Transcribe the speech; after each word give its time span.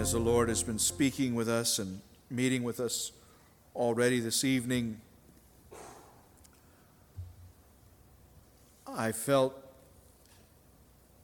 as 0.00 0.12
the 0.12 0.18
Lord 0.18 0.48
has 0.48 0.62
been 0.62 0.78
speaking 0.78 1.34
with 1.34 1.46
us 1.46 1.78
and 1.78 2.00
meeting 2.30 2.62
with 2.62 2.80
us 2.80 3.12
already 3.76 4.18
this 4.18 4.44
evening, 4.44 4.98
I 8.86 9.12
felt 9.12 9.54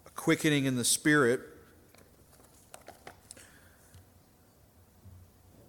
a 0.06 0.10
quickening 0.10 0.66
in 0.66 0.76
the 0.76 0.84
spirit, 0.84 1.40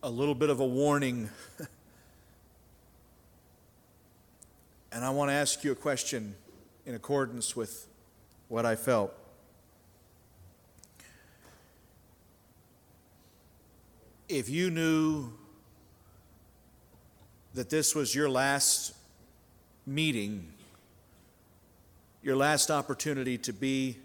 a 0.04 0.10
little 0.10 0.36
bit 0.36 0.50
of 0.50 0.60
a 0.60 0.68
warning. 0.68 1.30
and 4.92 5.06
I 5.06 5.12
want 5.12 5.30
to 5.30 5.34
ask 5.34 5.64
you 5.64 5.72
a 5.72 5.76
question 5.76 6.36
in 6.86 6.94
accordance 6.94 7.56
with 7.56 7.88
what 8.50 8.66
I 8.66 8.76
felt. 8.76 9.14
If 14.30 14.50
you 14.50 14.70
knew 14.70 15.32
that 17.54 17.70
this 17.70 17.96
was 17.96 18.14
your 18.14 18.30
last 18.30 18.94
meeting, 19.86 20.52
your 22.22 22.36
last 22.36 22.70
opportunity 22.70 23.38
to 23.38 23.54
be 23.54 23.98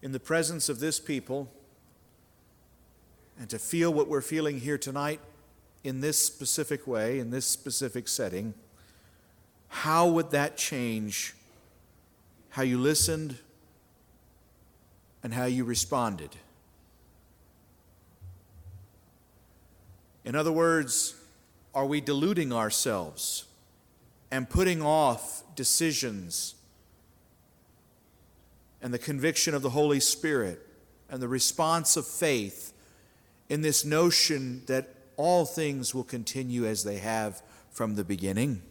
in 0.00 0.12
the 0.12 0.20
presence 0.20 0.68
of 0.68 0.78
this 0.78 1.00
people 1.00 1.48
and 3.38 3.50
to 3.50 3.58
feel 3.58 3.92
what 3.92 4.06
we're 4.06 4.20
feeling 4.20 4.60
here 4.60 4.78
tonight 4.78 5.18
in 5.82 6.00
this 6.00 6.16
specific 6.16 6.86
way, 6.86 7.18
in 7.18 7.30
this 7.30 7.46
specific 7.46 8.06
setting, 8.06 8.54
how 9.68 10.06
would 10.06 10.30
that 10.30 10.56
change 10.56 11.34
how 12.50 12.62
you 12.62 12.78
listened 12.78 13.38
and 15.24 15.34
how 15.34 15.46
you 15.46 15.64
responded? 15.64 16.30
In 20.24 20.34
other 20.34 20.52
words, 20.52 21.14
are 21.74 21.86
we 21.86 22.00
deluding 22.00 22.52
ourselves 22.52 23.44
and 24.30 24.48
putting 24.48 24.82
off 24.82 25.42
decisions 25.54 26.54
and 28.82 28.92
the 28.94 28.98
conviction 28.98 29.54
of 29.54 29.62
the 29.62 29.70
Holy 29.70 30.00
Spirit 30.00 30.66
and 31.08 31.22
the 31.22 31.28
response 31.28 31.96
of 31.96 32.06
faith 32.06 32.72
in 33.48 33.62
this 33.62 33.84
notion 33.84 34.62
that 34.66 34.88
all 35.16 35.44
things 35.44 35.94
will 35.94 36.04
continue 36.04 36.64
as 36.64 36.84
they 36.84 36.98
have 36.98 37.42
from 37.70 37.94
the 37.94 38.04
beginning? 38.04 38.62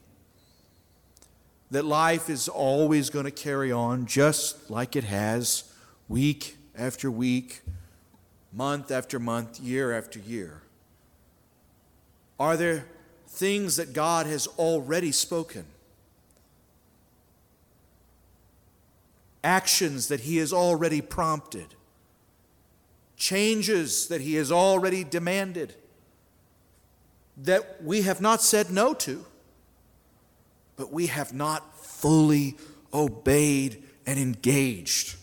That 1.71 1.85
life 1.85 2.29
is 2.29 2.47
always 2.47 3.09
going 3.09 3.25
to 3.25 3.31
carry 3.31 3.71
on 3.71 4.07
just 4.07 4.69
like 4.71 4.95
it 4.95 5.03
has, 5.03 5.71
week 6.07 6.57
after 6.75 7.11
week, 7.11 7.61
month 8.51 8.89
after 8.89 9.19
month, 9.19 9.59
year 9.59 9.95
after 9.95 10.17
year. 10.17 10.63
Are 12.39 12.55
there 12.55 12.85
things 13.27 13.75
that 13.75 13.93
God 13.93 14.25
has 14.25 14.47
already 14.47 15.11
spoken? 15.11 15.65
Actions 19.43 20.07
that 20.07 20.21
He 20.21 20.37
has 20.37 20.53
already 20.53 21.01
prompted? 21.01 21.75
Changes 23.17 24.07
that 24.07 24.21
He 24.21 24.35
has 24.35 24.51
already 24.51 25.03
demanded? 25.03 25.75
That 27.37 27.83
we 27.83 28.03
have 28.03 28.21
not 28.21 28.41
said 28.41 28.71
no 28.71 28.93
to, 28.95 29.25
but 30.75 30.91
we 30.91 31.07
have 31.07 31.33
not 31.33 31.77
fully 31.77 32.55
obeyed 32.93 33.83
and 34.05 34.17
engaged 34.17 35.17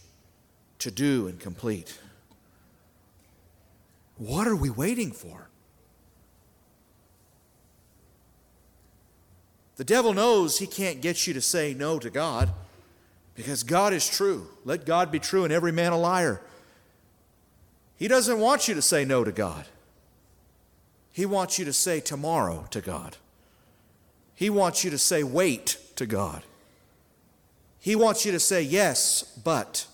to 0.78 0.91
do 0.91 1.27
and 1.27 1.41
complete. 1.41 1.98
What 4.19 4.47
are 4.47 4.56
we 4.56 4.70
waiting 4.70 5.12
for? 5.12 5.45
The 9.76 9.84
devil 9.84 10.14
knows 10.14 10.59
he 10.59 10.66
can't 10.66 11.00
get 11.00 11.26
you 11.26 11.34
to 11.34 11.41
say 11.41 11.75
no 11.75 11.98
to 11.98 12.10
God 12.10 12.50
because 13.34 13.62
God 13.62 13.92
is 13.92 14.09
true. 14.09 14.48
Let 14.64 14.87
God 14.87 15.12
be 15.12 15.19
true 15.19 15.44
and 15.44 15.53
every 15.53 15.72
man 15.72 15.92
a 15.92 15.98
liar. 15.98 16.41
He 17.97 18.09
doesn't 18.09 18.41
want 18.41 18.69
you 18.69 18.75
to 18.75 18.82
say 18.82 19.04
no 19.04 19.25
to 19.25 19.32
God. 19.32 19.66
He 21.12 21.26
wants 21.26 21.59
you 21.59 21.64
to 21.64 21.72
say 21.72 22.00
tomorrow 22.00 22.66
to 22.70 22.81
God. 22.81 23.16
He 24.34 24.50
wants 24.50 24.84
you 24.84 24.91
to 24.91 24.98
say 24.98 25.22
wait 25.22 25.78
to 25.97 26.06
God. 26.06 26.43
He 27.81 27.97
wants 27.97 28.26
you 28.26 28.32
to 28.32 28.41
say 28.41 28.62
yes, 28.62 29.22
but 29.22 29.87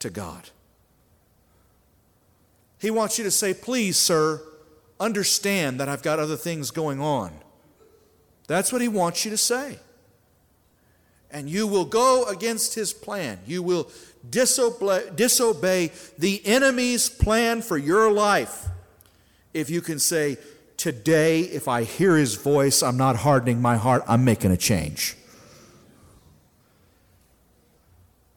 to 0.00 0.10
God. 0.10 0.50
He 2.78 2.90
wants 2.90 3.18
you 3.18 3.24
to 3.24 3.30
say, 3.30 3.54
please, 3.54 3.96
sir, 3.96 4.40
understand 5.00 5.80
that 5.80 5.88
I've 5.88 6.02
got 6.02 6.18
other 6.18 6.36
things 6.36 6.70
going 6.70 7.00
on. 7.00 7.32
That's 8.48 8.72
what 8.72 8.82
he 8.82 8.88
wants 8.88 9.24
you 9.24 9.30
to 9.30 9.36
say. 9.36 9.78
And 11.30 11.48
you 11.48 11.66
will 11.66 11.84
go 11.84 12.24
against 12.24 12.74
his 12.74 12.92
plan. 12.92 13.38
You 13.46 13.62
will 13.62 13.90
disobey, 14.28 15.10
disobey 15.14 15.92
the 16.18 16.44
enemy's 16.44 17.08
plan 17.08 17.62
for 17.62 17.76
your 17.76 18.10
life 18.10 18.66
if 19.54 19.70
you 19.70 19.80
can 19.80 20.00
say, 20.00 20.38
Today, 20.76 21.40
if 21.40 21.66
I 21.66 21.82
hear 21.82 22.16
his 22.16 22.36
voice, 22.36 22.84
I'm 22.84 22.96
not 22.96 23.16
hardening 23.16 23.60
my 23.60 23.76
heart, 23.76 24.04
I'm 24.06 24.24
making 24.24 24.52
a 24.52 24.56
change. 24.56 25.16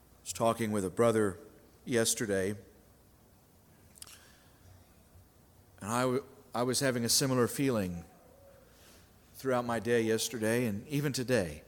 I 0.08 0.24
was 0.24 0.34
talking 0.34 0.72
with 0.72 0.84
a 0.84 0.90
brother 0.90 1.38
yesterday, 1.86 2.56
and 5.82 5.92
I, 5.92 6.18
I 6.56 6.64
was 6.64 6.80
having 6.80 7.06
a 7.06 7.10
similar 7.10 7.48
feeling 7.48 8.04
throughout 9.42 9.66
my 9.66 9.80
day 9.80 10.04
yesterday 10.04 10.68
and 10.68 10.88
even 10.88 11.12
today. 11.12 11.64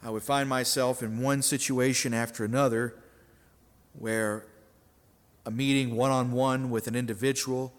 I 0.00 0.10
would 0.10 0.22
find 0.22 0.48
myself 0.48 1.02
in 1.02 1.20
one 1.20 1.42
situation 1.42 2.14
after 2.14 2.44
another 2.44 2.94
where 3.98 4.46
a 5.44 5.50
meeting 5.50 5.96
one 5.96 6.12
on 6.12 6.30
one 6.30 6.70
with 6.70 6.86
an 6.86 6.94
individual 6.94 7.72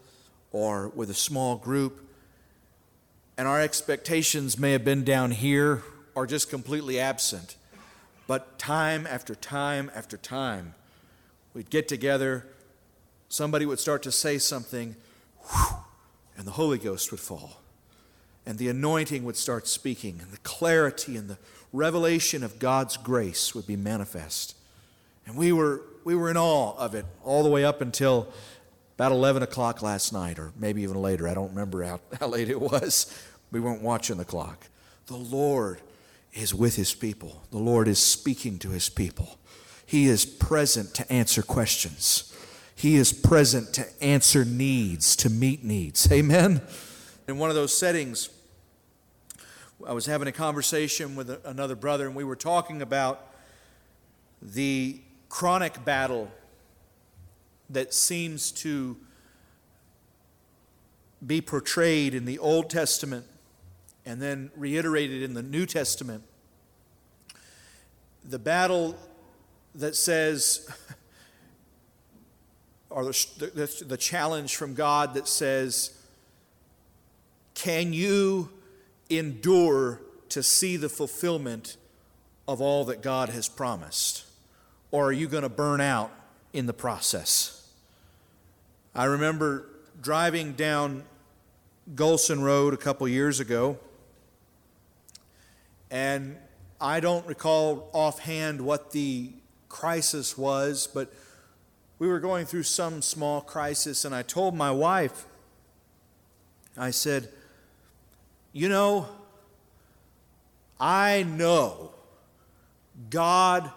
or 0.50 0.90
with 0.90 1.08
a 1.08 1.14
small 1.14 1.56
group, 1.56 2.06
and 3.38 3.48
our 3.48 3.58
expectations 3.58 4.58
may 4.58 4.72
have 4.72 4.84
been 4.84 5.02
down 5.02 5.30
here 5.30 5.82
or 6.14 6.26
just 6.26 6.50
completely 6.50 7.00
absent. 7.00 7.56
But 8.26 8.58
time 8.58 9.06
after 9.06 9.34
time 9.34 9.90
after 9.94 10.18
time, 10.18 10.74
we'd 11.54 11.70
get 11.70 11.88
together, 11.88 12.46
somebody 13.30 13.64
would 13.64 13.80
start 13.80 14.02
to 14.02 14.12
say 14.12 14.36
something, 14.36 14.94
and 16.36 16.46
the 16.46 16.52
Holy 16.52 16.76
Ghost 16.76 17.10
would 17.12 17.20
fall 17.20 17.61
and 18.44 18.58
the 18.58 18.68
anointing 18.68 19.24
would 19.24 19.36
start 19.36 19.68
speaking, 19.68 20.18
and 20.20 20.30
the 20.32 20.38
clarity 20.38 21.16
and 21.16 21.28
the 21.28 21.38
revelation 21.72 22.42
of 22.42 22.58
God's 22.58 22.96
grace 22.96 23.54
would 23.54 23.66
be 23.66 23.76
manifest. 23.76 24.56
And 25.26 25.36
we 25.36 25.52
were, 25.52 25.82
we 26.04 26.14
were 26.14 26.30
in 26.30 26.36
awe 26.36 26.76
of 26.76 26.94
it 26.94 27.06
all 27.24 27.42
the 27.42 27.48
way 27.50 27.64
up 27.64 27.80
until 27.80 28.32
about 28.96 29.12
11 29.12 29.42
o'clock 29.42 29.80
last 29.80 30.12
night, 30.12 30.38
or 30.38 30.52
maybe 30.58 30.82
even 30.82 31.00
later. 31.00 31.28
I 31.28 31.34
don't 31.34 31.50
remember 31.50 31.82
how, 31.84 32.00
how 32.20 32.26
late 32.26 32.48
it 32.48 32.60
was. 32.60 33.16
We 33.50 33.60
weren't 33.60 33.82
watching 33.82 34.16
the 34.16 34.24
clock. 34.24 34.66
The 35.06 35.16
Lord 35.16 35.80
is 36.32 36.54
with 36.54 36.76
his 36.76 36.94
people, 36.94 37.42
the 37.50 37.58
Lord 37.58 37.86
is 37.88 37.98
speaking 37.98 38.58
to 38.60 38.70
his 38.70 38.88
people. 38.88 39.38
He 39.84 40.06
is 40.06 40.24
present 40.24 40.94
to 40.94 41.12
answer 41.12 41.42
questions, 41.42 42.34
He 42.74 42.96
is 42.96 43.12
present 43.12 43.72
to 43.74 43.86
answer 44.02 44.44
needs, 44.44 45.14
to 45.16 45.30
meet 45.30 45.62
needs. 45.62 46.10
Amen 46.10 46.62
in 47.28 47.38
one 47.38 47.50
of 47.50 47.56
those 47.56 47.76
settings, 47.76 48.30
I 49.86 49.92
was 49.92 50.06
having 50.06 50.28
a 50.28 50.32
conversation 50.32 51.14
with 51.16 51.30
another 51.44 51.76
brother, 51.76 52.06
and 52.06 52.14
we 52.14 52.24
were 52.24 52.36
talking 52.36 52.82
about 52.82 53.32
the 54.40 55.00
chronic 55.28 55.84
battle 55.84 56.30
that 57.70 57.94
seems 57.94 58.52
to 58.52 58.96
be 61.24 61.40
portrayed 61.40 62.14
in 62.14 62.24
the 62.24 62.38
Old 62.38 62.68
Testament 62.68 63.24
and 64.04 64.20
then 64.20 64.50
reiterated 64.56 65.22
in 65.22 65.34
the 65.34 65.42
New 65.42 65.64
Testament. 65.64 66.24
The 68.24 68.38
battle 68.38 68.96
that 69.76 69.94
says, 69.94 70.68
or 72.90 73.04
the, 73.04 73.50
the, 73.54 73.84
the 73.86 73.96
challenge 73.96 74.56
from 74.56 74.74
God 74.74 75.14
that 75.14 75.28
says, 75.28 76.01
can 77.54 77.92
you 77.92 78.50
endure 79.10 80.00
to 80.30 80.42
see 80.42 80.76
the 80.76 80.88
fulfillment 80.88 81.76
of 82.48 82.60
all 82.60 82.84
that 82.86 83.02
God 83.02 83.28
has 83.28 83.48
promised? 83.48 84.24
Or 84.90 85.06
are 85.06 85.12
you 85.12 85.28
going 85.28 85.42
to 85.42 85.48
burn 85.48 85.80
out 85.80 86.10
in 86.52 86.66
the 86.66 86.72
process? 86.72 87.70
I 88.94 89.04
remember 89.04 89.66
driving 90.00 90.52
down 90.52 91.04
Gulson 91.94 92.42
Road 92.42 92.74
a 92.74 92.76
couple 92.76 93.06
years 93.08 93.40
ago, 93.40 93.78
and 95.90 96.36
I 96.80 97.00
don't 97.00 97.26
recall 97.26 97.90
offhand 97.92 98.60
what 98.60 98.90
the 98.90 99.30
crisis 99.68 100.36
was, 100.36 100.86
but 100.86 101.12
we 101.98 102.08
were 102.08 102.20
going 102.20 102.46
through 102.46 102.64
some 102.64 103.00
small 103.02 103.40
crisis, 103.40 104.04
and 104.04 104.14
I 104.14 104.22
told 104.22 104.54
my 104.54 104.70
wife, 104.70 105.26
I 106.76 106.90
said, 106.90 107.28
You 108.52 108.68
know, 108.68 109.08
I 110.78 111.22
know 111.22 111.92
God 113.08 113.70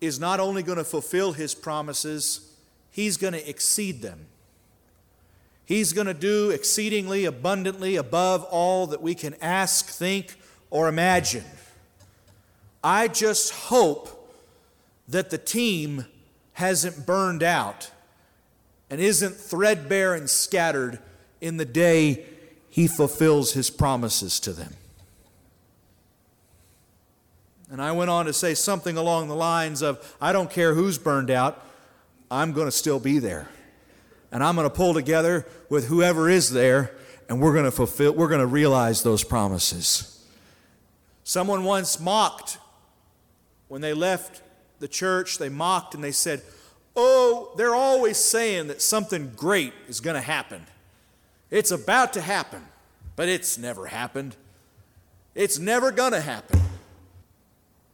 is 0.00 0.18
not 0.18 0.40
only 0.40 0.62
going 0.62 0.78
to 0.78 0.84
fulfill 0.84 1.32
his 1.32 1.54
promises, 1.54 2.52
he's 2.90 3.16
going 3.16 3.32
to 3.32 3.48
exceed 3.48 4.02
them. 4.02 4.26
He's 5.64 5.92
going 5.92 6.06
to 6.06 6.14
do 6.14 6.50
exceedingly 6.50 7.26
abundantly 7.26 7.96
above 7.96 8.42
all 8.44 8.86
that 8.88 9.02
we 9.02 9.14
can 9.14 9.34
ask, 9.42 9.86
think, 9.86 10.36
or 10.70 10.88
imagine. 10.88 11.44
I 12.82 13.08
just 13.08 13.52
hope 13.52 14.32
that 15.08 15.30
the 15.30 15.38
team 15.38 16.06
hasn't 16.54 17.06
burned 17.06 17.42
out 17.42 17.90
and 18.90 19.00
isn't 19.00 19.34
threadbare 19.34 20.14
and 20.14 20.28
scattered 20.28 20.98
in 21.40 21.56
the 21.56 21.64
day 21.64 22.24
he 22.78 22.86
fulfills 22.86 23.54
his 23.54 23.70
promises 23.70 24.38
to 24.38 24.52
them. 24.52 24.72
And 27.72 27.82
I 27.82 27.90
went 27.90 28.08
on 28.08 28.26
to 28.26 28.32
say 28.32 28.54
something 28.54 28.96
along 28.96 29.26
the 29.26 29.34
lines 29.34 29.82
of 29.82 30.16
I 30.20 30.32
don't 30.32 30.48
care 30.48 30.74
who's 30.74 30.96
burned 30.96 31.28
out, 31.28 31.60
I'm 32.30 32.52
going 32.52 32.68
to 32.68 32.70
still 32.70 33.00
be 33.00 33.18
there 33.18 33.48
and 34.30 34.44
I'm 34.44 34.54
going 34.54 34.70
to 34.70 34.72
pull 34.72 34.94
together 34.94 35.44
with 35.68 35.88
whoever 35.88 36.28
is 36.28 36.52
there, 36.52 36.92
and 37.28 37.40
we're 37.40 37.52
going 37.52 37.64
to 37.64 37.72
fulfill, 37.72 38.12
we're 38.12 38.28
going 38.28 38.42
to 38.42 38.46
realize 38.46 39.02
those 39.02 39.24
promises. 39.24 40.24
Someone 41.24 41.64
once 41.64 41.98
mocked 41.98 42.58
when 43.66 43.80
they 43.80 43.92
left 43.92 44.40
the 44.78 44.86
church, 44.86 45.38
they 45.38 45.48
mocked 45.48 45.96
and 45.96 46.04
they 46.04 46.12
said, 46.12 46.42
Oh, 46.94 47.54
they're 47.56 47.74
always 47.74 48.18
saying 48.18 48.68
that 48.68 48.80
something 48.80 49.32
great 49.34 49.72
is 49.88 49.98
going 49.98 50.14
to 50.14 50.20
happen. 50.20 50.64
It's 51.50 51.70
about 51.70 52.12
to 52.12 52.20
happen, 52.20 52.62
but 53.16 53.28
it's 53.28 53.56
never 53.56 53.86
happened. 53.86 54.36
It's 55.34 55.58
never 55.58 55.90
going 55.90 56.12
to 56.12 56.20
happen. 56.20 56.60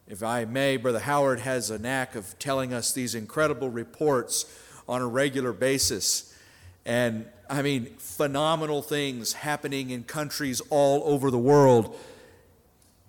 If 0.09 0.23
I 0.23 0.45
may, 0.45 0.77
Brother 0.77 0.99
Howard 0.99 1.41
has 1.41 1.71
a 1.71 1.79
knack 1.79 2.15
of 2.15 2.39
telling 2.39 2.73
us 2.73 2.93
these 2.93 3.15
incredible 3.15 3.71
reports 3.71 4.45
on 4.89 5.01
a 5.01 5.06
regular 5.06 5.53
basis. 5.53 6.35
And 6.85 7.27
I 7.49 7.62
mean, 7.62 7.87
phenomenal 7.99 8.83
things 8.83 9.35
happening 9.35 9.91
in 9.91 10.03
countries 10.05 10.61
all 10.69 11.03
over 11.05 11.31
the 11.31 11.39
world. 11.39 11.97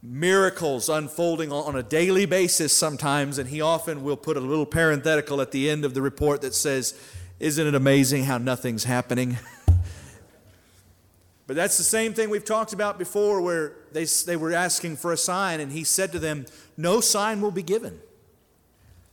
Miracles 0.03 0.87
unfolding 0.87 1.51
on 1.51 1.75
a 1.75 1.81
daily 1.81 2.25
basis 2.25 2.71
sometimes, 2.71 3.39
and 3.39 3.49
he 3.49 3.59
often 3.59 4.03
will 4.03 4.17
put 4.17 4.37
a 4.37 4.39
little 4.39 4.65
parenthetical 4.65 5.41
at 5.41 5.51
the 5.51 5.69
end 5.69 5.83
of 5.83 5.95
the 5.95 6.01
report 6.01 6.41
that 6.41 6.53
says, 6.53 6.93
Isn't 7.39 7.65
it 7.65 7.73
amazing 7.73 8.25
how 8.25 8.37
nothing's 8.37 8.83
happening? 8.83 9.37
but 11.47 11.55
that's 11.55 11.77
the 11.77 11.83
same 11.83 12.13
thing 12.13 12.29
we've 12.29 12.45
talked 12.45 12.73
about 12.73 12.97
before, 12.97 13.41
where 13.41 13.73
they, 13.91 14.05
they 14.25 14.35
were 14.35 14.53
asking 14.53 14.97
for 14.97 15.11
a 15.11 15.17
sign, 15.17 15.59
and 15.59 15.71
he 15.71 15.83
said 15.83 16.11
to 16.11 16.19
them, 16.19 16.45
No 16.75 17.01
sign 17.01 17.41
will 17.41 17.51
be 17.51 17.63
given 17.63 17.99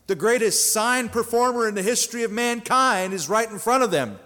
the 0.07 0.17
greatest 0.17 0.73
sign 0.73 1.09
performer 1.09 1.69
in 1.69 1.75
the 1.75 1.83
history 1.83 2.23
of 2.23 2.31
mankind 2.31 3.15
is 3.15 3.31
right 3.31 3.49
in 3.49 3.59
front 3.59 3.83
of 3.83 3.91
them. 3.91 4.19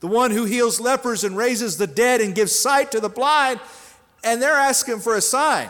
The 0.00 0.06
one 0.06 0.32
who 0.32 0.44
heals 0.44 0.80
lepers 0.80 1.24
and 1.24 1.36
raises 1.36 1.78
the 1.78 1.86
dead 1.86 2.20
and 2.20 2.34
gives 2.34 2.58
sight 2.58 2.90
to 2.90 2.98
the 3.00 3.08
blind, 3.08 3.60
and 4.22 4.42
they're 4.42 4.52
asking 4.52 4.98
for 4.98 5.14
a 5.14 5.20
sign. 5.20 5.68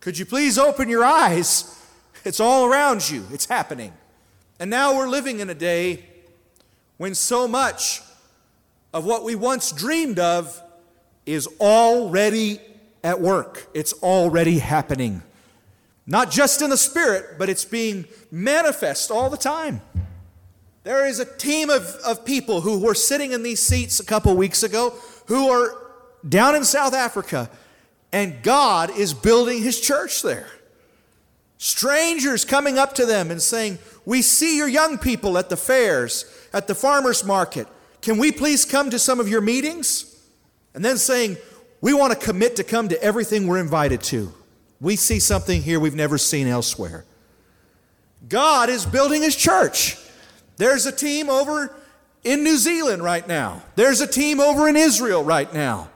Could 0.00 0.18
you 0.18 0.26
please 0.26 0.58
open 0.58 0.90
your 0.90 1.04
eyes? 1.04 1.76
It's 2.24 2.38
all 2.38 2.66
around 2.66 3.08
you, 3.08 3.24
it's 3.32 3.46
happening. 3.46 3.94
And 4.58 4.68
now 4.68 4.94
we're 4.94 5.08
living 5.08 5.40
in 5.40 5.48
a 5.48 5.54
day 5.54 6.04
when 6.98 7.14
so 7.14 7.48
much 7.48 8.02
of 8.92 9.04
what 9.04 9.24
we 9.24 9.34
once 9.34 9.72
dreamed 9.72 10.18
of 10.18 10.62
is 11.26 11.48
already 11.60 12.60
at 13.02 13.20
work, 13.20 13.68
it's 13.72 13.92
already 13.94 14.58
happening. 14.58 15.22
Not 16.06 16.30
just 16.30 16.60
in 16.60 16.70
the 16.70 16.76
spirit, 16.76 17.38
but 17.38 17.48
it's 17.48 17.64
being 17.64 18.06
manifest 18.30 19.10
all 19.10 19.30
the 19.30 19.36
time. 19.36 19.80
There 20.82 21.06
is 21.06 21.20
a 21.20 21.24
team 21.24 21.70
of, 21.70 21.84
of 22.06 22.24
people 22.24 22.62
who 22.62 22.80
were 22.80 22.94
sitting 22.94 23.32
in 23.32 23.42
these 23.42 23.62
seats 23.62 24.00
a 24.00 24.04
couple 24.04 24.34
weeks 24.34 24.62
ago 24.62 24.94
who 25.26 25.48
are 25.50 25.76
down 26.28 26.54
in 26.54 26.64
South 26.64 26.94
Africa, 26.94 27.50
and 28.12 28.42
God 28.42 28.90
is 28.90 29.14
building 29.14 29.62
his 29.62 29.80
church 29.80 30.22
there. 30.22 30.48
Strangers 31.58 32.44
coming 32.44 32.78
up 32.78 32.94
to 32.94 33.04
them 33.04 33.30
and 33.30 33.40
saying, 33.40 33.78
We 34.04 34.22
see 34.22 34.56
your 34.56 34.68
young 34.68 34.98
people 34.98 35.36
at 35.36 35.50
the 35.50 35.56
fairs, 35.56 36.24
at 36.52 36.66
the 36.66 36.74
farmers 36.74 37.24
market. 37.24 37.68
Can 38.02 38.18
we 38.18 38.32
please 38.32 38.64
come 38.64 38.90
to 38.90 38.98
some 38.98 39.20
of 39.20 39.28
your 39.28 39.40
meetings? 39.40 40.06
And 40.74 40.84
then 40.84 40.96
saying, 40.96 41.36
We 41.80 41.92
want 41.92 42.12
to 42.12 42.18
commit 42.18 42.56
to 42.56 42.64
come 42.64 42.88
to 42.88 43.02
everything 43.02 43.46
we're 43.46 43.58
invited 43.58 44.02
to. 44.04 44.32
We 44.80 44.96
see 44.96 45.20
something 45.20 45.62
here 45.62 45.78
we've 45.78 45.94
never 45.94 46.16
seen 46.16 46.46
elsewhere. 46.46 47.04
God 48.28 48.68
is 48.68 48.86
building 48.86 49.22
his 49.22 49.36
church. 49.36 49.96
There's 50.56 50.86
a 50.86 50.92
team 50.92 51.28
over 51.28 51.74
in 52.22 52.44
New 52.44 52.58
Zealand 52.58 53.02
right 53.02 53.26
now, 53.26 53.62
there's 53.76 54.00
a 54.00 54.06
team 54.06 54.40
over 54.40 54.68
in 54.68 54.76
Israel 54.76 55.24
right 55.24 55.52
now. 55.52 55.88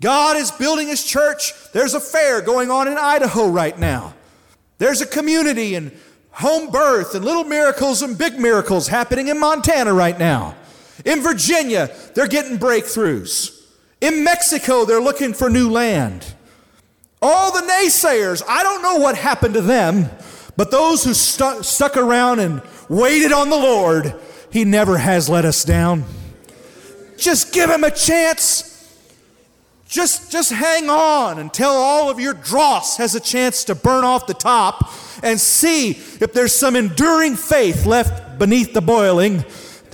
God 0.00 0.36
is 0.36 0.50
building 0.50 0.88
his 0.88 1.04
church. 1.04 1.52
There's 1.72 1.94
a 1.94 2.00
fair 2.00 2.40
going 2.40 2.70
on 2.70 2.88
in 2.88 2.98
Idaho 2.98 3.48
right 3.48 3.78
now. 3.78 4.14
There's 4.78 5.00
a 5.00 5.06
community 5.06 5.76
and 5.76 5.92
home 6.30 6.70
birth 6.70 7.14
and 7.14 7.24
little 7.24 7.44
miracles 7.44 8.02
and 8.02 8.18
big 8.18 8.38
miracles 8.38 8.88
happening 8.88 9.28
in 9.28 9.38
Montana 9.38 9.94
right 9.94 10.18
now. 10.18 10.56
In 11.04 11.22
Virginia, 11.22 11.94
they're 12.14 12.28
getting 12.28 12.58
breakthroughs. 12.58 13.62
In 14.00 14.22
Mexico, 14.22 14.84
they're 14.84 15.00
looking 15.00 15.32
for 15.32 15.48
new 15.48 15.70
land. 15.70 16.34
All 17.22 17.52
the 17.52 17.66
naysayers, 17.66 18.42
I 18.46 18.62
don't 18.62 18.82
know 18.82 18.96
what 18.96 19.16
happened 19.16 19.54
to 19.54 19.62
them, 19.62 20.10
but 20.56 20.70
those 20.70 21.04
who 21.04 21.14
stuck, 21.14 21.64
stuck 21.64 21.96
around 21.96 22.40
and 22.40 22.60
waited 22.88 23.32
on 23.32 23.48
the 23.48 23.56
Lord, 23.56 24.14
He 24.50 24.64
never 24.64 24.98
has 24.98 25.28
let 25.28 25.44
us 25.44 25.64
down. 25.64 26.04
Just 27.16 27.52
give 27.52 27.70
Him 27.70 27.82
a 27.82 27.90
chance. 27.90 28.70
Just, 29.88 30.30
just 30.30 30.52
hang 30.52 30.90
on 30.90 31.38
until 31.38 31.70
all 31.70 32.10
of 32.10 32.18
your 32.20 32.34
dross 32.34 32.96
has 32.96 33.14
a 33.14 33.20
chance 33.20 33.64
to 33.64 33.74
burn 33.74 34.04
off 34.04 34.26
the 34.26 34.34
top 34.34 34.90
and 35.22 35.40
see 35.40 35.90
if 35.90 36.32
there's 36.32 36.54
some 36.54 36.76
enduring 36.76 37.36
faith 37.36 37.86
left 37.86 38.38
beneath 38.38 38.74
the 38.74 38.82
boiling 38.82 39.44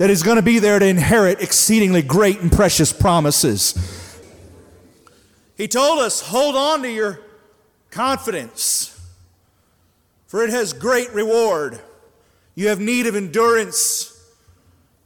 that 0.01 0.09
is 0.09 0.23
going 0.23 0.37
to 0.37 0.41
be 0.41 0.57
there 0.57 0.79
to 0.79 0.85
inherit 0.87 1.43
exceedingly 1.43 2.01
great 2.01 2.39
and 2.39 2.51
precious 2.51 2.91
promises. 2.91 3.75
He 5.55 5.67
told 5.67 5.99
us, 5.99 6.21
hold 6.21 6.55
on 6.55 6.81
to 6.81 6.89
your 6.89 7.21
confidence, 7.91 8.99
for 10.25 10.43
it 10.43 10.49
has 10.49 10.73
great 10.73 11.13
reward. 11.13 11.79
You 12.55 12.69
have 12.69 12.79
need 12.79 13.05
of 13.05 13.15
endurance. 13.15 14.19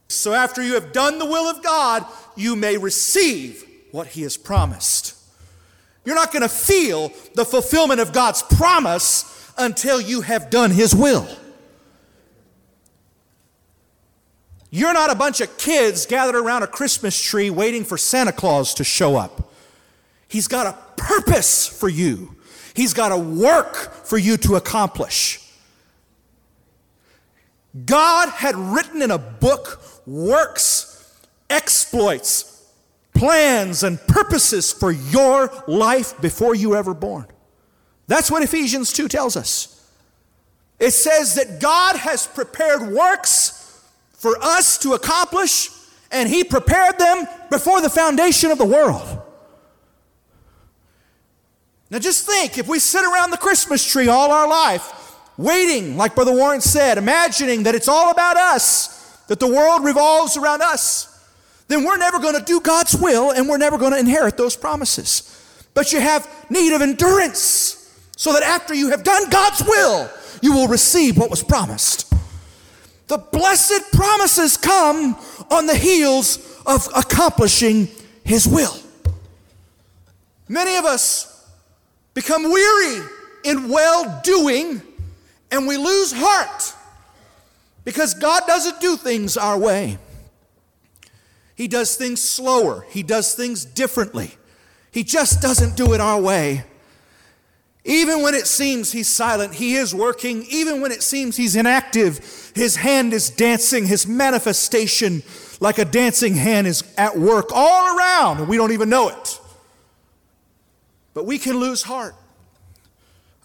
So 0.08 0.32
after 0.32 0.62
you 0.62 0.72
have 0.72 0.92
done 0.92 1.18
the 1.18 1.26
will 1.26 1.44
of 1.44 1.62
God, 1.62 2.06
you 2.34 2.56
may 2.56 2.78
receive 2.78 3.66
what 3.92 4.06
He 4.06 4.22
has 4.22 4.38
promised. 4.38 5.14
You're 6.06 6.14
not 6.14 6.32
going 6.32 6.40
to 6.40 6.48
feel 6.48 7.12
the 7.34 7.44
fulfillment 7.44 8.00
of 8.00 8.14
God's 8.14 8.40
promise 8.40 9.52
until 9.58 10.00
you 10.00 10.22
have 10.22 10.48
done 10.48 10.70
His 10.70 10.94
will. 10.94 11.28
You're 14.70 14.92
not 14.92 15.10
a 15.10 15.14
bunch 15.14 15.40
of 15.40 15.56
kids 15.58 16.06
gathered 16.06 16.36
around 16.36 16.62
a 16.62 16.66
Christmas 16.66 17.20
tree 17.20 17.50
waiting 17.50 17.84
for 17.84 17.96
Santa 17.96 18.32
Claus 18.32 18.74
to 18.74 18.84
show 18.84 19.16
up. 19.16 19.52
He's 20.28 20.48
got 20.48 20.66
a 20.66 21.00
purpose 21.00 21.66
for 21.66 21.88
you, 21.88 22.36
He's 22.74 22.92
got 22.92 23.10
a 23.10 23.16
work 23.16 23.74
for 24.04 24.18
you 24.18 24.36
to 24.38 24.56
accomplish. 24.56 25.40
God 27.84 28.30
had 28.30 28.54
written 28.54 29.02
in 29.02 29.10
a 29.10 29.18
book 29.18 29.80
works, 30.06 31.18
exploits, 31.50 32.70
plans, 33.14 33.82
and 33.82 34.00
purposes 34.06 34.72
for 34.72 34.90
your 34.90 35.50
life 35.66 36.20
before 36.20 36.54
you 36.54 36.70
were 36.70 36.76
ever 36.76 36.94
born. 36.94 37.26
That's 38.06 38.30
what 38.30 38.42
Ephesians 38.42 38.92
2 38.92 39.08
tells 39.08 39.36
us. 39.36 39.90
It 40.78 40.92
says 40.92 41.34
that 41.34 41.60
God 41.60 41.96
has 41.96 42.26
prepared 42.26 42.92
works 42.92 43.55
for 44.16 44.36
us 44.42 44.78
to 44.78 44.94
accomplish, 44.94 45.70
and 46.10 46.28
He 46.28 46.44
prepared 46.44 46.98
them 46.98 47.26
before 47.50 47.80
the 47.80 47.90
foundation 47.90 48.50
of 48.50 48.58
the 48.58 48.64
world. 48.64 49.22
Now 51.90 51.98
just 51.98 52.26
think 52.26 52.58
if 52.58 52.66
we 52.66 52.78
sit 52.78 53.04
around 53.04 53.30
the 53.30 53.36
Christmas 53.36 53.88
tree 53.88 54.08
all 54.08 54.32
our 54.32 54.48
life, 54.48 55.14
waiting, 55.36 55.96
like 55.96 56.14
Brother 56.14 56.32
Warren 56.32 56.60
said, 56.60 56.98
imagining 56.98 57.62
that 57.64 57.74
it's 57.74 57.88
all 57.88 58.10
about 58.10 58.36
us, 58.36 59.16
that 59.28 59.38
the 59.38 59.46
world 59.46 59.84
revolves 59.84 60.36
around 60.36 60.62
us, 60.62 61.12
then 61.68 61.84
we're 61.84 61.96
never 61.96 62.18
going 62.18 62.36
to 62.36 62.44
do 62.44 62.60
God's 62.60 62.94
will 62.96 63.30
and 63.32 63.48
we're 63.48 63.58
never 63.58 63.78
going 63.78 63.92
to 63.92 63.98
inherit 63.98 64.36
those 64.36 64.56
promises. 64.56 65.32
But 65.74 65.92
you 65.92 66.00
have 66.00 66.28
need 66.48 66.72
of 66.72 66.80
endurance 66.80 67.76
so 68.16 68.32
that 68.32 68.42
after 68.42 68.74
you 68.74 68.90
have 68.90 69.04
done 69.04 69.28
God's 69.30 69.62
will, 69.62 70.10
you 70.42 70.54
will 70.54 70.68
receive 70.68 71.18
what 71.18 71.30
was 71.30 71.42
promised. 71.42 72.05
The 73.08 73.18
blessed 73.18 73.92
promises 73.92 74.56
come 74.56 75.16
on 75.50 75.66
the 75.66 75.76
heels 75.76 76.60
of 76.66 76.88
accomplishing 76.94 77.88
His 78.24 78.46
will. 78.46 78.74
Many 80.48 80.76
of 80.76 80.84
us 80.84 81.48
become 82.14 82.44
weary 82.44 83.06
in 83.44 83.68
well 83.68 84.20
doing 84.24 84.82
and 85.50 85.66
we 85.66 85.76
lose 85.76 86.12
heart 86.12 86.74
because 87.84 88.14
God 88.14 88.42
doesn't 88.46 88.80
do 88.80 88.96
things 88.96 89.36
our 89.36 89.58
way. 89.58 89.98
He 91.54 91.68
does 91.68 91.96
things 91.96 92.20
slower, 92.20 92.84
He 92.90 93.02
does 93.02 93.34
things 93.34 93.64
differently. 93.64 94.32
He 94.90 95.04
just 95.04 95.42
doesn't 95.42 95.76
do 95.76 95.92
it 95.92 96.00
our 96.00 96.18
way. 96.18 96.64
Even 97.84 98.22
when 98.22 98.34
it 98.34 98.46
seems 98.46 98.90
he's 98.90 99.06
silent, 99.06 99.54
he 99.54 99.76
is 99.76 99.94
working. 99.94 100.44
Even 100.48 100.80
when 100.80 100.90
it 100.90 101.02
seems 101.02 101.36
he's 101.36 101.54
inactive, 101.54 102.45
his 102.56 102.76
hand 102.76 103.12
is 103.12 103.28
dancing. 103.28 103.84
His 103.84 104.06
manifestation, 104.06 105.22
like 105.60 105.76
a 105.76 105.84
dancing 105.84 106.34
hand, 106.34 106.66
is 106.66 106.82
at 106.96 107.16
work 107.18 107.50
all 107.52 107.96
around, 107.96 108.38
and 108.38 108.48
we 108.48 108.56
don't 108.56 108.72
even 108.72 108.88
know 108.88 109.10
it. 109.10 109.40
But 111.12 111.26
we 111.26 111.38
can 111.38 111.58
lose 111.58 111.82
heart. 111.82 112.14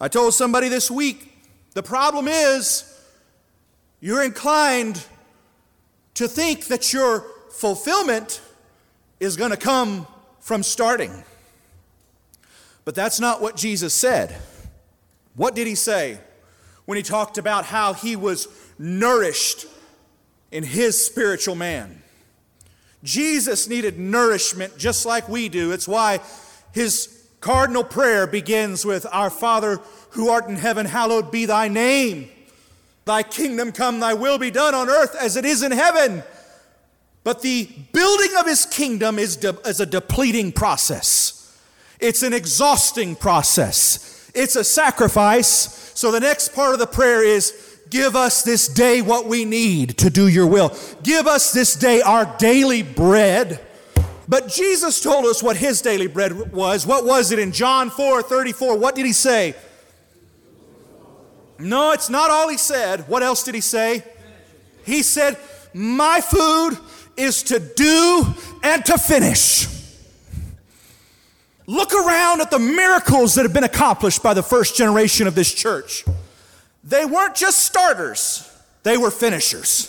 I 0.00 0.08
told 0.08 0.32
somebody 0.32 0.68
this 0.68 0.90
week 0.90 1.30
the 1.74 1.82
problem 1.82 2.26
is 2.26 2.84
you're 4.00 4.24
inclined 4.24 5.04
to 6.14 6.26
think 6.26 6.68
that 6.68 6.94
your 6.94 7.26
fulfillment 7.50 8.40
is 9.20 9.36
going 9.36 9.50
to 9.50 9.58
come 9.58 10.06
from 10.40 10.62
starting. 10.62 11.22
But 12.86 12.94
that's 12.94 13.20
not 13.20 13.42
what 13.42 13.56
Jesus 13.56 13.92
said. 13.92 14.34
What 15.34 15.54
did 15.54 15.66
he 15.66 15.74
say 15.74 16.18
when 16.86 16.96
he 16.96 17.02
talked 17.02 17.36
about 17.36 17.66
how 17.66 17.92
he 17.92 18.16
was 18.16 18.46
nourished 18.78 19.66
in 20.50 20.64
his 20.64 21.04
spiritual 21.04 21.54
man? 21.54 22.02
Jesus 23.04 23.68
needed 23.68 23.98
nourishment 23.98 24.76
just 24.78 25.04
like 25.04 25.28
we 25.28 25.48
do. 25.48 25.72
It's 25.72 25.88
why 25.88 26.20
his 26.72 27.26
cardinal 27.40 27.84
prayer 27.84 28.26
begins 28.26 28.84
with 28.84 29.06
Our 29.10 29.30
Father 29.30 29.80
who 30.10 30.28
art 30.28 30.48
in 30.48 30.56
heaven, 30.56 30.86
hallowed 30.86 31.30
be 31.30 31.46
thy 31.46 31.68
name. 31.68 32.28
Thy 33.04 33.22
kingdom 33.22 33.72
come, 33.72 33.98
thy 34.00 34.14
will 34.14 34.38
be 34.38 34.50
done 34.50 34.74
on 34.74 34.88
earth 34.88 35.16
as 35.20 35.36
it 35.36 35.44
is 35.44 35.62
in 35.62 35.72
heaven. 35.72 36.22
But 37.24 37.42
the 37.42 37.68
building 37.92 38.30
of 38.38 38.46
his 38.46 38.66
kingdom 38.66 39.18
is, 39.18 39.36
de- 39.36 39.58
is 39.68 39.80
a 39.80 39.86
depleting 39.86 40.52
process. 40.52 41.38
It's 41.98 42.22
an 42.22 42.32
exhausting 42.32 43.16
process. 43.16 44.30
It's 44.34 44.56
a 44.56 44.64
sacrifice. 44.64 45.92
So 45.94 46.10
the 46.10 46.20
next 46.20 46.54
part 46.54 46.72
of 46.74 46.78
the 46.78 46.86
prayer 46.86 47.24
is 47.24 47.61
give 47.92 48.16
us 48.16 48.42
this 48.42 48.68
day 48.68 49.02
what 49.02 49.26
we 49.26 49.44
need 49.44 49.98
to 49.98 50.08
do 50.08 50.26
your 50.26 50.46
will. 50.46 50.74
Give 51.02 51.26
us 51.26 51.52
this 51.52 51.76
day 51.76 52.00
our 52.00 52.24
daily 52.38 52.82
bread. 52.82 53.60
But 54.26 54.48
Jesus 54.48 55.02
told 55.02 55.26
us 55.26 55.42
what 55.42 55.58
his 55.58 55.82
daily 55.82 56.06
bread 56.06 56.52
was. 56.52 56.86
What 56.86 57.04
was 57.04 57.32
it 57.32 57.38
in 57.38 57.52
John 57.52 57.90
4 57.90 58.22
34? 58.22 58.78
What 58.78 58.94
did 58.94 59.04
he 59.04 59.12
say? 59.12 59.54
No, 61.58 61.92
it's 61.92 62.08
not 62.08 62.30
all 62.30 62.48
he 62.48 62.56
said. 62.56 63.06
What 63.08 63.22
else 63.22 63.44
did 63.44 63.54
he 63.54 63.60
say? 63.60 64.02
He 64.86 65.02
said, 65.02 65.36
My 65.74 66.22
food 66.22 66.78
is 67.18 67.42
to 67.44 67.60
do 67.60 68.24
and 68.62 68.84
to 68.86 68.96
finish. 68.96 69.66
Look 71.66 71.92
around 71.92 72.40
at 72.40 72.50
the 72.50 72.58
miracles 72.58 73.34
that 73.34 73.42
have 73.42 73.52
been 73.52 73.64
accomplished 73.64 74.22
by 74.22 74.32
the 74.32 74.42
first 74.42 74.76
generation 74.76 75.26
of 75.26 75.34
this 75.34 75.52
church. 75.52 76.04
They 76.84 77.04
weren't 77.04 77.34
just 77.34 77.58
starters, 77.58 78.50
they 78.82 78.96
were 78.96 79.10
finishers. 79.10 79.88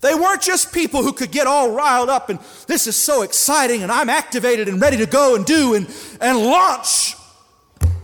They 0.00 0.14
weren't 0.14 0.42
just 0.42 0.72
people 0.72 1.02
who 1.02 1.12
could 1.12 1.32
get 1.32 1.48
all 1.48 1.72
riled 1.72 2.08
up 2.08 2.30
and 2.30 2.38
this 2.68 2.86
is 2.86 2.94
so 2.94 3.22
exciting 3.22 3.82
and 3.82 3.90
I'm 3.90 4.08
activated 4.08 4.68
and 4.68 4.80
ready 4.80 4.96
to 4.98 5.06
go 5.06 5.34
and 5.34 5.44
do 5.44 5.74
and, 5.74 5.92
and 6.20 6.38
launch, 6.38 7.16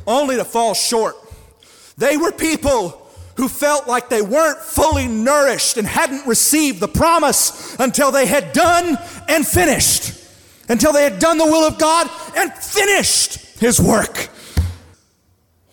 only 0.04 0.34
to 0.34 0.44
fall 0.44 0.74
short. 0.74 1.14
They 1.96 2.16
were 2.16 2.32
people 2.32 3.00
who 3.36 3.48
felt 3.48 3.86
like 3.86 4.08
they 4.08 4.22
weren't 4.22 4.58
fully 4.58 5.06
nourished 5.06 5.76
and 5.76 5.86
hadn't 5.86 6.26
received 6.26 6.80
the 6.80 6.88
promise 6.88 7.76
until 7.78 8.10
they 8.10 8.26
had 8.26 8.52
done 8.52 8.98
and 9.28 9.46
finished 9.46 10.24
until 10.68 10.92
they 10.92 11.04
had 11.04 11.18
done 11.18 11.38
the 11.38 11.44
will 11.44 11.66
of 11.66 11.78
God 11.78 12.08
and 12.36 12.52
finished 12.52 13.58
His 13.60 13.80
work. 13.80 14.28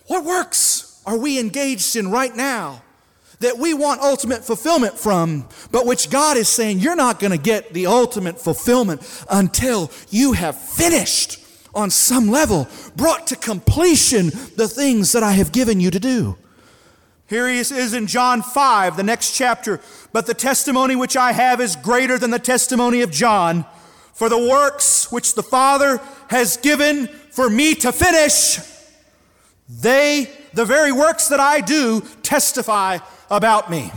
What 0.06 0.24
works 0.24 0.91
are 1.06 1.18
we 1.18 1.38
engaged 1.38 1.96
in 1.96 2.10
right 2.10 2.34
now 2.34 2.82
that 3.40 3.58
we 3.58 3.74
want 3.74 4.00
ultimate 4.00 4.44
fulfillment 4.44 4.96
from, 4.98 5.48
but 5.70 5.84
which 5.84 6.10
God 6.10 6.36
is 6.36 6.48
saying 6.48 6.78
you're 6.78 6.96
not 6.96 7.20
going 7.20 7.32
to 7.32 7.38
get 7.38 7.72
the 7.72 7.86
ultimate 7.86 8.40
fulfillment 8.40 9.02
until 9.28 9.90
you 10.10 10.32
have 10.32 10.56
finished 10.56 11.38
on 11.74 11.90
some 11.90 12.28
level, 12.28 12.68
brought 12.96 13.26
to 13.28 13.36
completion 13.36 14.26
the 14.56 14.68
things 14.68 15.12
that 15.12 15.22
I 15.22 15.32
have 15.32 15.52
given 15.52 15.80
you 15.80 15.90
to 15.90 15.98
do. 15.98 16.36
Here 17.26 17.48
he 17.48 17.58
is 17.58 17.94
in 17.94 18.06
John 18.06 18.42
5, 18.42 18.96
the 18.98 19.02
next 19.02 19.34
chapter. 19.34 19.80
But 20.12 20.26
the 20.26 20.34
testimony 20.34 20.96
which 20.96 21.16
I 21.16 21.32
have 21.32 21.62
is 21.62 21.76
greater 21.76 22.18
than 22.18 22.30
the 22.30 22.38
testimony 22.38 23.00
of 23.00 23.10
John. 23.10 23.64
For 24.12 24.28
the 24.28 24.38
works 24.38 25.10
which 25.10 25.34
the 25.34 25.42
Father 25.42 26.00
has 26.28 26.58
given 26.58 27.06
for 27.06 27.48
me 27.48 27.74
to 27.76 27.90
finish, 27.90 28.58
they, 29.66 30.30
the 30.54 30.64
very 30.64 30.92
works 30.92 31.28
that 31.28 31.40
I 31.40 31.60
do, 31.60 32.02
testify 32.22 32.98
about 33.30 33.70
me. 33.70 33.92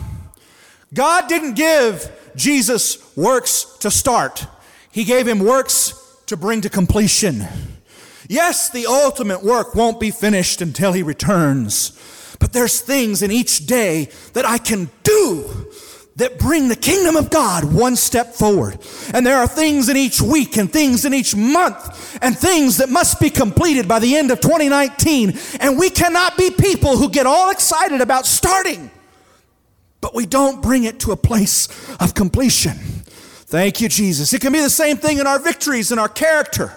God 0.94 1.28
didn't 1.28 1.56
give 1.56 2.12
Jesus 2.36 3.16
works 3.16 3.78
to 3.80 3.92
start, 3.92 4.48
He 4.92 5.04
gave 5.04 5.28
him 5.28 5.40
works 5.40 5.94
to 6.28 6.38
bring 6.38 6.62
to 6.62 6.70
completion. 6.70 7.46
Yes, 8.28 8.70
the 8.70 8.88
ultimate 8.88 9.44
work 9.44 9.76
won't 9.76 10.00
be 10.00 10.12
finished 10.12 10.62
until 10.62 10.94
He 10.94 11.04
returns, 11.04 11.92
but 12.40 12.54
there's 12.54 12.82
things 12.82 13.22
in 13.22 13.32
each 13.32 13.68
day 13.68 14.10
that 14.34 14.46
I 14.46 14.58
can 14.58 14.90
do 15.04 15.68
that 16.18 16.40
bring 16.40 16.70
the 16.70 16.76
kingdom 16.76 17.18
of 17.18 17.30
God 17.30 17.66
one 17.66 17.96
step 17.96 18.34
forward. 18.34 18.80
And 19.14 19.26
there 19.26 19.38
are 19.38 19.48
things 19.48 19.90
in 19.90 19.98
each 19.98 20.22
week 20.22 20.58
and 20.58 20.72
things 20.72 21.04
in 21.04 21.14
each 21.14 21.36
month 21.36 22.18
and 22.22 22.38
things 22.38 22.78
that 22.78 22.90
must 22.90 23.20
be 23.20 23.30
completed 23.30 23.88
by 23.88 24.00
the 24.00 24.16
end 24.16 24.32
of 24.32 24.40
2019. 24.40 25.38
And 25.60 25.78
we 25.78 25.90
cannot 25.90 26.38
be 26.38 26.52
people 26.52 26.98
who 26.98 27.10
get 27.10 27.26
all 27.26 27.50
excited 27.50 28.00
about 28.00 28.26
starting, 28.26 28.90
but 30.00 30.16
we 30.16 30.26
don't 30.26 30.62
bring 30.62 30.86
it 30.86 31.02
to 31.02 31.12
a 31.12 31.18
place 31.18 31.68
of 32.00 32.14
completion. 32.14 32.74
Thank 33.48 33.82
you, 33.82 33.90
Jesus. 33.90 34.34
It 34.34 34.40
can 34.40 34.54
be 34.54 34.62
the 34.62 34.70
same 34.70 34.96
thing 34.96 35.20
in 35.20 35.28
our 35.28 35.40
victories 35.40 35.92
and 35.92 36.00
our 36.00 36.10
character. 36.10 36.74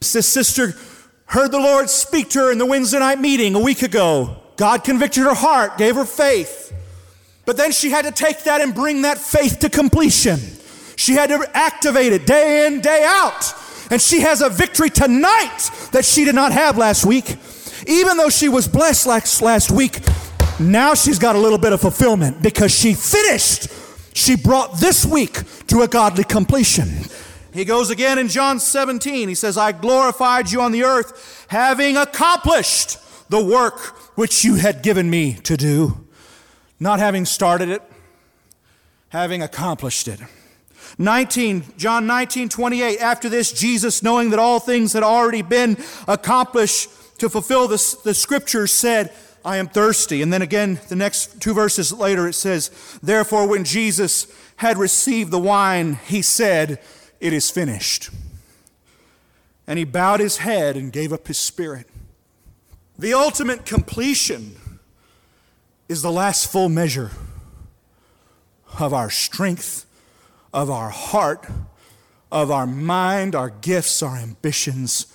This 0.00 0.28
sister 0.28 0.74
heard 1.24 1.50
the 1.50 1.58
Lord 1.58 1.88
speak 1.88 2.28
to 2.30 2.40
her 2.40 2.52
in 2.52 2.58
the 2.58 2.66
Wednesday 2.66 2.98
night 2.98 3.18
meeting 3.18 3.54
a 3.54 3.60
week 3.60 3.82
ago. 3.82 4.36
God 4.56 4.84
convicted 4.84 5.24
her 5.24 5.34
heart, 5.34 5.78
gave 5.78 5.96
her 5.96 6.04
faith. 6.04 6.72
But 7.46 7.56
then 7.56 7.72
she 7.72 7.90
had 7.90 8.04
to 8.04 8.10
take 8.10 8.42
that 8.42 8.60
and 8.60 8.74
bring 8.74 9.02
that 9.02 9.18
faith 9.18 9.60
to 9.60 9.70
completion. 9.70 10.38
She 10.96 11.12
had 11.12 11.28
to 11.28 11.48
activate 11.54 12.12
it 12.12 12.26
day 12.26 12.66
in, 12.66 12.80
day 12.80 13.04
out. 13.06 13.54
And 13.90 14.02
she 14.02 14.20
has 14.22 14.42
a 14.42 14.50
victory 14.50 14.90
tonight 14.90 15.70
that 15.92 16.04
she 16.04 16.24
did 16.24 16.34
not 16.34 16.50
have 16.50 16.76
last 16.76 17.06
week. 17.06 17.36
Even 17.86 18.16
though 18.16 18.30
she 18.30 18.48
was 18.48 18.66
blessed 18.66 19.06
last, 19.06 19.40
last 19.42 19.70
week, 19.70 20.00
now 20.58 20.94
she's 20.94 21.20
got 21.20 21.36
a 21.36 21.38
little 21.38 21.58
bit 21.58 21.72
of 21.72 21.80
fulfillment 21.80 22.42
because 22.42 22.76
she 22.76 22.94
finished. 22.94 23.68
She 24.12 24.34
brought 24.34 24.80
this 24.80 25.06
week 25.06 25.38
to 25.68 25.82
a 25.82 25.88
godly 25.88 26.24
completion. 26.24 26.88
He 27.52 27.64
goes 27.64 27.90
again 27.90 28.18
in 28.18 28.28
John 28.28 28.58
17. 28.58 29.28
He 29.28 29.34
says, 29.36 29.56
I 29.56 29.70
glorified 29.70 30.50
you 30.50 30.62
on 30.62 30.72
the 30.72 30.82
earth, 30.82 31.46
having 31.48 31.96
accomplished 31.96 32.98
the 33.30 33.44
work 33.44 33.78
which 34.16 34.44
you 34.44 34.56
had 34.56 34.82
given 34.82 35.08
me 35.08 35.34
to 35.44 35.56
do 35.56 36.05
not 36.78 36.98
having 36.98 37.24
started 37.24 37.68
it, 37.68 37.82
having 39.08 39.42
accomplished 39.42 40.08
it. 40.08 40.20
19, 40.98 41.64
John 41.76 42.06
19, 42.06 42.48
28. 42.48 42.98
After 43.00 43.28
this, 43.28 43.52
Jesus, 43.52 44.02
knowing 44.02 44.30
that 44.30 44.38
all 44.38 44.60
things 44.60 44.92
had 44.92 45.02
already 45.02 45.42
been 45.42 45.76
accomplished 46.06 46.90
to 47.18 47.28
fulfill 47.28 47.68
the 47.68 47.78
scriptures, 47.78 48.72
said, 48.72 49.12
I 49.44 49.58
am 49.58 49.68
thirsty. 49.68 50.22
And 50.22 50.32
then 50.32 50.42
again, 50.42 50.80
the 50.88 50.96
next 50.96 51.40
two 51.40 51.54
verses 51.54 51.92
later, 51.92 52.26
it 52.26 52.32
says, 52.32 52.70
Therefore, 53.02 53.48
when 53.48 53.64
Jesus 53.64 54.26
had 54.56 54.76
received 54.76 55.30
the 55.30 55.38
wine, 55.38 55.94
he 56.06 56.20
said, 56.20 56.80
It 57.20 57.32
is 57.32 57.50
finished. 57.50 58.10
And 59.66 59.78
he 59.78 59.84
bowed 59.84 60.20
his 60.20 60.38
head 60.38 60.76
and 60.76 60.92
gave 60.92 61.12
up 61.12 61.28
his 61.28 61.38
spirit. 61.38 61.86
The 62.98 63.14
ultimate 63.14 63.66
completion 63.66 64.56
is 65.88 66.02
the 66.02 66.10
last 66.12 66.50
full 66.50 66.68
measure 66.68 67.10
of 68.78 68.92
our 68.92 69.10
strength, 69.10 69.86
of 70.52 70.70
our 70.70 70.90
heart, 70.90 71.46
of 72.30 72.50
our 72.50 72.66
mind, 72.66 73.34
our 73.34 73.50
gifts, 73.50 74.02
our 74.02 74.16
ambitions, 74.16 75.06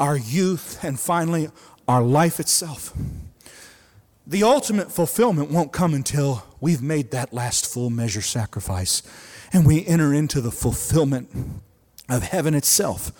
our 0.00 0.16
youth, 0.16 0.82
and 0.82 0.98
finally, 0.98 1.48
our 1.86 2.02
life 2.02 2.40
itself. 2.40 2.92
the 4.26 4.42
ultimate 4.42 4.90
fulfillment 4.90 5.52
won't 5.52 5.72
come 5.72 5.94
until 5.94 6.42
we've 6.60 6.82
made 6.82 7.12
that 7.12 7.32
last 7.32 7.72
full 7.72 7.90
measure 7.90 8.20
sacrifice 8.20 9.00
and 9.52 9.64
we 9.64 9.86
enter 9.86 10.12
into 10.12 10.40
the 10.40 10.50
fulfillment 10.50 11.28
of 12.08 12.24
heaven 12.24 12.52
itself. 12.52 13.12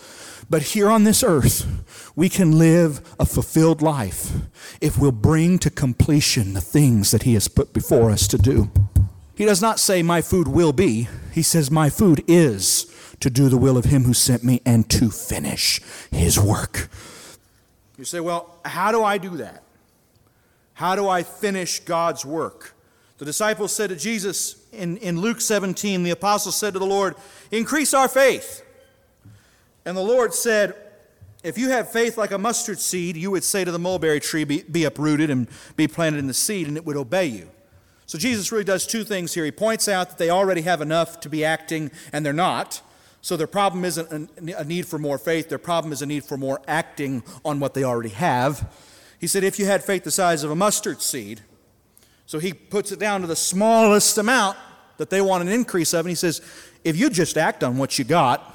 But 0.48 0.62
here 0.62 0.88
on 0.88 1.04
this 1.04 1.24
earth, 1.24 2.12
we 2.14 2.28
can 2.28 2.58
live 2.58 3.00
a 3.18 3.26
fulfilled 3.26 3.82
life 3.82 4.32
if 4.80 4.98
we'll 4.98 5.12
bring 5.12 5.58
to 5.60 5.70
completion 5.70 6.54
the 6.54 6.60
things 6.60 7.10
that 7.10 7.24
He 7.24 7.34
has 7.34 7.48
put 7.48 7.72
before 7.72 8.10
us 8.10 8.28
to 8.28 8.38
do. 8.38 8.70
He 9.34 9.44
does 9.44 9.60
not 9.60 9.80
say, 9.80 10.02
My 10.02 10.22
food 10.22 10.48
will 10.48 10.72
be. 10.72 11.08
He 11.32 11.42
says, 11.42 11.70
My 11.70 11.90
food 11.90 12.22
is 12.28 12.92
to 13.20 13.28
do 13.28 13.48
the 13.48 13.58
will 13.58 13.76
of 13.76 13.86
Him 13.86 14.04
who 14.04 14.14
sent 14.14 14.44
me 14.44 14.62
and 14.64 14.88
to 14.90 15.10
finish 15.10 15.80
His 16.10 16.38
work. 16.38 16.88
You 17.98 18.04
say, 18.04 18.20
Well, 18.20 18.58
how 18.64 18.92
do 18.92 19.02
I 19.02 19.18
do 19.18 19.36
that? 19.38 19.62
How 20.74 20.94
do 20.94 21.08
I 21.08 21.22
finish 21.22 21.80
God's 21.80 22.24
work? 22.24 22.74
The 23.18 23.24
disciples 23.24 23.74
said 23.74 23.90
to 23.90 23.96
Jesus 23.96 24.62
in, 24.72 24.98
in 24.98 25.20
Luke 25.20 25.40
17, 25.40 26.02
the 26.02 26.10
apostles 26.10 26.54
said 26.54 26.74
to 26.74 26.78
the 26.78 26.86
Lord, 26.86 27.16
Increase 27.50 27.94
our 27.94 28.08
faith. 28.08 28.62
And 29.87 29.97
the 29.97 30.02
Lord 30.02 30.35
said, 30.35 30.75
If 31.45 31.57
you 31.57 31.71
have 31.71 31.90
faith 31.90 32.19
like 32.19 32.33
a 32.33 32.38
mustard 32.38 32.81
seed, 32.81 33.16
you 33.16 33.31
would 33.31 33.45
say 33.45 33.64
to 33.64 33.71
the 33.71 33.78
mulberry 33.78 34.21
tree, 34.21 34.45
Be, 34.45 34.62
be 34.64 34.85
uprooted 34.85 35.31
and 35.31 35.49
be 35.76 35.87
planted 35.88 36.19
in 36.19 36.26
the 36.26 36.35
seed, 36.35 36.66
and 36.66 36.76
it 36.76 36.85
would 36.85 36.97
obey 36.97 37.26
you. 37.26 37.49
So 38.05 38.19
Jesus 38.19 38.52
really 38.52 38.64
does 38.64 38.87
two 38.87 39.05
things 39.05 39.33
here. 39.33 39.45
He 39.45 39.52
points 39.52 39.88
out 39.88 40.11
that 40.11 40.19
they 40.19 40.28
already 40.28 40.62
have 40.62 40.83
enough 40.83 41.21
to 41.21 41.28
be 41.28 41.45
acting, 41.45 41.93
and 42.12 42.26
they're 42.26 42.33
not. 42.33 42.83
So 43.23 43.37
their 43.37 43.47
problem 43.47 43.85
isn't 43.85 44.31
a 44.38 44.64
need 44.64 44.87
for 44.87 44.99
more 44.99 45.19
faith, 45.19 45.49
their 45.49 45.59
problem 45.59 45.93
is 45.93 46.02
a 46.02 46.07
need 46.07 46.25
for 46.25 46.37
more 46.37 46.61
acting 46.69 47.23
on 47.45 47.59
what 47.61 47.75
they 47.75 47.85
already 47.85 48.11
have. 48.11 48.69
He 49.21 49.28
said, 49.28 49.45
If 49.45 49.59
you 49.59 49.66
had 49.66 49.85
faith 49.85 50.02
the 50.02 50.11
size 50.11 50.43
of 50.43 50.50
a 50.50 50.57
mustard 50.57 51.00
seed, 51.00 51.43
so 52.26 52.40
he 52.40 52.52
puts 52.52 52.90
it 52.90 52.99
down 52.99 53.21
to 53.21 53.28
the 53.28 53.37
smallest 53.37 54.19
amount 54.19 54.59
that 54.97 55.11
they 55.11 55.21
want 55.21 55.43
an 55.43 55.49
increase 55.49 55.93
of, 55.95 56.07
and 56.07 56.11
he 56.11 56.16
says, 56.16 56.40
If 56.83 56.97
you 56.97 57.09
just 57.09 57.38
act 57.38 57.62
on 57.62 57.78
what 57.78 58.00
you 58.00 58.05
got, 58.05 58.52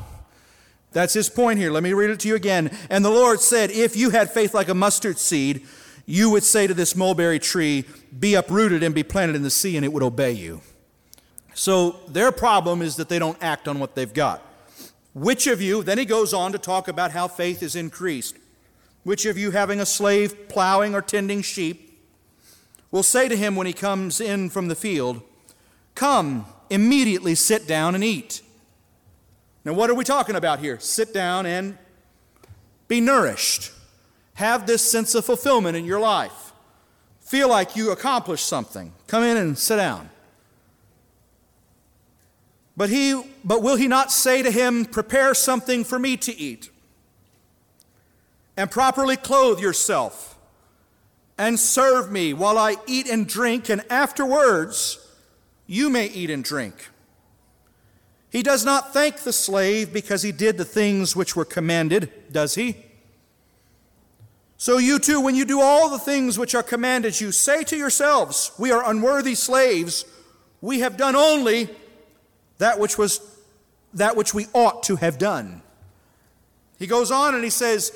that's 0.92 1.14
his 1.14 1.30
point 1.30 1.60
here. 1.60 1.72
Let 1.72 1.84
me 1.84 1.94
read 1.94 2.10
it 2.10 2.20
to 2.22 2.28
you 2.28 2.36
again. 2.36 2.76
And 2.90 3.04
the 3.04 3.10
Lord 3.10 3.40
said, 3.40 3.72
If 3.72 3.96
you 3.96 4.10
had 4.10 4.30
faith 4.30 4.54
like 4.54 4.70
a 4.70 4.74
mustard 4.74 5.18
seed, 5.18 5.66
you 6.06 6.30
would 6.30 6.44
say 6.44 6.68
to 6.68 6.74
this 6.74 6.96
mulberry 6.96 7.40
tree, 7.40 7.86
Be 8.18 8.36
uprooted 8.36 8.84
and 8.84 8.94
be 8.94 9.04
planted 9.04 9.36
in 9.36 9.44
the 9.44 9.50
sea, 9.50 9.78
and 9.78 9.86
it 9.86 9.94
would 9.94 10.04
obey 10.04 10.32
you. 10.32 10.62
So 11.54 11.98
their 12.08 12.32
problem 12.32 12.82
is 12.82 12.98
that 12.98 13.10
they 13.10 13.20
don't 13.20 13.38
act 13.42 13.68
on 13.68 13.80
what 13.80 13.96
they've 13.96 14.14
got. 14.14 14.42
Which 15.14 15.48
of 15.48 15.62
you, 15.62 15.84
then 15.84 15.98
he 15.98 16.06
goes 16.06 16.34
on 16.34 16.52
to 16.54 16.58
talk 16.58 16.88
about 16.88 17.12
how 17.12 17.28
faith 17.28 17.62
is 17.62 17.76
increased. 17.76 18.38
Which 19.04 19.26
of 19.26 19.38
you, 19.38 19.52
having 19.52 19.80
a 19.80 19.86
slave 19.86 20.48
plowing 20.48 20.94
or 20.94 21.02
tending 21.02 21.42
sheep, 21.42 22.00
will 22.92 23.04
say 23.04 23.28
to 23.28 23.36
him 23.36 23.56
when 23.56 23.68
he 23.68 23.74
comes 23.74 24.22
in 24.22 24.50
from 24.50 24.68
the 24.68 24.76
field, 24.76 25.22
Come, 25.96 26.46
immediately 26.70 27.36
sit 27.36 27.68
down 27.68 27.96
and 27.96 28.04
eat? 28.04 28.42
Now, 29.64 29.74
what 29.74 29.90
are 29.90 29.94
we 29.94 30.04
talking 30.04 30.36
about 30.36 30.60
here? 30.60 30.80
Sit 30.80 31.14
down 31.14 31.46
and 31.46 31.78
be 32.88 33.00
nourished. 33.00 33.72
Have 34.36 34.66
this 34.66 34.82
sense 34.82 35.14
of 35.14 35.26
fulfillment 35.26 35.78
in 35.78 35.86
your 35.86 36.00
life. 36.00 36.52
Feel 37.22 37.50
like 37.50 37.76
you 37.76 37.92
accomplished 37.92 38.46
something. 38.46 38.92
Come 39.08 39.24
in 39.24 39.38
and 39.38 39.58
sit 39.58 39.78
down. 39.78 40.10
But 42.76 42.90
he 42.90 43.22
but 43.44 43.62
will 43.62 43.76
he 43.76 43.88
not 43.88 44.12
say 44.12 44.42
to 44.42 44.52
him, 44.52 44.86
Prepare 44.86 45.34
something 45.34 45.84
for 45.84 46.00
me 46.00 46.18
to 46.18 46.36
eat? 46.38 46.70
And 48.58 48.70
properly 48.70 49.18
clothe 49.18 49.60
yourself, 49.60 50.38
and 51.38 51.60
serve 51.60 52.12
me 52.12 52.34
while 52.34 52.58
I 52.58 52.76
eat 52.88 53.08
and 53.08 53.28
drink, 53.28 53.70
and 53.70 53.84
afterwards 53.90 55.00
you 55.68 55.90
may 55.90 56.08
eat 56.08 56.30
and 56.30 56.44
drink. 56.44 56.91
He 58.32 58.42
does 58.42 58.64
not 58.64 58.94
thank 58.94 59.18
the 59.18 59.34
slave 59.34 59.92
because 59.92 60.22
he 60.22 60.32
did 60.32 60.58
the 60.58 60.66
things 60.66 61.16
which 61.18 61.36
were 61.36 61.44
commanded, 61.44 62.10
does 62.32 62.56
he? 62.56 62.78
So 64.56 64.78
you 64.78 65.00
too, 65.00 65.20
when 65.20 65.36
you 65.36 65.44
do 65.44 65.60
all 65.60 65.90
the 65.90 66.00
things 66.00 66.40
which 66.40 66.56
are 66.56 66.64
commanded 66.64 67.20
you, 67.20 67.34
say 67.34 67.64
to 67.66 67.76
yourselves, 67.76 68.52
We 68.58 68.72
are 68.72 68.90
unworthy 68.90 69.36
slaves. 69.36 70.06
We 70.62 70.80
have 70.80 70.96
done 70.96 71.16
only 71.16 71.68
that 72.60 72.80
which 72.80 72.98
was 72.98 73.20
that 73.94 74.16
which 74.16 74.34
we 74.34 74.48
ought 74.54 74.84
to 74.84 74.96
have 74.96 75.18
done. 75.18 75.62
He 76.80 76.88
goes 76.88 77.12
on 77.12 77.36
and 77.36 77.44
he 77.44 77.50
says, 77.50 77.92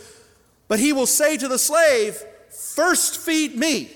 But 0.67 0.79
he 0.79 0.91
will 0.91 1.05
say 1.05 1.37
to 1.37 1.47
the 1.47 1.59
slave, 1.59 2.21
First 2.49 3.19
feed 3.19 3.55
me, 3.55 3.91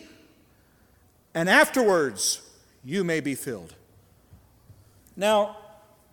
and 1.34 1.50
afterwards 1.50 2.42
you 2.86 3.04
may 3.04 3.20
be 3.20 3.36
filled. 3.36 3.76
Now, 5.18 5.58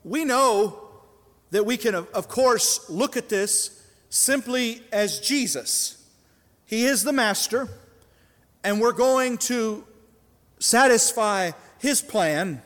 we 0.07 0.25
know 0.25 0.79
that 1.51 1.67
we 1.67 1.77
can, 1.77 1.97
of 1.97 2.29
course, 2.29 2.89
look 2.89 3.17
at 3.17 3.29
this 3.29 3.85
simply 4.09 4.83
as 4.93 5.19
Jesus. 5.19 6.01
He 6.65 6.85
is 6.85 7.03
the 7.03 7.13
master, 7.13 7.69
and 8.63 8.81
we're 8.81 8.93
going 8.93 9.37
to 9.39 9.85
satisfy 10.61 11.51
his 11.79 12.03
plan, 12.03 12.63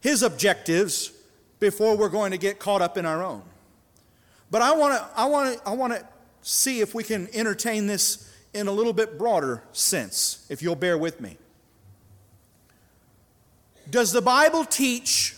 his 0.00 0.22
objectives, 0.22 1.10
before 1.58 1.96
we're 1.96 2.10
going 2.10 2.32
to 2.32 2.38
get 2.38 2.58
caught 2.58 2.82
up 2.82 2.98
in 2.98 3.06
our 3.06 3.24
own. 3.24 3.42
But 4.50 4.60
I 4.60 4.72
want 4.72 4.94
to 4.94 5.08
I 5.18 5.24
want 5.24 5.58
to 5.58 5.68
I 5.68 5.72
want 5.72 5.94
to 5.94 6.06
see 6.42 6.80
if 6.80 6.94
we 6.94 7.02
can 7.02 7.28
entertain 7.32 7.86
this 7.86 8.30
in 8.52 8.68
a 8.68 8.72
little 8.72 8.92
bit 8.92 9.18
broader 9.18 9.62
sense, 9.72 10.46
if 10.50 10.62
you'll 10.62 10.76
bear 10.76 10.98
with 10.98 11.18
me. 11.18 11.38
Does 13.88 14.12
the 14.12 14.22
Bible 14.22 14.66
teach 14.66 15.37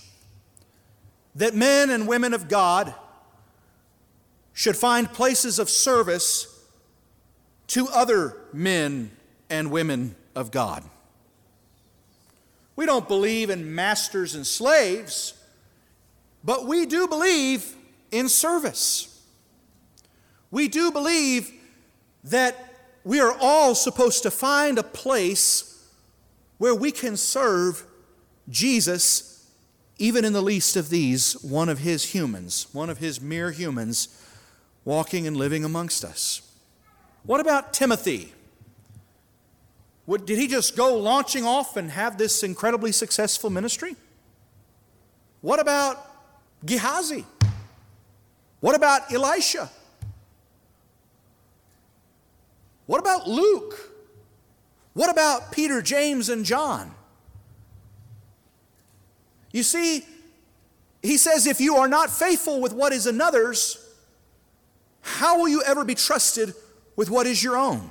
that 1.35 1.55
men 1.55 1.91
and 1.91 2.09
women 2.09 2.35
of 2.35 2.49
God 2.49 2.95
should 4.53 4.77
find 4.77 5.13
places 5.13 5.59
of 5.59 5.71
service 5.71 6.47
to 7.69 7.89
other 7.89 8.37
men 8.53 9.11
and 9.49 9.71
women 9.71 10.17
of 10.35 10.51
God. 10.51 10.85
We 12.77 12.87
don't 12.87 13.07
believe 13.07 13.51
in 13.51 13.75
masters 13.75 14.35
and 14.35 14.47
slaves, 14.47 15.35
but 16.43 16.67
we 16.67 16.87
do 16.87 17.07
believe 17.07 17.75
in 18.11 18.29
service. 18.29 19.23
We 20.51 20.67
do 20.69 20.91
believe 20.91 21.53
that 22.25 22.75
we 23.05 23.21
are 23.21 23.37
all 23.41 23.75
supposed 23.75 24.23
to 24.25 24.31
find 24.31 24.79
a 24.79 24.83
place 24.83 25.89
where 26.59 26.75
we 26.75 26.91
can 26.91 27.17
serve 27.17 27.85
Jesus 28.49 29.30
even 30.01 30.25
in 30.25 30.33
the 30.33 30.41
least 30.41 30.77
of 30.77 30.89
these, 30.89 31.35
one 31.43 31.69
of 31.69 31.81
his 31.81 32.15
humans, 32.15 32.67
one 32.73 32.89
of 32.89 32.99
his 32.99 33.21
mere 33.21 33.51
humans, 33.51 34.09
walking 34.85 35.27
and 35.27 35.37
living 35.37 35.63
amongst 35.63 36.05
us. 36.05 36.41
What 37.25 37.39
about 37.39 37.75
Timothy? 37.75 38.33
Did 40.09 40.39
he 40.39 40.49
just 40.49 40.75
go 40.75 40.97
launching 40.97 41.45
off 41.45 41.77
and 41.77 41.91
have 41.91 42.17
this 42.17 42.43
incredibly 42.43 42.93
successful 42.93 43.51
ministry? 43.51 43.95
What 45.43 45.61
about 45.61 45.99
Gehazi? 46.65 47.27
What 48.61 48.75
about 48.75 49.13
Elisha? 49.13 49.71
What 52.87 53.01
about 53.01 53.29
Luke? 53.29 53.91
What 54.95 55.11
about 55.11 55.53
Peter, 55.53 55.83
James, 55.83 56.31
and 56.31 56.45
John? 56.45 56.95
You 59.53 59.63
see, 59.63 60.05
he 61.03 61.17
says, 61.17 61.47
if 61.47 61.61
you 61.61 61.77
are 61.77 61.89
not 61.89 62.11
faithful 62.11 62.61
with 62.61 62.73
what 62.73 62.93
is 62.93 63.07
another's, 63.07 63.79
how 65.01 65.39
will 65.39 65.49
you 65.49 65.63
ever 65.63 65.85
be 65.85 65.95
trusted 65.95 66.55
with 66.97 67.11
what 67.11 67.27
is 67.27 67.43
your 67.43 67.57
own? 67.57 67.91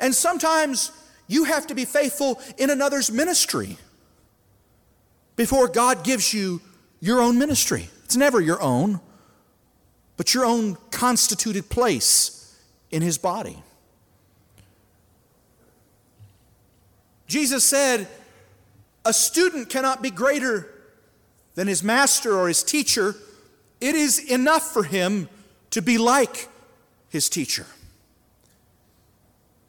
And 0.00 0.14
sometimes 0.14 0.90
you 1.28 1.44
have 1.44 1.66
to 1.68 1.74
be 1.74 1.84
faithful 1.84 2.40
in 2.58 2.70
another's 2.70 3.10
ministry 3.10 3.78
before 5.36 5.68
God 5.68 6.04
gives 6.04 6.34
you 6.34 6.60
your 7.00 7.20
own 7.20 7.38
ministry. 7.38 7.88
It's 8.04 8.16
never 8.16 8.40
your 8.40 8.60
own, 8.60 9.00
but 10.16 10.34
your 10.34 10.44
own 10.44 10.76
constituted 10.90 11.68
place 11.68 12.58
in 12.90 13.02
His 13.02 13.18
body. 13.18 13.62
Jesus 17.26 17.64
said, 17.64 18.06
a 19.04 19.12
student 19.12 19.68
cannot 19.68 20.02
be 20.02 20.10
greater 20.10 20.70
than 21.54 21.68
his 21.68 21.82
master 21.82 22.36
or 22.36 22.48
his 22.48 22.62
teacher. 22.62 23.14
It 23.80 23.94
is 23.94 24.18
enough 24.30 24.72
for 24.72 24.82
him 24.82 25.28
to 25.70 25.82
be 25.82 25.98
like 25.98 26.48
his 27.08 27.28
teacher. 27.28 27.66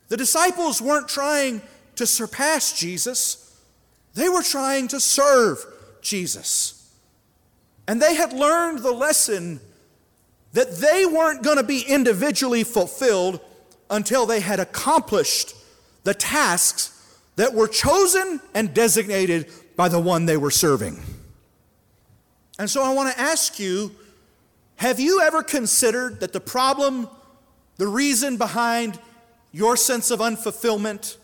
The 0.07 0.17
disciples 0.17 0.81
weren't 0.81 1.07
trying 1.07 1.61
to 1.95 2.05
surpass 2.05 2.77
Jesus, 2.77 3.41
they 4.13 4.29
were 4.29 4.43
trying 4.43 4.87
to 4.89 4.99
serve 4.99 5.65
Jesus. 6.01 6.89
And 7.87 8.01
they 8.01 8.15
had 8.15 8.33
learned 8.33 8.79
the 8.79 8.91
lesson 8.91 9.59
that 10.53 10.77
they 10.77 11.05
weren't 11.05 11.43
going 11.43 11.57
to 11.57 11.63
be 11.63 11.81
individually 11.81 12.63
fulfilled 12.63 13.39
until 13.89 14.25
they 14.25 14.39
had 14.39 14.59
accomplished 14.59 15.53
the 16.03 16.13
tasks 16.13 16.94
that 17.35 17.53
were 17.53 17.67
chosen 17.67 18.39
and 18.53 18.73
designated 18.73 19.51
by 19.75 19.89
the 19.89 19.99
one 19.99 20.25
they 20.25 20.37
were 20.37 20.51
serving. 20.51 21.01
And 22.57 22.69
so 22.69 22.81
I 22.81 22.93
want 22.93 23.13
to 23.13 23.19
ask 23.19 23.59
you 23.59 23.91
have 24.77 24.99
you 24.99 25.21
ever 25.21 25.41
considered 25.41 26.19
that 26.19 26.33
the 26.33 26.39
problem, 26.39 27.07
the 27.77 27.87
reason 27.87 28.37
behind 28.37 28.99
your 29.51 29.77
sense 29.77 30.11
of 30.11 30.19
unfulfillment 30.19 31.15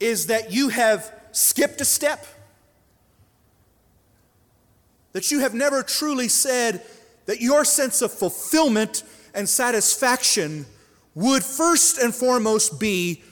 is 0.00 0.26
that 0.26 0.52
you 0.52 0.68
have 0.68 1.12
skipped 1.30 1.80
a 1.80 1.84
step? 1.84 2.26
That 5.12 5.30
you 5.30 5.40
have 5.40 5.54
never 5.54 5.82
truly 5.82 6.28
said 6.28 6.82
that 7.26 7.40
your 7.40 7.64
sense 7.64 8.02
of 8.02 8.12
fulfillment 8.12 9.04
and 9.32 9.48
satisfaction 9.48 10.66
would 11.14 11.44
first 11.44 11.98
and 11.98 12.12
foremost 12.12 12.80
be 12.80 13.22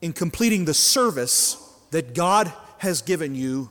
in 0.00 0.12
completing 0.12 0.64
the 0.64 0.74
service 0.74 1.56
that 1.90 2.14
God 2.14 2.52
has 2.78 3.02
given 3.02 3.34
you 3.34 3.70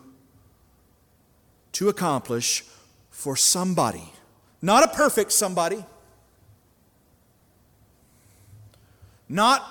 to 1.74 1.90
accomplish 1.90 2.64
for 3.10 3.36
somebody. 3.36 4.14
Not 4.62 4.84
a 4.84 4.88
perfect 4.88 5.32
somebody, 5.32 5.86
not 9.28 9.64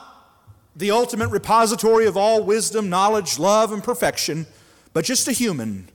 the 0.77 0.91
ultimate 0.91 1.29
repository 1.29 2.07
of 2.07 2.17
all 2.17 2.43
wisdom, 2.43 2.89
knowledge, 2.89 3.39
love, 3.39 3.73
and 3.73 3.83
perfection, 3.83 4.47
but 4.93 5.05
just 5.05 5.29
a 5.29 5.33
human 5.33 5.89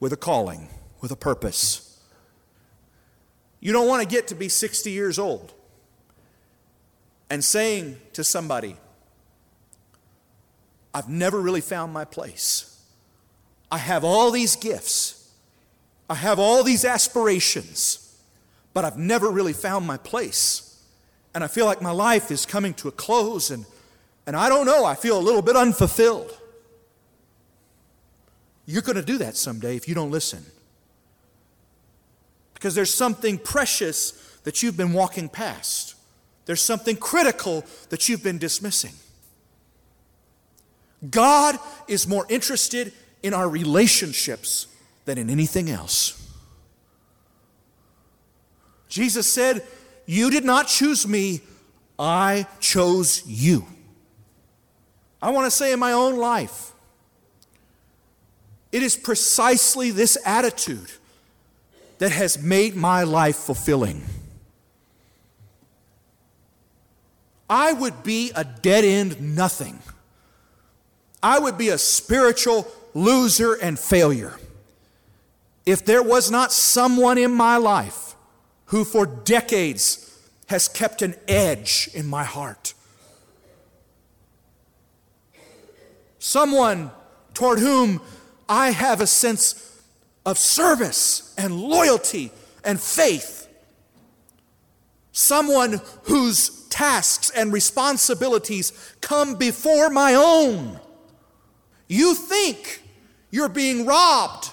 with 0.00 0.12
a 0.12 0.16
calling, 0.16 0.68
with 1.00 1.10
a 1.10 1.16
purpose. 1.16 2.00
You 3.60 3.72
don't 3.72 3.88
want 3.88 4.02
to 4.02 4.08
get 4.08 4.28
to 4.28 4.34
be 4.34 4.48
60 4.48 4.90
years 4.90 5.18
old 5.18 5.52
and 7.30 7.44
saying 7.44 7.98
to 8.12 8.22
somebody, 8.22 8.76
I've 10.94 11.08
never 11.08 11.40
really 11.40 11.60
found 11.60 11.92
my 11.92 12.04
place. 12.04 12.80
I 13.70 13.78
have 13.78 14.04
all 14.04 14.30
these 14.30 14.54
gifts, 14.54 15.32
I 16.08 16.14
have 16.14 16.38
all 16.38 16.62
these 16.62 16.84
aspirations, 16.84 18.16
but 18.72 18.84
I've 18.84 18.98
never 18.98 19.28
really 19.28 19.52
found 19.52 19.86
my 19.86 19.96
place. 19.96 20.82
And 21.34 21.42
I 21.42 21.48
feel 21.48 21.66
like 21.66 21.82
my 21.82 21.90
life 21.90 22.30
is 22.30 22.46
coming 22.46 22.74
to 22.74 22.86
a 22.86 22.92
close, 22.92 23.50
and, 23.50 23.66
and 24.26 24.36
I 24.36 24.48
don't 24.48 24.66
know, 24.66 24.84
I 24.84 24.94
feel 24.94 25.18
a 25.18 25.20
little 25.20 25.42
bit 25.42 25.56
unfulfilled. 25.56 26.38
You're 28.66 28.82
going 28.82 28.96
to 28.96 29.02
do 29.02 29.18
that 29.18 29.36
someday 29.36 29.74
if 29.74 29.88
you 29.88 29.94
don't 29.96 30.12
listen. 30.12 30.44
Because 32.54 32.76
there's 32.76 32.94
something 32.94 33.36
precious 33.36 34.12
that 34.44 34.62
you've 34.62 34.76
been 34.76 34.92
walking 34.92 35.28
past. 35.28 35.96
There's 36.46 36.62
something 36.62 36.96
critical 36.96 37.64
that 37.88 38.08
you've 38.08 38.22
been 38.22 38.38
dismissing. 38.38 38.92
God 41.10 41.58
is 41.88 42.06
more 42.06 42.26
interested 42.28 42.92
in 43.22 43.34
our 43.34 43.48
relationships 43.48 44.66
than 45.04 45.18
in 45.18 45.30
anything 45.30 45.70
else. 45.70 46.20
Jesus 48.88 49.32
said, 49.32 49.62
You 50.06 50.30
did 50.30 50.44
not 50.44 50.68
choose 50.68 51.06
me, 51.06 51.40
I 51.98 52.46
chose 52.60 53.22
you. 53.26 53.66
I 55.20 55.30
want 55.30 55.46
to 55.46 55.50
say 55.50 55.72
in 55.72 55.78
my 55.78 55.92
own 55.92 56.16
life, 56.16 56.72
it 58.70 58.82
is 58.82 58.96
precisely 58.96 59.90
this 59.90 60.18
attitude 60.26 60.90
that 61.98 62.10
has 62.10 62.42
made 62.42 62.74
my 62.74 63.04
life 63.04 63.36
fulfilling. 63.36 64.04
I 67.48 67.72
would 67.72 68.02
be 68.02 68.32
a 68.34 68.44
dead 68.44 68.84
end 68.84 69.36
nothing. 69.36 69.78
I 71.24 71.38
would 71.38 71.56
be 71.56 71.70
a 71.70 71.78
spiritual 71.78 72.70
loser 72.92 73.54
and 73.54 73.78
failure 73.78 74.38
if 75.64 75.82
there 75.82 76.02
was 76.02 76.30
not 76.30 76.52
someone 76.52 77.16
in 77.16 77.32
my 77.32 77.56
life 77.56 78.14
who 78.66 78.84
for 78.84 79.06
decades 79.06 80.20
has 80.48 80.68
kept 80.68 81.00
an 81.00 81.14
edge 81.26 81.88
in 81.94 82.06
my 82.06 82.24
heart. 82.24 82.74
Someone 86.18 86.90
toward 87.32 87.58
whom 87.58 88.02
I 88.46 88.72
have 88.72 89.00
a 89.00 89.06
sense 89.06 89.80
of 90.26 90.36
service 90.36 91.34
and 91.38 91.58
loyalty 91.58 92.32
and 92.62 92.78
faith. 92.78 93.48
Someone 95.12 95.80
whose 96.02 96.68
tasks 96.68 97.30
and 97.30 97.50
responsibilities 97.50 98.94
come 99.00 99.36
before 99.36 99.88
my 99.88 100.14
own. 100.14 100.80
You 101.88 102.14
think 102.14 102.82
you're 103.30 103.48
being 103.48 103.86
robbed. 103.86 104.50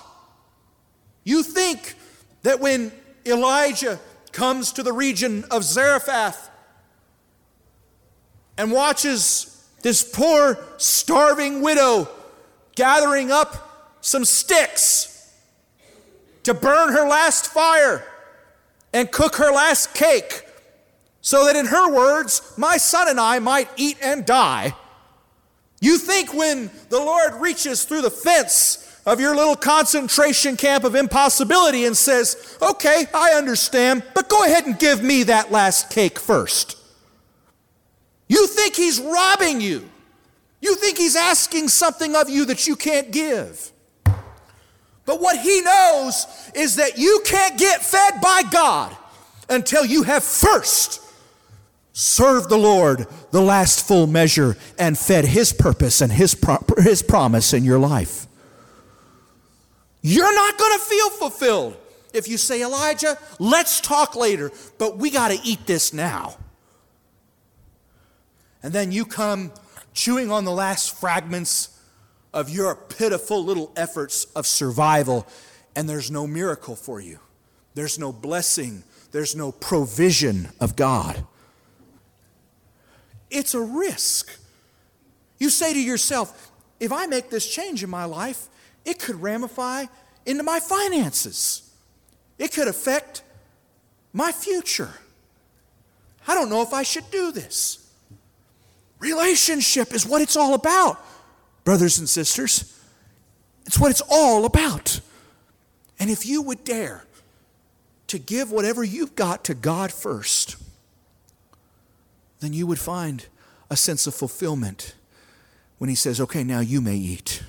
You 1.23 1.43
think 1.43 1.95
that 2.43 2.59
when 2.59 2.91
Elijah 3.25 3.99
comes 4.31 4.71
to 4.73 4.83
the 4.83 4.93
region 4.93 5.45
of 5.51 5.63
Zarephath 5.63 6.49
and 8.57 8.71
watches 8.71 9.67
this 9.81 10.03
poor, 10.03 10.57
starving 10.77 11.61
widow 11.61 12.07
gathering 12.75 13.31
up 13.31 13.97
some 14.01 14.25
sticks 14.25 15.31
to 16.43 16.53
burn 16.53 16.93
her 16.93 17.07
last 17.07 17.47
fire 17.47 18.05
and 18.93 19.11
cook 19.11 19.35
her 19.35 19.51
last 19.51 19.93
cake 19.93 20.45
so 21.21 21.45
that, 21.45 21.55
in 21.55 21.67
her 21.67 21.91
words, 21.93 22.41
my 22.57 22.77
son 22.77 23.07
and 23.07 23.19
I 23.19 23.37
might 23.39 23.69
eat 23.77 23.97
and 24.01 24.25
die. 24.25 24.75
You 25.81 25.97
think 25.97 26.33
when 26.33 26.69
the 26.89 26.99
Lord 26.99 27.33
reaches 27.41 27.83
through 27.83 28.03
the 28.03 28.11
fence 28.11 28.87
of 29.05 29.19
your 29.19 29.35
little 29.35 29.55
concentration 29.55 30.55
camp 30.55 30.83
of 30.83 30.95
impossibility 30.95 31.85
and 31.85 31.97
says, 31.97 32.57
Okay, 32.61 33.07
I 33.13 33.31
understand, 33.31 34.03
but 34.13 34.29
go 34.29 34.45
ahead 34.45 34.67
and 34.67 34.77
give 34.77 35.03
me 35.03 35.23
that 35.23 35.51
last 35.51 35.89
cake 35.89 36.19
first. 36.19 36.77
You 38.29 38.47
think 38.47 38.75
He's 38.75 39.01
robbing 39.01 39.59
you. 39.59 39.89
You 40.61 40.75
think 40.75 40.99
He's 40.99 41.15
asking 41.15 41.69
something 41.69 42.15
of 42.15 42.29
you 42.29 42.45
that 42.45 42.67
you 42.67 42.75
can't 42.75 43.11
give. 43.11 43.71
But 45.05 45.19
what 45.19 45.39
He 45.39 45.61
knows 45.61 46.27
is 46.53 46.75
that 46.75 46.99
you 46.99 47.23
can't 47.25 47.57
get 47.57 47.83
fed 47.83 48.21
by 48.21 48.43
God 48.51 48.95
until 49.49 49.83
you 49.83 50.03
have 50.03 50.23
first 50.23 51.01
served 52.01 52.49
the 52.49 52.57
Lord 52.57 53.05
the 53.29 53.41
last 53.41 53.87
full 53.87 54.07
measure 54.07 54.57
and 54.79 54.97
fed 54.97 55.23
His 55.23 55.53
purpose 55.53 56.01
and 56.01 56.11
His, 56.11 56.33
pro- 56.33 56.63
his 56.77 57.03
promise 57.03 57.53
in 57.53 57.63
your 57.63 57.77
life. 57.77 58.25
You're 60.01 60.33
not 60.33 60.57
going 60.57 60.79
to 60.79 60.83
feel 60.83 61.09
fulfilled 61.11 61.77
if 62.11 62.27
you 62.27 62.37
say, 62.37 62.63
Elijah, 62.63 63.17
let's 63.37 63.79
talk 63.79 64.15
later, 64.15 64.51
but 64.79 64.97
we 64.97 65.11
got 65.11 65.29
to 65.29 65.39
eat 65.43 65.67
this 65.67 65.93
now. 65.93 66.37
And 68.63 68.73
then 68.73 68.91
you 68.91 69.05
come 69.05 69.51
chewing 69.93 70.31
on 70.31 70.43
the 70.43 70.51
last 70.51 70.99
fragments 70.99 71.79
of 72.33 72.49
your 72.49 72.75
pitiful 72.75 73.45
little 73.45 73.71
efforts 73.75 74.25
of 74.35 74.47
survival, 74.47 75.27
and 75.75 75.87
there's 75.87 76.09
no 76.09 76.25
miracle 76.25 76.75
for 76.75 76.99
you. 76.99 77.19
There's 77.75 77.99
no 77.99 78.11
blessing. 78.11 78.83
There's 79.11 79.35
no 79.35 79.51
provision 79.51 80.49
of 80.59 80.75
God. 80.75 81.25
It's 83.31 83.55
a 83.55 83.61
risk. 83.61 84.37
You 85.39 85.49
say 85.49 85.73
to 85.73 85.81
yourself, 85.81 86.51
if 86.79 86.91
I 86.91 87.07
make 87.07 87.29
this 87.29 87.51
change 87.51 87.83
in 87.83 87.89
my 87.89 88.05
life, 88.05 88.47
it 88.85 88.99
could 88.99 89.21
ramify 89.21 89.85
into 90.25 90.43
my 90.43 90.59
finances. 90.59 91.73
It 92.37 92.53
could 92.53 92.67
affect 92.67 93.23
my 94.13 94.31
future. 94.31 94.91
I 96.27 96.35
don't 96.35 96.49
know 96.49 96.61
if 96.61 96.73
I 96.73 96.83
should 96.83 97.09
do 97.09 97.31
this. 97.31 97.89
Relationship 98.99 99.93
is 99.93 100.05
what 100.05 100.21
it's 100.21 100.35
all 100.35 100.53
about, 100.53 101.03
brothers 101.63 101.97
and 101.97 102.07
sisters. 102.07 102.79
It's 103.65 103.79
what 103.79 103.89
it's 103.89 104.03
all 104.09 104.45
about. 104.45 104.99
And 105.99 106.09
if 106.09 106.25
you 106.25 106.41
would 106.41 106.63
dare 106.63 107.05
to 108.07 108.19
give 108.19 108.51
whatever 108.51 108.83
you've 108.83 109.15
got 109.15 109.45
to 109.45 109.53
God 109.53 109.91
first, 109.91 110.55
then 112.41 112.53
you 112.53 112.67
would 112.67 112.79
find 112.79 113.27
a 113.69 113.77
sense 113.77 114.05
of 114.05 114.13
fulfillment 114.13 114.95
when 115.77 115.89
He 115.89 115.95
says, 115.95 116.19
Okay, 116.19 116.43
now 116.43 116.59
you 116.59 116.81
may 116.81 116.97
eat. 116.97 117.43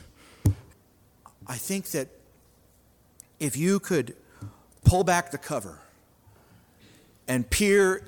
I 1.46 1.56
think 1.56 1.88
that 1.88 2.08
if 3.40 3.56
you 3.56 3.80
could 3.80 4.14
pull 4.84 5.02
back 5.02 5.32
the 5.32 5.38
cover 5.38 5.80
and 7.26 7.48
peer 7.50 8.04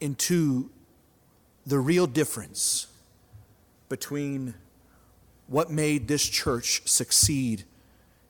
into 0.00 0.70
the 1.66 1.78
real 1.78 2.06
difference 2.06 2.86
between 3.88 4.54
what 5.46 5.70
made 5.70 6.08
this 6.08 6.26
church 6.26 6.82
succeed 6.88 7.64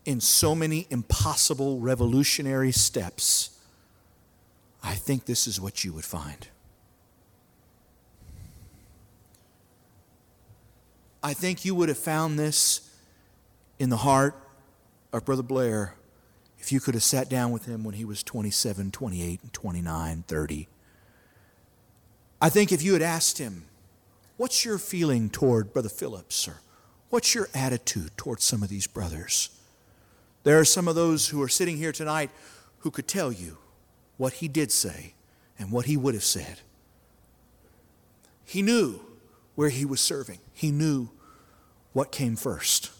in 0.05 0.21
so 0.21 0.55
many 0.55 0.87
impossible 0.91 1.79
revolutionary 1.79 2.73
steps, 2.73 3.59
I 4.83 4.95
think 4.95 5.27
this 5.27 5.47
is 5.47 5.61
what 5.61 5.85
you 5.85 5.93
would 5.93 6.05
find. 6.05 6.49
I 11.23 11.35
think 11.35 11.65
you 11.65 11.75
would 11.75 11.89
have 11.89 11.99
found 11.99 12.39
this 12.39 12.91
in 13.79 13.91
the 13.91 13.99
heart 13.99 14.35
of 15.13 15.25
Brother 15.25 15.43
Blair 15.43 15.95
if 16.59 16.73
you 16.73 16.81
could 16.81 16.95
have 16.95 17.03
sat 17.03 17.29
down 17.29 17.53
with 17.53 17.67
him 17.67 17.85
when 17.85 17.95
he 17.95 18.05
was 18.05 18.23
27, 18.23 18.91
28, 18.91 19.53
29, 19.53 20.25
30. 20.27 20.69
I 22.41 22.49
think 22.49 22.73
if 22.73 22.83
you 22.83 22.93
had 22.95 23.03
asked 23.03 23.39
him, 23.39 23.65
What's 24.37 24.65
your 24.65 24.79
feeling 24.79 25.29
toward 25.29 25.75
Brother 25.75 25.91
Phillips? 25.91 26.49
Or 26.49 26.63
what's 27.11 27.35
your 27.35 27.51
attitude 27.55 28.13
toward 28.17 28.41
some 28.41 28.63
of 28.63 28.71
these 28.71 28.87
brothers? 28.87 29.51
There 30.45 30.59
are 30.59 30.65
some 30.65 30.89
of 30.89 30.95
those 30.95 31.29
who 31.29 31.43
are 31.43 31.49
sitting 31.49 31.77
here 31.77 31.93
tonight 31.93 32.31
who 32.79 32.91
could 32.91 33.07
tell 33.07 33.31
you 33.31 33.59
what 34.17 34.35
he 34.35 34.49
did 34.49 34.73
say 34.73 35.13
and 35.59 35.71
what 35.71 35.85
he 35.85 35.99
would 35.99 36.15
have 36.15 36.25
said. 36.25 36.61
He 38.47 38.63
knew 38.63 39.01
where 39.55 39.69
he 39.69 39.85
was 39.85 40.01
serving, 40.01 40.39
he 40.53 40.71
knew 40.71 41.11
what 41.93 42.13
came 42.13 42.37
first. 42.37 42.91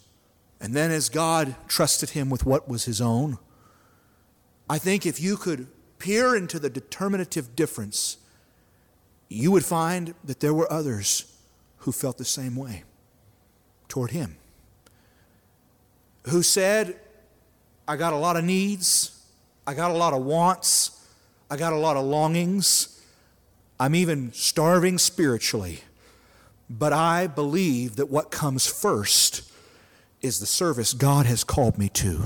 And 0.61 0.75
then, 0.75 0.91
as 0.91 1.09
God 1.09 1.57
trusted 1.69 2.11
him 2.11 2.29
with 2.29 2.45
what 2.45 2.69
was 2.69 2.85
his 2.85 3.01
own, 3.01 3.39
I 4.69 4.79
think 4.79 5.07
if 5.07 5.21
you 5.21 5.37
could 5.37 5.69
peer 5.99 6.37
into 6.37 6.59
the 6.59 6.69
determinative 6.69 7.57
difference, 7.57 8.19
you 9.29 9.51
would 9.53 9.65
find 9.65 10.15
that 10.25 10.41
there 10.41 10.53
were 10.53 10.71
others 10.71 11.25
who 11.79 11.93
felt 11.93 12.19
the 12.19 12.25
same 12.25 12.57
way 12.57 12.85
toward 13.89 14.11
him. 14.11 14.37
Who 16.29 16.43
said, 16.43 16.99
I 17.89 17.97
got 17.97 18.13
a 18.13 18.17
lot 18.17 18.37
of 18.37 18.45
needs, 18.45 19.25
I 19.67 19.75
got 19.75 19.91
a 19.91 19.95
lot 19.95 20.13
of 20.13 20.25
wants, 20.25 21.07
I 21.51 21.57
got 21.57 21.73
a 21.73 21.77
lot 21.77 21.97
of 21.97 22.05
longings, 22.05 23.01
I'm 23.79 23.95
even 23.95 24.33
starving 24.33 24.99
spiritually. 24.99 25.81
But 26.71 26.93
I 26.93 27.27
believe 27.27 27.97
that 27.97 28.07
what 28.07 28.31
comes 28.31 28.69
first 28.69 29.51
is 30.23 30.39
the 30.39 30.47
service 30.47 30.93
God 30.93 31.27
has 31.27 31.43
called 31.43 31.77
me 31.77 31.89
to. 31.91 32.23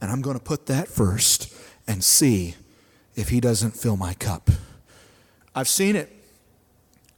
And 0.00 0.10
I'm 0.10 0.22
going 0.22 0.38
to 0.38 0.42
put 0.42 0.66
that 0.66 0.88
first 0.88 1.54
and 1.86 2.02
see 2.02 2.54
if 3.14 3.28
He 3.28 3.38
doesn't 3.38 3.72
fill 3.72 3.98
my 3.98 4.14
cup. 4.14 4.48
I've 5.54 5.68
seen 5.68 5.96
it. 5.96 6.10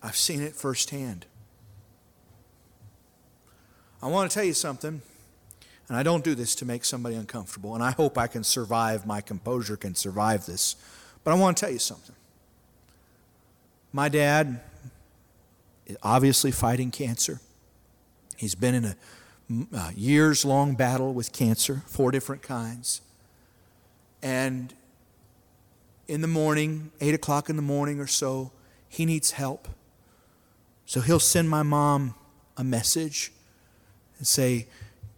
I've 0.03 0.17
seen 0.17 0.43
it 0.43 0.57
firsthand. 0.57 1.27
I 4.03 4.09
want 4.09 4.29
to 4.29 4.35
tell 4.35 4.43
you 4.43 4.55
something, 4.55 5.01
and 5.87 5.97
I 5.97 6.03
don't 6.03 6.25
do 6.25 6.35
this 6.35 6.57
to 6.57 6.65
make 6.65 6.85
somebody 6.85 7.15
uncomfortable, 7.15 7.77
and 7.77 7.85
I 7.85 7.93
hope 7.93 8.19
I 8.19 8.27
can 8.27 8.43
survive, 8.43 9.07
my 9.07 9.21
composure 9.21 9.77
can 9.77 9.95
survive 9.95 10.47
this. 10.47 10.75
But 11.23 11.31
I 11.31 11.35
want 11.35 11.57
to 11.57 11.61
tell 11.61 11.73
you 11.73 11.79
something. 11.79 12.17
My 13.93 14.09
dad 14.09 14.61
obviously 16.03 16.51
fighting 16.51 16.91
cancer. 16.91 17.41
He's 18.37 18.55
been 18.55 18.75
in 18.75 18.85
a, 18.85 18.97
a 19.77 19.93
years 19.95 20.45
long 20.45 20.75
battle 20.75 21.13
with 21.13 21.33
cancer, 21.33 21.83
four 21.87 22.11
different 22.11 22.43
kinds. 22.43 23.01
And 24.23 24.73
in 26.09 26.21
the 26.21 26.29
morning, 26.29 26.91
8 27.01 27.15
o'clock 27.15 27.49
in 27.49 27.57
the 27.57 27.63
morning 27.63 28.01
or 28.01 28.07
so, 28.07 28.53
he 28.89 29.05
needs 29.05 29.33
help. 29.33 29.69
So 30.87 31.01
he'll 31.01 31.19
send 31.19 31.49
my 31.49 31.63
mom 31.63 32.15
a 32.57 32.65
message 32.65 33.33
and 34.19 34.27
say, 34.27 34.69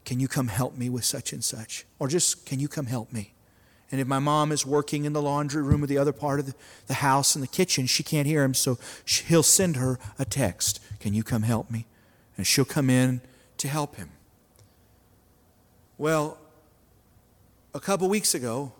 Can 0.04 0.20
you 0.20 0.28
come 0.28 0.48
help 0.48 0.76
me 0.76 0.88
with 0.88 1.04
such 1.04 1.32
and 1.32 1.42
such? 1.42 1.84
Or 1.98 2.08
just, 2.08 2.46
Can 2.46 2.60
you 2.60 2.68
come 2.68 2.86
help 2.86 3.12
me? 3.12 3.33
And 3.90 4.00
if 4.00 4.06
my 4.06 4.18
mom 4.18 4.50
is 4.50 4.66
working 4.66 5.04
in 5.04 5.12
the 5.12 5.22
laundry 5.22 5.62
room 5.62 5.84
or 5.84 5.86
the 5.86 5.98
other 5.98 6.12
part 6.12 6.40
of 6.40 6.46
the, 6.46 6.54
the 6.86 6.94
house 6.94 7.34
in 7.34 7.40
the 7.40 7.46
kitchen, 7.46 7.86
she 7.86 8.02
can't 8.02 8.26
hear 8.26 8.42
him, 8.42 8.54
so 8.54 8.78
she, 9.04 9.24
he'll 9.24 9.42
send 9.42 9.76
her 9.76 9.98
a 10.18 10.24
text 10.24 10.80
Can 11.00 11.14
you 11.14 11.22
come 11.22 11.42
help 11.42 11.70
me? 11.70 11.86
And 12.36 12.46
she'll 12.46 12.64
come 12.64 12.90
in 12.90 13.20
to 13.58 13.68
help 13.68 13.96
him. 13.96 14.10
Well, 15.96 16.38
a 17.72 17.80
couple 17.80 18.08
weeks 18.08 18.34
ago, 18.34 18.72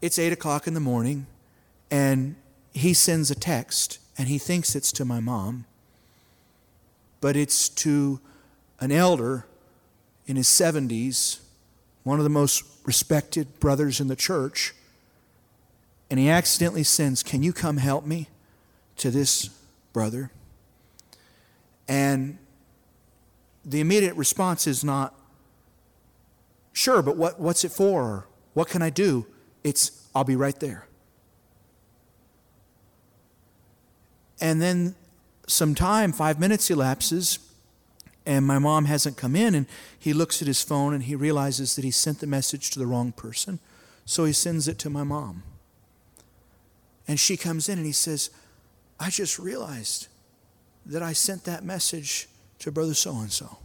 it's 0.00 0.18
8 0.18 0.32
o'clock 0.32 0.66
in 0.66 0.74
the 0.74 0.80
morning, 0.80 1.26
and 1.90 2.36
he 2.72 2.94
sends 2.94 3.30
a 3.30 3.34
text 3.34 3.98
and 4.16 4.28
he 4.28 4.38
thinks 4.38 4.74
it's 4.74 4.92
to 4.92 5.04
my 5.04 5.20
mom, 5.20 5.64
but 7.20 7.36
it's 7.36 7.68
to 7.68 8.20
an 8.80 8.92
elder 8.92 9.46
in 10.26 10.36
his 10.36 10.48
70s, 10.48 11.40
one 12.08 12.18
of 12.18 12.24
the 12.24 12.30
most 12.30 12.64
respected 12.84 13.60
brothers 13.60 14.00
in 14.00 14.08
the 14.08 14.16
church, 14.16 14.74
and 16.10 16.18
he 16.18 16.30
accidentally 16.30 16.82
sends, 16.82 17.22
Can 17.22 17.42
you 17.42 17.52
come 17.52 17.76
help 17.76 18.06
me? 18.06 18.28
to 18.96 19.10
this 19.12 19.50
brother. 19.92 20.32
And 21.86 22.38
the 23.64 23.80
immediate 23.80 24.16
response 24.16 24.66
is 24.66 24.82
not, 24.82 25.14
Sure, 26.72 27.02
but 27.02 27.16
what, 27.16 27.38
what's 27.38 27.64
it 27.64 27.72
for? 27.72 28.02
Or, 28.02 28.26
What 28.54 28.68
can 28.68 28.82
I 28.82 28.90
do? 28.90 29.26
It's, 29.62 30.08
I'll 30.14 30.24
be 30.24 30.34
right 30.34 30.58
there. 30.58 30.86
And 34.40 34.62
then 34.62 34.94
some 35.46 35.74
time, 35.74 36.12
five 36.12 36.40
minutes 36.40 36.70
elapses, 36.70 37.38
and 38.28 38.46
my 38.46 38.58
mom 38.58 38.84
hasn't 38.84 39.16
come 39.16 39.34
in. 39.34 39.54
And 39.54 39.66
he 39.98 40.12
looks 40.12 40.42
at 40.42 40.48
his 40.48 40.62
phone 40.62 40.92
and 40.92 41.04
he 41.04 41.16
realizes 41.16 41.74
that 41.76 41.84
he 41.84 41.90
sent 41.90 42.20
the 42.20 42.26
message 42.26 42.70
to 42.70 42.78
the 42.78 42.86
wrong 42.86 43.10
person. 43.10 43.58
So 44.04 44.26
he 44.26 44.34
sends 44.34 44.68
it 44.68 44.78
to 44.80 44.90
my 44.90 45.02
mom. 45.02 45.42
And 47.08 47.18
she 47.18 47.38
comes 47.38 47.70
in 47.70 47.78
and 47.78 47.86
he 47.86 47.92
says, 47.92 48.28
I 49.00 49.08
just 49.08 49.38
realized 49.38 50.08
that 50.84 51.02
I 51.02 51.14
sent 51.14 51.44
that 51.44 51.64
message 51.64 52.28
to 52.58 52.70
brother 52.70 52.92
so 52.92 53.16
and 53.16 53.32
so. 53.32 53.58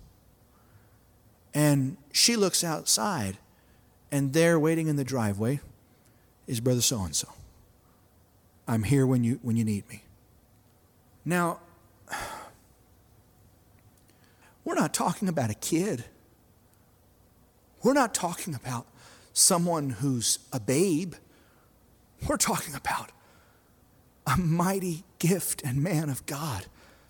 And 1.54 1.98
she 2.14 2.38
looks 2.38 2.64
outside, 2.64 3.38
and 4.12 4.32
there 4.32 4.58
waiting 4.58 4.88
in 4.88 4.96
the 4.96 5.04
driveway 5.04 5.60
is 6.48 6.62
brother 6.62 6.82
so 6.82 7.02
and 7.02 7.16
so. 7.16 7.28
I'm 8.68 8.84
here 8.84 9.06
when 9.06 9.26
you, 9.26 9.40
when 9.42 9.58
you 9.58 9.66
need 9.66 9.88
me. 9.90 10.04
Now, 11.26 11.60
we're 14.64 14.76
not 14.76 14.94
talking 14.94 15.28
about 15.28 15.50
a 15.50 15.56
kid. 15.56 16.06
We're 17.84 17.94
not 17.94 18.14
talking 18.14 18.56
about 18.56 18.88
someone 19.34 19.90
who's 19.90 20.40
a 20.54 20.60
babe. 20.60 21.16
We're 22.28 22.38
talking 22.38 22.76
about 22.76 23.12
a 24.26 24.38
mighty 24.38 25.04
gift 25.20 25.62
and 25.64 25.84
man 25.84 26.10
of 26.10 26.26
God 26.26 26.68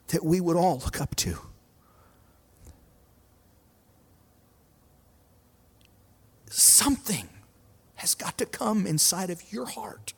that 0.08 0.24
we 0.24 0.42
would 0.42 0.56
all 0.56 0.80
look 0.80 1.00
up 1.00 1.16
to. 1.18 1.38
Something 6.50 7.30
has 7.96 8.16
got 8.16 8.38
to 8.38 8.46
come 8.46 8.86
inside 8.86 9.30
of 9.30 9.52
your 9.52 9.66
heart 9.66 10.14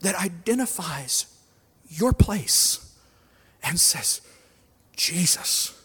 that 0.00 0.14
identifies 0.14 1.26
your 1.88 2.12
place 2.12 2.94
and 3.62 3.78
says, 3.78 4.20
Jesus, 4.96 5.81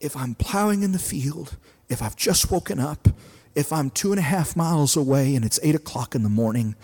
if 0.00 0.16
I'm 0.16 0.34
plowing 0.34 0.82
in 0.82 0.92
the 0.92 0.98
field, 0.98 1.56
if 1.88 2.02
I've 2.02 2.16
just 2.16 2.50
woken 2.50 2.78
up, 2.78 3.08
if 3.54 3.72
I'm 3.72 3.90
two 3.90 4.12
and 4.12 4.18
a 4.18 4.22
half 4.22 4.56
miles 4.56 4.96
away 4.96 5.34
and 5.34 5.44
it's 5.44 5.58
eight 5.62 5.74
o'clock 5.74 6.14
in 6.14 6.22
the 6.22 6.28
morning, 6.28 6.74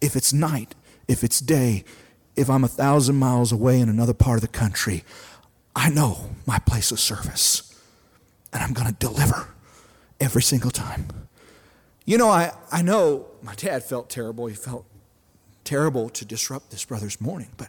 if 0.00 0.14
it's 0.14 0.32
night, 0.32 0.74
if 1.06 1.24
it's 1.24 1.40
day, 1.40 1.84
if 2.36 2.48
I'm 2.50 2.64
a 2.64 2.68
thousand 2.68 3.16
miles 3.16 3.50
away 3.50 3.80
in 3.80 3.88
another 3.88 4.14
part 4.14 4.36
of 4.36 4.42
the 4.42 4.48
country, 4.48 5.04
I 5.74 5.90
know 5.90 6.30
my 6.46 6.58
place 6.58 6.92
of 6.92 7.00
service 7.00 7.74
and 8.52 8.62
I'm 8.62 8.72
going 8.72 8.88
to 8.88 8.94
deliver 8.94 9.48
every 10.20 10.42
single 10.42 10.70
time. 10.70 11.08
You 12.04 12.18
know, 12.18 12.28
I, 12.28 12.52
I 12.72 12.82
know 12.82 13.26
my 13.42 13.54
dad 13.54 13.84
felt 13.84 14.08
terrible. 14.08 14.46
He 14.46 14.54
felt 14.54 14.84
terrible 15.64 16.08
to 16.10 16.24
disrupt 16.24 16.70
this 16.70 16.84
brother's 16.84 17.20
morning, 17.20 17.48
but 17.56 17.68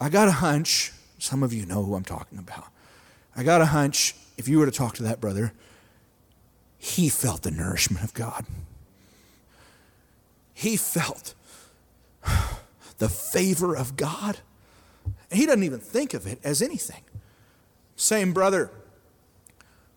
I 0.00 0.08
got 0.08 0.28
a 0.28 0.32
hunch. 0.32 0.92
Some 1.18 1.42
of 1.42 1.52
you 1.52 1.64
know 1.64 1.84
who 1.84 1.94
I'm 1.94 2.04
talking 2.04 2.38
about. 2.38 2.66
I 3.36 3.42
got 3.42 3.60
a 3.60 3.66
hunch 3.66 4.14
if 4.36 4.48
you 4.48 4.58
were 4.58 4.66
to 4.66 4.72
talk 4.72 4.94
to 4.96 5.02
that 5.04 5.20
brother, 5.20 5.52
he 6.78 7.08
felt 7.08 7.42
the 7.42 7.50
nourishment 7.50 8.04
of 8.04 8.14
God. 8.14 8.44
He 10.52 10.76
felt 10.76 11.34
the 12.98 13.08
favor 13.08 13.76
of 13.76 13.96
God. 13.96 14.38
He 15.30 15.46
doesn't 15.46 15.62
even 15.62 15.80
think 15.80 16.14
of 16.14 16.26
it 16.26 16.38
as 16.44 16.62
anything. 16.62 17.02
Same 17.96 18.32
brother, 18.32 18.70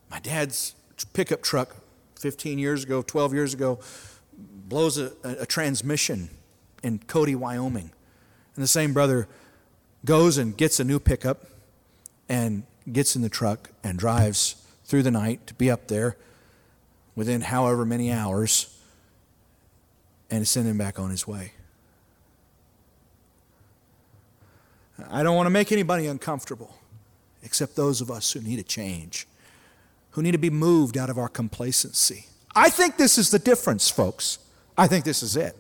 my 0.10 0.20
dad's 0.20 0.76
pickup 1.14 1.42
truck 1.42 1.76
15 2.16 2.60
years 2.60 2.84
ago, 2.84 3.02
12 3.02 3.34
years 3.34 3.54
ago, 3.54 3.80
blows 4.38 4.98
a, 4.98 5.12
a, 5.24 5.30
a 5.42 5.46
transmission 5.46 6.30
in 6.84 7.00
Cody, 7.00 7.36
Wyoming. 7.36 7.92
And 8.56 8.64
the 8.64 8.68
same 8.68 8.94
brother 8.94 9.28
goes 10.06 10.38
and 10.38 10.56
gets 10.56 10.80
a 10.80 10.84
new 10.84 11.00
pickup 11.00 11.48
and 12.30 12.64
gets 12.92 13.16
in 13.16 13.22
the 13.22 13.30
truck 13.30 13.72
and 13.84 13.98
drives 14.00 14.56
through 14.86 15.04
the 15.04 15.12
night 15.12 15.46
to 15.48 15.54
be 15.54 15.70
up 15.70 15.88
there 15.88 16.16
within 17.16 17.42
however 17.42 17.86
many 17.86 18.12
hours 18.12 18.78
and 20.30 20.48
send 20.48 20.68
him 20.68 20.78
back 20.78 21.00
on 21.00 21.10
his 21.10 21.28
way. 21.28 21.54
I 25.10 25.24
don't 25.24 25.36
want 25.36 25.46
to 25.46 25.52
make 25.52 25.72
anybody 25.72 26.08
uncomfortable. 26.08 26.76
except 27.44 27.76
those 27.76 28.02
of 28.02 28.12
us 28.12 28.34
who 28.34 28.42
need 28.42 28.60
a 28.60 28.64
change, 28.64 29.28
who 30.12 30.22
need 30.22 30.32
to 30.32 30.38
be 30.38 30.50
moved 30.50 30.98
out 30.98 31.10
of 31.10 31.18
our 31.18 31.30
complacency. 31.30 32.26
I 32.56 32.70
think 32.70 32.98
this 32.98 33.18
is 33.18 33.30
the 33.32 33.40
difference, 33.40 33.90
folks. 33.90 34.40
I 34.78 34.88
think 34.88 35.06
this 35.06 35.24
is 35.24 35.38
it. 35.38 35.56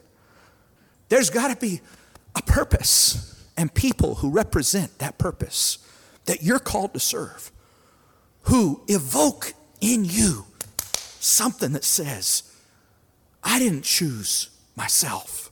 There's 1.10 1.30
got 1.30 1.50
to 1.50 1.56
be 1.56 1.82
a 2.36 2.42
purpose 2.42 3.42
and 3.56 3.74
people 3.74 4.16
who 4.16 4.30
represent 4.30 5.00
that 5.00 5.18
purpose 5.18 5.78
that 6.28 6.44
you're 6.44 6.60
called 6.60 6.94
to 6.94 7.00
serve, 7.00 7.52
who 8.44 8.82
evoke 8.88 9.54
in 9.82 10.06
you 10.06 10.46
something 11.20 11.74
that 11.74 11.84
says, 11.84 12.44
I 13.44 13.60
didn't 13.60 13.84
choose 13.84 14.50
myself. 14.76 15.52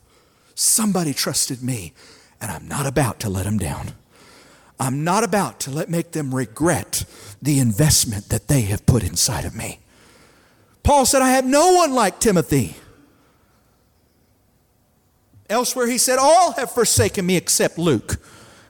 Somebody 0.54 1.14
trusted 1.14 1.62
me, 1.62 1.94
and 2.40 2.52
I'm 2.52 2.68
not 2.68 2.86
about 2.86 3.20
to 3.22 3.30
let 3.30 3.46
them 3.46 3.58
down. 3.58 3.94
I'm 4.80 5.04
not 5.04 5.24
about 5.24 5.60
to 5.62 5.72
let 5.72 5.90
make 5.90 6.12
them 6.12 6.36
regret 6.36 7.06
the 7.42 7.60
investment 7.60 8.30
that 8.30 8.48
they 8.48 8.62
have 8.62 8.86
put 8.86 9.04
inside 9.04 9.46
of 9.46 9.56
me. 9.56 9.80
Paul 10.84 11.06
said, 11.06 11.22
I 11.22 11.32
have 11.32 11.46
no 11.46 11.74
one 11.74 11.94
like 11.94 12.20
Timothy. 12.20 12.76
Elsewhere, 15.50 15.88
he 15.88 15.98
said, 15.98 16.18
All 16.20 16.54
have 16.54 16.72
forsaken 16.72 17.26
me 17.26 17.38
except 17.38 17.78
Luke. 17.78 18.18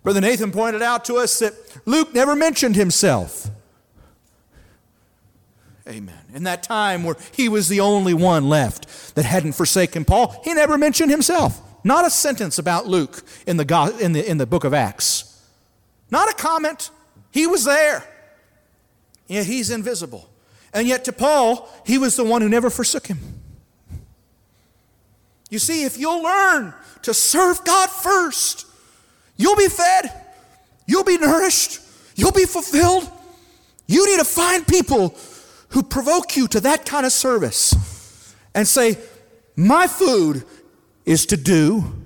Brother 0.06 0.22
Nathan 0.22 0.52
pointed 0.52 0.84
out 0.84 1.06
to 1.06 1.15
us 1.15 1.39
that 1.39 1.54
Luke 1.88 2.13
never 2.13 2.36
mentioned 2.36 2.76
himself. 2.76 3.50
Amen. 5.88 6.22
In 6.32 6.44
that 6.44 6.62
time 6.62 7.04
where 7.04 7.15
he 7.32 7.50
was 7.50 7.70
the 7.70 7.80
only 7.80 8.13
one 8.13 8.48
left 8.48 9.15
that 9.15 9.26
hadn't 9.26 9.54
forsaken 9.54 10.06
Paul, 10.06 10.39
he 10.44 10.54
never 10.54 10.78
mentioned 10.78 11.10
himself. 11.10 11.60
Not 11.84 12.06
a 12.06 12.12
sentence 12.12 12.60
about 12.60 12.86
Luke 12.86 13.24
in 13.48 13.58
the, 13.58 13.98
in 14.00 14.13
the, 14.13 14.30
in 14.30 14.38
the 14.38 14.46
book 14.46 14.63
of 14.63 14.76
Acts. 14.76 15.44
Not 16.12 16.30
a 16.30 16.36
comment. 16.36 16.91
He 17.32 17.48
was 17.48 17.65
there. 17.65 18.08
Yet 19.26 19.48
he's 19.48 19.72
invisible. 19.72 20.30
And 20.72 20.88
yet 20.88 21.04
to 21.06 21.13
Paul, 21.13 21.68
he 21.84 21.98
was 21.98 22.15
the 22.15 22.24
one 22.24 22.44
who 22.44 22.50
never 22.50 22.70
forsook 22.70 23.08
him. 23.08 23.18
You 25.50 25.58
see, 25.58 25.84
if 25.84 25.98
you'll 25.98 26.22
learn 26.22 26.76
to 27.02 27.12
serve 27.12 27.65
God 27.65 27.89
first, 27.89 28.68
you'll 29.38 29.56
be 29.56 29.67
fed, 29.67 30.12
you'll 30.86 31.04
be 31.04 31.17
nourished, 31.17 31.80
you'll 32.15 32.32
be 32.32 32.45
fulfilled. 32.45 33.10
You 33.88 34.06
need 34.10 34.19
to 34.19 34.26
find 34.26 34.67
people 34.67 35.15
who 35.69 35.84
provoke 35.84 36.36
you 36.36 36.48
to 36.50 36.60
that 36.62 36.86
kind 36.86 37.06
of 37.06 37.12
service 37.12 38.34
and 38.54 38.67
say, 38.67 38.98
My 39.56 39.88
food 39.88 40.43
is 41.06 41.26
to 41.28 41.38
do 41.38 42.06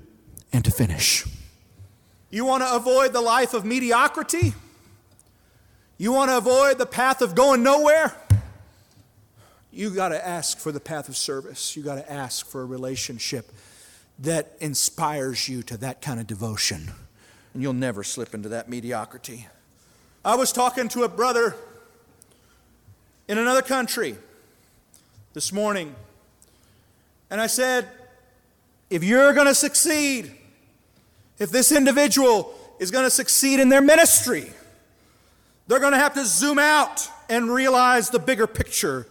and 0.52 0.64
to 0.64 0.70
finish. 0.70 1.24
You 2.30 2.44
want 2.44 2.62
to 2.62 2.74
avoid 2.74 3.12
the 3.12 3.20
life 3.20 3.54
of 3.54 3.64
mediocrity? 3.64 4.54
You 5.98 6.12
want 6.12 6.30
to 6.30 6.38
avoid 6.38 6.78
the 6.78 6.86
path 6.86 7.22
of 7.22 7.34
going 7.34 7.62
nowhere? 7.62 8.14
You 9.72 9.90
got 9.90 10.08
to 10.08 10.26
ask 10.26 10.58
for 10.58 10.72
the 10.72 10.80
path 10.80 11.08
of 11.08 11.16
service. 11.16 11.76
You 11.76 11.82
got 11.82 11.96
to 11.96 12.10
ask 12.10 12.46
for 12.46 12.62
a 12.62 12.64
relationship 12.64 13.52
that 14.18 14.56
inspires 14.60 15.48
you 15.48 15.62
to 15.64 15.76
that 15.78 16.02
kind 16.02 16.20
of 16.20 16.26
devotion. 16.26 16.90
And 17.52 17.62
you'll 17.62 17.72
never 17.72 18.04
slip 18.04 18.34
into 18.34 18.48
that 18.50 18.68
mediocrity. 18.68 19.48
I 20.24 20.36
was 20.36 20.52
talking 20.52 20.88
to 20.90 21.02
a 21.02 21.08
brother 21.08 21.56
in 23.28 23.38
another 23.38 23.62
country 23.62 24.16
this 25.32 25.52
morning, 25.52 25.94
and 27.30 27.40
I 27.40 27.46
said, 27.46 27.88
if 28.90 29.04
you're 29.04 29.32
going 29.32 29.46
to 29.46 29.54
succeed, 29.54 30.32
if 31.38 31.50
this 31.50 31.72
individual 31.72 32.54
is 32.78 32.90
going 32.90 33.04
to 33.04 33.10
succeed 33.10 33.60
in 33.60 33.68
their 33.68 33.80
ministry, 33.80 34.50
they're 35.66 35.78
going 35.78 35.92
to 35.92 35.98
have 35.98 36.14
to 36.14 36.24
zoom 36.24 36.58
out 36.58 37.08
and 37.28 37.48
realize 37.48 38.10
the 38.10 38.18
bigger 38.18 38.48
picture 38.48 39.06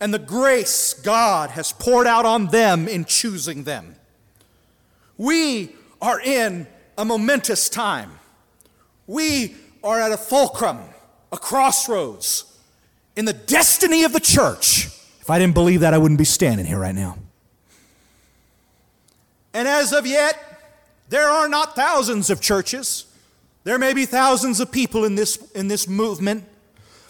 and 0.00 0.14
the 0.14 0.18
grace 0.18 0.94
God 0.94 1.50
has 1.50 1.72
poured 1.72 2.06
out 2.06 2.24
on 2.24 2.46
them 2.46 2.86
in 2.86 3.04
choosing 3.04 3.64
them. 3.64 3.96
We 5.16 5.72
are 6.00 6.20
in 6.20 6.68
a 6.98 7.04
momentous 7.04 7.68
time. 7.68 8.10
We 9.06 9.54
are 9.82 10.00
at 10.00 10.12
a 10.12 10.16
fulcrum, 10.18 10.80
a 11.32 11.38
crossroads 11.38 12.44
in 13.16 13.24
the 13.24 13.32
destiny 13.32 14.02
of 14.02 14.12
the 14.12 14.20
church. 14.20 14.86
If 15.20 15.30
I 15.30 15.38
didn't 15.38 15.54
believe 15.54 15.80
that, 15.80 15.94
I 15.94 15.98
wouldn't 15.98 16.18
be 16.18 16.24
standing 16.24 16.66
here 16.66 16.78
right 16.78 16.94
now. 16.94 17.16
And 19.54 19.66
as 19.66 19.92
of 19.92 20.06
yet, 20.06 20.36
there 21.08 21.28
are 21.28 21.48
not 21.48 21.74
thousands 21.74 22.30
of 22.30 22.40
churches. 22.40 23.06
There 23.64 23.78
may 23.78 23.94
be 23.94 24.04
thousands 24.04 24.60
of 24.60 24.70
people 24.70 25.04
in 25.04 25.14
this, 25.14 25.36
in 25.52 25.68
this 25.68 25.88
movement, 25.88 26.44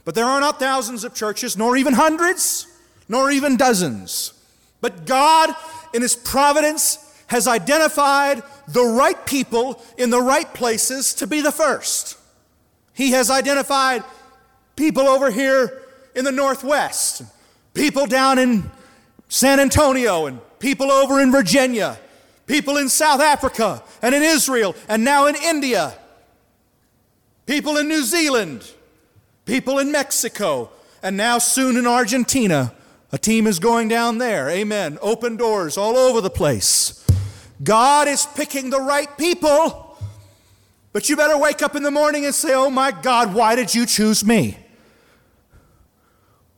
but 0.04 0.14
there 0.14 0.24
are 0.24 0.40
not 0.40 0.58
thousands 0.58 1.02
of 1.02 1.14
churches, 1.14 1.56
nor 1.56 1.76
even 1.76 1.94
hundreds, 1.94 2.66
nor 3.08 3.30
even 3.30 3.56
dozens. 3.56 4.34
But 4.80 5.06
God, 5.06 5.50
in 5.94 6.02
His 6.02 6.14
providence, 6.14 7.04
has 7.28 7.46
identified 7.46 8.42
the 8.68 8.84
right 8.84 9.26
people 9.26 9.82
in 9.96 10.10
the 10.10 10.20
right 10.20 10.52
places 10.54 11.14
to 11.14 11.26
be 11.26 11.40
the 11.40 11.52
first. 11.52 12.18
He 12.92 13.12
has 13.12 13.30
identified 13.30 14.04
people 14.76 15.08
over 15.08 15.30
here 15.30 15.82
in 16.14 16.24
the 16.24 16.32
Northwest, 16.32 17.22
people 17.74 18.06
down 18.06 18.38
in 18.38 18.70
San 19.28 19.60
Antonio, 19.60 20.26
and 20.26 20.40
people 20.58 20.90
over 20.90 21.20
in 21.20 21.32
Virginia, 21.32 21.98
people 22.46 22.76
in 22.76 22.88
South 22.88 23.20
Africa 23.20 23.82
and 24.02 24.14
in 24.14 24.22
Israel, 24.22 24.74
and 24.88 25.04
now 25.04 25.26
in 25.26 25.36
India, 25.36 25.94
people 27.46 27.76
in 27.78 27.88
New 27.88 28.02
Zealand, 28.02 28.70
people 29.44 29.78
in 29.78 29.90
Mexico, 29.92 30.70
and 31.02 31.16
now 31.16 31.38
soon 31.38 31.76
in 31.76 31.86
Argentina. 31.86 32.74
A 33.10 33.18
team 33.18 33.46
is 33.46 33.58
going 33.58 33.88
down 33.88 34.18
there. 34.18 34.50
Amen. 34.50 34.98
Open 35.00 35.36
doors 35.36 35.78
all 35.78 35.96
over 35.96 36.20
the 36.20 36.28
place. 36.28 36.97
God 37.62 38.08
is 38.08 38.26
picking 38.26 38.70
the 38.70 38.80
right 38.80 39.08
people. 39.18 39.96
But 40.92 41.08
you 41.08 41.16
better 41.16 41.36
wake 41.36 41.62
up 41.62 41.76
in 41.76 41.82
the 41.82 41.90
morning 41.90 42.24
and 42.24 42.34
say, 42.34 42.54
Oh 42.54 42.70
my 42.70 42.90
God, 42.90 43.34
why 43.34 43.54
did 43.54 43.74
you 43.74 43.86
choose 43.86 44.24
me? 44.24 44.56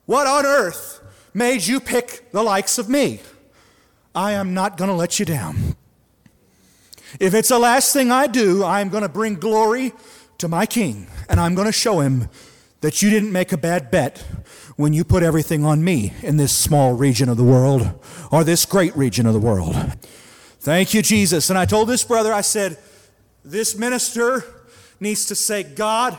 What 0.06 0.26
on 0.26 0.44
earth 0.46 1.00
made 1.34 1.66
you 1.66 1.80
pick 1.80 2.30
the 2.32 2.42
likes 2.42 2.78
of 2.78 2.88
me? 2.88 3.20
I 4.14 4.32
am 4.32 4.54
not 4.54 4.76
going 4.76 4.88
to 4.88 4.94
let 4.94 5.18
you 5.18 5.24
down. 5.24 5.76
If 7.18 7.34
it's 7.34 7.48
the 7.48 7.58
last 7.58 7.92
thing 7.92 8.10
I 8.10 8.26
do, 8.26 8.64
I'm 8.64 8.88
going 8.88 9.02
to 9.02 9.08
bring 9.08 9.34
glory 9.34 9.92
to 10.38 10.48
my 10.48 10.66
king, 10.66 11.06
and 11.28 11.38
I'm 11.38 11.54
going 11.54 11.66
to 11.66 11.72
show 11.72 12.00
him 12.00 12.28
that 12.80 13.02
you 13.02 13.10
didn't 13.10 13.32
make 13.32 13.52
a 13.52 13.56
bad 13.56 13.90
bet 13.90 14.24
when 14.76 14.92
you 14.92 15.04
put 15.04 15.22
everything 15.22 15.64
on 15.64 15.84
me 15.84 16.14
in 16.22 16.38
this 16.38 16.56
small 16.56 16.94
region 16.94 17.28
of 17.28 17.36
the 17.36 17.44
world 17.44 17.92
or 18.32 18.42
this 18.42 18.64
great 18.64 18.96
region 18.96 19.26
of 19.26 19.34
the 19.34 19.40
world. 19.40 19.76
Thank 20.60 20.92
you, 20.92 21.00
Jesus. 21.00 21.48
And 21.48 21.58
I 21.58 21.64
told 21.64 21.88
this 21.88 22.04
brother, 22.04 22.32
I 22.32 22.42
said, 22.42 22.76
this 23.44 23.76
minister 23.76 24.44
needs 25.00 25.24
to 25.26 25.34
say, 25.34 25.62
God, 25.62 26.18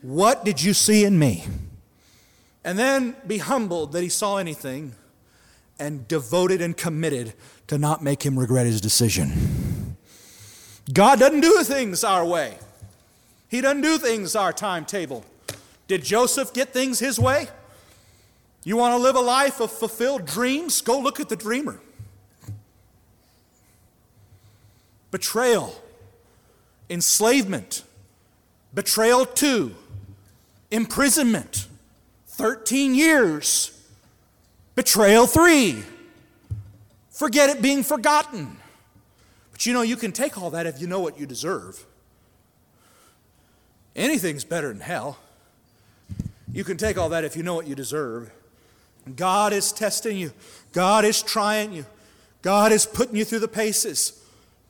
what 0.00 0.44
did 0.44 0.62
you 0.62 0.72
see 0.72 1.04
in 1.04 1.18
me? 1.18 1.44
And 2.64 2.78
then 2.78 3.14
be 3.26 3.38
humbled 3.38 3.92
that 3.92 4.02
he 4.02 4.08
saw 4.08 4.38
anything 4.38 4.94
and 5.78 6.08
devoted 6.08 6.62
and 6.62 6.76
committed 6.76 7.34
to 7.66 7.76
not 7.76 8.02
make 8.02 8.24
him 8.24 8.38
regret 8.38 8.66
his 8.66 8.80
decision. 8.80 9.96
God 10.90 11.18
doesn't 11.18 11.40
do 11.40 11.62
things 11.62 12.02
our 12.04 12.24
way, 12.24 12.56
He 13.48 13.60
doesn't 13.60 13.82
do 13.82 13.98
things 13.98 14.34
our 14.34 14.52
timetable. 14.52 15.24
Did 15.86 16.04
Joseph 16.04 16.54
get 16.54 16.72
things 16.72 17.00
his 17.00 17.18
way? 17.18 17.48
You 18.64 18.76
want 18.76 18.94
to 18.94 18.98
live 18.98 19.16
a 19.16 19.20
life 19.20 19.60
of 19.60 19.70
fulfilled 19.70 20.24
dreams? 20.24 20.80
Go 20.80 20.98
look 20.98 21.20
at 21.20 21.28
the 21.28 21.36
dreamer. 21.36 21.80
Betrayal, 25.12 25.72
enslavement, 26.90 27.84
betrayal 28.74 29.26
two, 29.26 29.76
imprisonment, 30.70 31.68
13 32.26 32.94
years, 32.94 33.78
betrayal 34.74 35.26
three, 35.26 35.84
forget 37.10 37.50
it 37.50 37.60
being 37.60 37.82
forgotten. 37.82 38.56
But 39.52 39.66
you 39.66 39.74
know, 39.74 39.82
you 39.82 39.96
can 39.96 40.12
take 40.12 40.40
all 40.40 40.50
that 40.50 40.66
if 40.66 40.80
you 40.80 40.86
know 40.86 41.00
what 41.00 41.20
you 41.20 41.26
deserve. 41.26 41.84
Anything's 43.94 44.44
better 44.44 44.68
than 44.68 44.80
hell. 44.80 45.18
You 46.50 46.64
can 46.64 46.78
take 46.78 46.96
all 46.96 47.10
that 47.10 47.22
if 47.22 47.36
you 47.36 47.42
know 47.42 47.54
what 47.54 47.66
you 47.66 47.74
deserve. 47.74 48.30
God 49.14 49.52
is 49.52 49.72
testing 49.72 50.16
you, 50.16 50.32
God 50.72 51.04
is 51.04 51.22
trying 51.22 51.72
you, 51.72 51.84
God 52.40 52.72
is 52.72 52.86
putting 52.86 53.16
you 53.16 53.26
through 53.26 53.40
the 53.40 53.48
paces. 53.48 54.18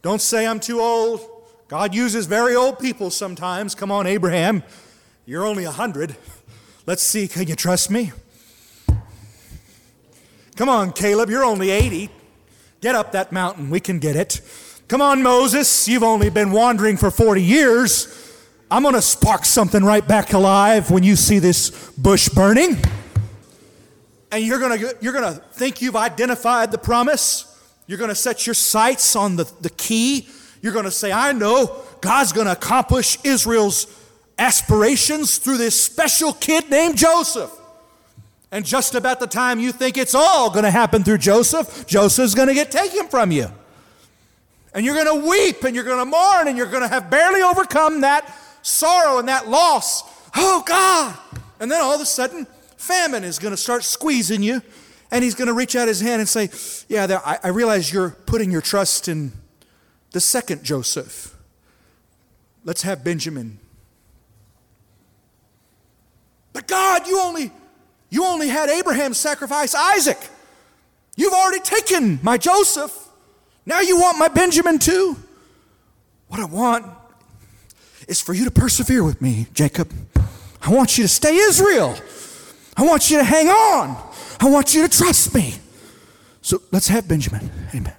Don't 0.03 0.21
say, 0.21 0.47
I'm 0.47 0.61
too 0.61 0.81
old. 0.81 1.21
God 1.69 1.95
uses 1.95 2.27
very 2.27 2.55
old 2.55 2.79
people 2.79 3.11
sometimes. 3.11 3.75
Come 3.75 3.91
on, 3.91 4.07
Abraham, 4.07 4.63
you're 5.25 5.47
only 5.47 5.65
a 5.65 5.69
100. 5.69 6.17
Let's 6.85 7.03
see, 7.03 7.29
can 7.29 7.47
you 7.47 7.55
trust 7.55 7.91
me? 7.91 8.13
Come 10.57 10.69
on, 10.69 10.93
Caleb, 10.93 11.31
you're 11.31 11.45
only 11.45 11.71
80. 11.71 12.11
Get 12.81 12.95
up 12.97 13.13
that 13.13 13.31
mountain. 13.31 13.71
We 13.71 13.81
can 13.81 14.01
get 14.01 14.17
it. 14.17 14.41
Come 14.89 15.01
on, 15.01 15.23
Moses. 15.23 15.89
You've 15.89 16.03
only 16.03 16.29
been 16.29 16.51
wandering 16.51 16.97
for 16.97 17.11
40 17.11 17.43
years. 17.43 18.19
I'm 18.71 18.83
going 18.83 18.95
to 18.95 19.03
spark 19.03 19.45
something 19.45 19.85
right 19.85 20.07
back 20.07 20.33
alive 20.33 20.91
when 20.91 21.05
you 21.05 21.15
see 21.15 21.39
this 21.39 21.71
bush 21.93 22.29
burning. 22.29 22.77
And 24.33 24.45
you're 24.45 24.59
going 24.59 24.79
to 24.79 24.97
you're 25.01 25.13
going 25.13 25.33
to 25.33 25.41
think 25.53 25.81
you've 25.81 25.97
identified 25.97 26.73
the 26.73 26.79
promise. 26.79 27.52
You're 27.93 27.99
going 27.99 28.09
to 28.09 28.15
set 28.15 28.47
your 28.47 28.55
sights 28.55 29.15
on 29.17 29.37
the, 29.37 29.45
the 29.61 29.69
key. 29.69 30.27
You're 30.63 30.73
going 30.73 30.87
to 30.87 30.91
say, 30.91 31.13
I 31.13 31.33
know 31.33 31.83
God's 32.01 32.33
going 32.33 32.47
to 32.47 32.53
accomplish 32.53 33.19
Israel's 33.23 33.87
aspirations 34.39 35.37
through 35.37 35.59
this 35.59 35.79
special 35.79 36.33
kid 36.33 36.71
named 36.71 36.97
Joseph. 36.97 37.53
And 38.51 38.65
just 38.65 38.95
about 38.95 39.21
the 39.21 39.27
time 39.27 39.61
you 39.61 39.73
think 39.73 39.99
it's 39.99 40.15
all 40.15 40.49
going 40.49 40.65
to 40.65 40.71
happen 40.71 41.05
through 41.05 41.19
Joseph, 41.19 41.87
Joseph's 41.87 42.35
going 42.35 42.49
to 42.49 42.55
get 42.55 42.71
taken 42.71 43.09
from 43.09 43.31
you. 43.31 43.49
And 44.73 44.87
you're 44.87 44.95
going 44.95 45.21
to 45.21 45.29
weep 45.29 45.63
and 45.63 45.75
you're 45.75 45.85
going 45.85 45.99
to 45.99 46.07
mourn 46.07 46.49
and 46.49 46.57
you're 46.57 46.71
going 46.71 46.85
to 46.85 46.89
have 46.89 47.11
barely 47.11 47.43
overcome 47.43 48.01
that 48.01 48.35
sorrow 48.63 49.19
and 49.19 49.29
that 49.29 49.51
loss. 49.51 50.03
Oh, 50.35 50.65
God. 50.67 51.15
And 51.61 51.71
then 51.71 51.83
all 51.83 51.95
of 51.95 52.01
a 52.01 52.07
sudden, 52.07 52.47
famine 52.79 53.23
is 53.23 53.39
going 53.39 53.53
to 53.53 53.59
start 53.59 53.85
squeezing 53.85 54.43
you. 54.43 54.63
And 55.13 55.23
he's 55.23 55.35
going 55.35 55.49
to 55.49 55.55
reach 55.55 55.77
out 55.77 55.87
his 55.87 56.01
hand 56.01 56.21
and 56.21 56.29
say, 56.29 56.49
Yeah, 56.89 57.21
I, 57.45 57.49
realize 57.49 57.93
you're 57.93 58.11
putting 58.11 58.51
your 58.51 58.63
trust 58.63 59.09
in 59.09 59.33
the 60.13 60.21
second 60.21 60.65
Joseph. 60.65 61.37
Let's 62.65 62.83
have 62.83 63.05
Benjamin. 63.05 63.59
But 66.55 66.67
God, 66.67 67.07
you 67.07 67.21
only 67.21 67.53
you 68.09 68.25
only 68.25 68.49
had 68.49 68.71
Abraham 68.71 69.13
sacrifice 69.13 69.75
Isaac. 69.75 70.19
You've 71.15 71.35
already 71.35 71.61
taken 71.61 72.19
my 72.23 72.39
Joseph. 72.39 73.09
Now 73.67 73.81
you 73.81 74.01
want 74.01 74.19
my 74.19 74.29
Benjamin 74.29 74.79
too? 74.79 75.17
What 76.29 76.41
I 76.41 76.47
want 76.47 76.87
is 78.09 78.21
for 78.21 78.33
you 78.33 78.45
to 78.45 78.51
persevere 78.51 79.05
with 79.05 79.21
me, 79.21 79.47
Jacob. 79.53 79.93
I 80.63 80.71
want 80.71 80.97
you 80.97 81.05
to 81.05 81.09
stay 81.09 81.37
Israel. 81.37 81.97
I 82.77 82.85
want 82.85 83.11
you 83.11 83.19
to 83.19 83.25
hang 83.25 83.49
on. 83.49 84.12
I 84.43 84.47
want 84.47 84.75
you 84.75 84.83
to 84.83 84.89
trust 84.89 85.33
me. 85.37 85.55
So 86.41 86.61
let's 86.73 86.89
have 86.89 87.07
Benjamin. 87.07 87.49
Amen. 87.73 87.95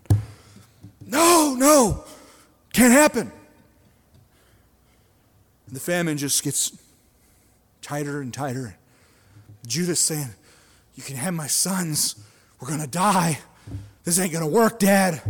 No, 1.08 1.56
no, 1.58 2.04
can't 2.74 2.92
happen. 2.92 3.32
And 5.68 5.76
the 5.76 5.80
famine 5.80 6.18
just 6.18 6.44
gets 6.44 6.78
tighter 7.82 8.20
and 8.20 8.34
tighter. 8.34 8.76
Judah 9.66 9.96
saying, 9.96 10.32
You 10.96 11.04
can 11.04 11.16
have 11.16 11.34
my 11.34 11.48
sons. 11.48 12.16
We're 12.60 12.68
going 12.68 12.82
to 12.82 12.88
die. 12.88 13.40
This 14.04 14.20
ain't 14.20 14.34
going 14.34 14.44
to 14.44 14.52
work, 14.52 14.80
Dad. 14.80 15.22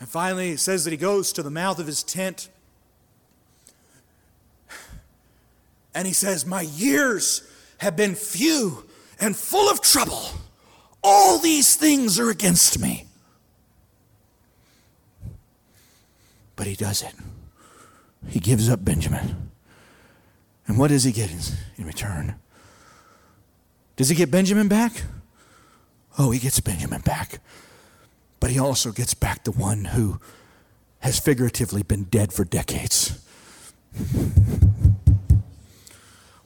And 0.00 0.06
finally, 0.06 0.50
it 0.50 0.60
says 0.60 0.84
that 0.84 0.90
he 0.90 0.98
goes 0.98 1.32
to 1.32 1.42
the 1.42 1.50
mouth 1.50 1.78
of 1.78 1.86
his 1.86 2.02
tent 2.02 2.50
and 5.94 6.06
he 6.06 6.12
says, 6.12 6.44
My 6.44 6.60
years 6.60 7.48
have 7.78 7.96
been 7.96 8.14
few 8.14 8.84
and 9.20 9.36
full 9.36 9.70
of 9.70 9.80
trouble. 9.80 10.22
All 11.02 11.38
these 11.38 11.76
things 11.76 12.18
are 12.18 12.30
against 12.30 12.78
me. 12.78 13.06
But 16.56 16.66
he 16.66 16.74
does 16.74 17.02
it. 17.02 17.14
He 18.28 18.40
gives 18.40 18.68
up 18.68 18.84
Benjamin. 18.84 19.50
And 20.66 20.78
what 20.78 20.88
does 20.88 21.04
he 21.04 21.12
get 21.12 21.30
in 21.76 21.84
return? 21.84 22.36
Does 23.96 24.08
he 24.08 24.14
get 24.14 24.30
Benjamin 24.30 24.68
back? 24.68 25.04
Oh, 26.18 26.30
he 26.30 26.38
gets 26.38 26.60
Benjamin 26.60 27.02
back. 27.02 27.40
But 28.40 28.50
he 28.50 28.58
also 28.58 28.92
gets 28.92 29.14
back 29.14 29.44
the 29.44 29.52
one 29.52 29.86
who 29.86 30.20
has 31.00 31.18
figuratively 31.18 31.82
been 31.82 32.04
dead 32.04 32.32
for 32.32 32.44
decades. 32.44 33.20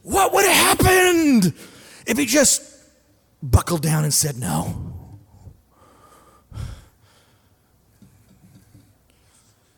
What 0.02 0.32
would 0.32 0.46
have 0.46 0.78
happened 0.80 1.54
if 2.08 2.18
he 2.18 2.26
just 2.26 2.62
buckled 3.40 3.82
down 3.82 4.02
and 4.02 4.12
said 4.12 4.36
no? 4.36 4.94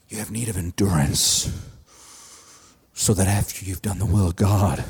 You 0.09 0.19
have 0.19 0.31
need 0.31 0.49
of 0.49 0.57
endurance 0.57 1.53
so 2.95 3.13
that 3.15 3.27
after 3.27 3.65
you've 3.65 3.83
done 3.83 3.99
the 3.99 4.07
will 4.07 4.29
of 4.29 4.37
God 4.37 4.85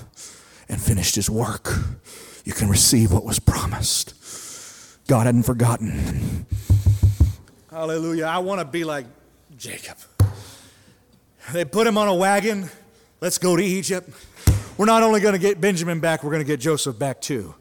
and 0.68 0.80
finished 0.80 1.14
his 1.14 1.28
work, 1.28 1.68
you 2.44 2.52
can 2.52 2.68
receive 2.68 3.12
what 3.12 3.24
was 3.24 3.38
promised. 3.38 4.14
God 5.08 5.26
hadn't 5.26 5.42
forgotten. 5.42 6.46
Hallelujah. 7.70 8.26
I 8.26 8.38
want 8.38 8.60
to 8.60 8.64
be 8.64 8.84
like 8.84 9.06
Jacob. 9.56 9.96
They 11.52 11.64
put 11.64 11.86
him 11.86 11.98
on 11.98 12.08
a 12.08 12.14
wagon. 12.14 12.70
Let's 13.20 13.38
go 13.38 13.56
to 13.56 13.62
Egypt. 13.62 14.10
We're 14.80 14.86
not 14.86 15.02
only 15.02 15.20
going 15.20 15.34
to 15.34 15.38
get 15.38 15.60
Benjamin 15.60 16.00
back, 16.00 16.24
we're 16.24 16.30
going 16.30 16.40
to 16.40 16.46
get 16.46 16.58
Joseph 16.58 16.98
back 16.98 17.20
too. 17.20 17.54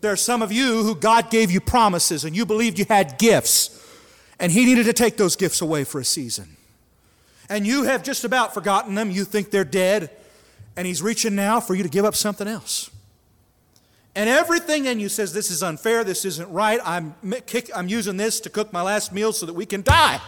There 0.00 0.10
are 0.10 0.16
some 0.16 0.40
of 0.40 0.50
you 0.50 0.82
who 0.82 0.94
God 0.94 1.28
gave 1.28 1.50
you 1.50 1.60
promises 1.60 2.24
and 2.24 2.34
you 2.34 2.46
believed 2.46 2.78
you 2.78 2.86
had 2.88 3.18
gifts, 3.18 3.78
and 4.40 4.50
He 4.50 4.64
needed 4.64 4.86
to 4.86 4.94
take 4.94 5.18
those 5.18 5.36
gifts 5.36 5.60
away 5.60 5.84
for 5.84 6.00
a 6.00 6.04
season. 6.06 6.56
And 7.50 7.66
you 7.66 7.82
have 7.82 8.02
just 8.02 8.24
about 8.24 8.54
forgotten 8.54 8.94
them. 8.94 9.10
You 9.10 9.26
think 9.26 9.50
they're 9.50 9.66
dead, 9.66 10.08
and 10.74 10.86
He's 10.86 11.02
reaching 11.02 11.34
now 11.34 11.60
for 11.60 11.74
you 11.74 11.82
to 11.82 11.90
give 11.90 12.06
up 12.06 12.14
something 12.14 12.48
else. 12.48 12.90
And 14.14 14.30
everything 14.30 14.86
in 14.86 14.98
you 14.98 15.10
says, 15.10 15.34
This 15.34 15.50
is 15.50 15.62
unfair, 15.62 16.04
this 16.04 16.24
isn't 16.24 16.50
right, 16.50 16.80
I'm, 16.86 17.14
I'm 17.76 17.88
using 17.88 18.16
this 18.16 18.40
to 18.40 18.48
cook 18.48 18.72
my 18.72 18.80
last 18.80 19.12
meal 19.12 19.34
so 19.34 19.44
that 19.44 19.52
we 19.52 19.66
can 19.66 19.82
die. 19.82 20.22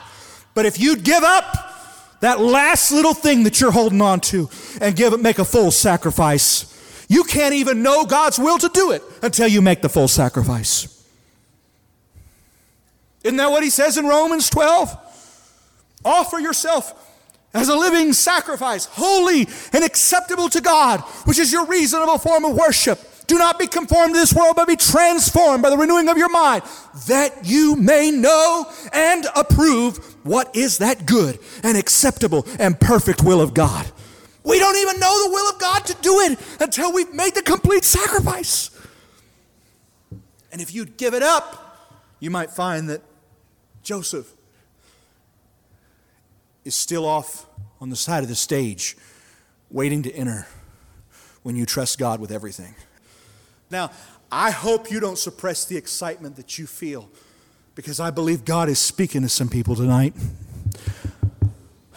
But 0.53 0.67
if 0.67 0.79
you'd 0.79 1.05
give 1.05 1.25
up 1.25 1.84
that 2.25 2.41
last 2.41 2.91
little 2.91 3.13
thing 3.13 3.45
that 3.45 3.61
you're 3.61 3.71
holding 3.71 4.01
on 4.01 4.19
to 4.19 4.49
and 4.81 4.97
give 4.97 5.13
it, 5.13 5.21
make 5.21 5.39
a 5.39 5.45
full 5.45 5.71
sacrifice, 5.71 7.07
you 7.09 7.23
can't 7.25 7.55
even 7.55 7.83
know 7.83 8.07
God's 8.07 8.39
will 8.39 8.57
to 8.59 8.71
do 8.71 8.93
it 8.93 9.03
until 9.23 9.47
you 9.47 9.61
make 9.61 9.83
the 9.83 9.91
full 9.91 10.09
sacrifice. 10.09 11.07
Isn't 13.23 13.37
that 13.37 13.51
what 13.51 13.63
he 13.63 13.69
says 13.69 13.99
in 13.99 14.07
Romans 14.07 14.49
12? 14.49 14.97
Offer 16.05 16.39
yourself 16.39 17.01
as 17.53 17.69
a 17.69 17.77
living 17.77 18.13
sacrifice, 18.13 18.87
holy 18.87 19.47
and 19.73 19.85
acceptable 19.85 20.49
to 20.49 20.61
God, 20.61 21.01
which 21.27 21.39
is 21.39 21.53
your 21.53 21.67
reasonable 21.67 22.19
form 22.19 22.45
of 22.47 22.55
worship. 22.57 22.99
Do 23.27 23.39
not 23.39 23.59
be 23.59 23.67
conformed 23.67 24.15
to 24.15 24.21
this 24.21 24.35
world, 24.35 24.57
but 24.57 24.69
be 24.69 24.77
transformed 24.77 25.63
by 25.63 25.71
the 25.71 25.79
renewing 25.79 26.09
of 26.09 26.19
your 26.19 26.29
mind, 26.29 26.63
that 27.07 27.47
you 27.47 27.75
may 27.77 28.11
know 28.11 28.71
and 28.93 29.27
approve 29.35 29.97
what 30.25 30.55
is 30.55 30.79
that 30.79 31.07
good 31.07 31.39
and 31.63 31.77
acceptable 31.79 32.47
and 32.59 32.79
perfect 32.79 33.23
will 33.23 33.41
of 33.41 33.55
God. 33.55 33.91
We 34.45 34.59
don't 34.59 34.77
even 34.77 35.01
know 35.01 35.25
the 35.25 35.31
will 35.31 35.55
of 35.55 35.59
God 35.59 35.87
to 35.87 35.95
do 36.03 36.21
it 36.21 36.39
until 36.61 36.93
we've 36.93 37.13
made 37.15 37.35
the 37.35 37.43
complete 37.43 37.85
sacrifice. 37.85 38.71
And 40.53 40.61
if 40.61 40.75
you'd 40.75 40.99
give 40.99 41.15
it 41.15 41.23
up, 41.23 41.97
you 42.21 42.31
might 42.31 42.51
find 42.51 42.89
that 42.91 43.03
Joseph 43.83 44.31
is 46.65 46.75
still 46.75 47.07
off 47.07 47.47
on 47.81 47.91
the 47.91 47.97
side 47.97 48.23
of 48.23 48.29
the 48.29 48.35
stage, 48.35 48.97
waiting 49.71 50.03
to 50.03 50.13
enter 50.13 50.47
when 51.43 51.57
you 51.57 51.67
trust 51.67 51.99
God 51.99 52.21
with 52.21 52.31
everything. 52.31 52.75
Now, 53.71 53.91
I 54.31 54.51
hope 54.51 54.91
you 54.91 55.01
don't 55.01 55.19
suppress 55.19 55.65
the 55.65 55.77
excitement 55.77 56.37
that 56.37 56.59
you 56.59 56.67
feel 56.67 57.09
because 57.75 58.01
I 58.01 58.11
believe 58.11 58.45
God 58.45 58.69
is 58.69 58.79
speaking 58.79 59.23
to 59.23 59.29
some 59.29 59.49
people 59.49 59.75
tonight. 59.75 60.15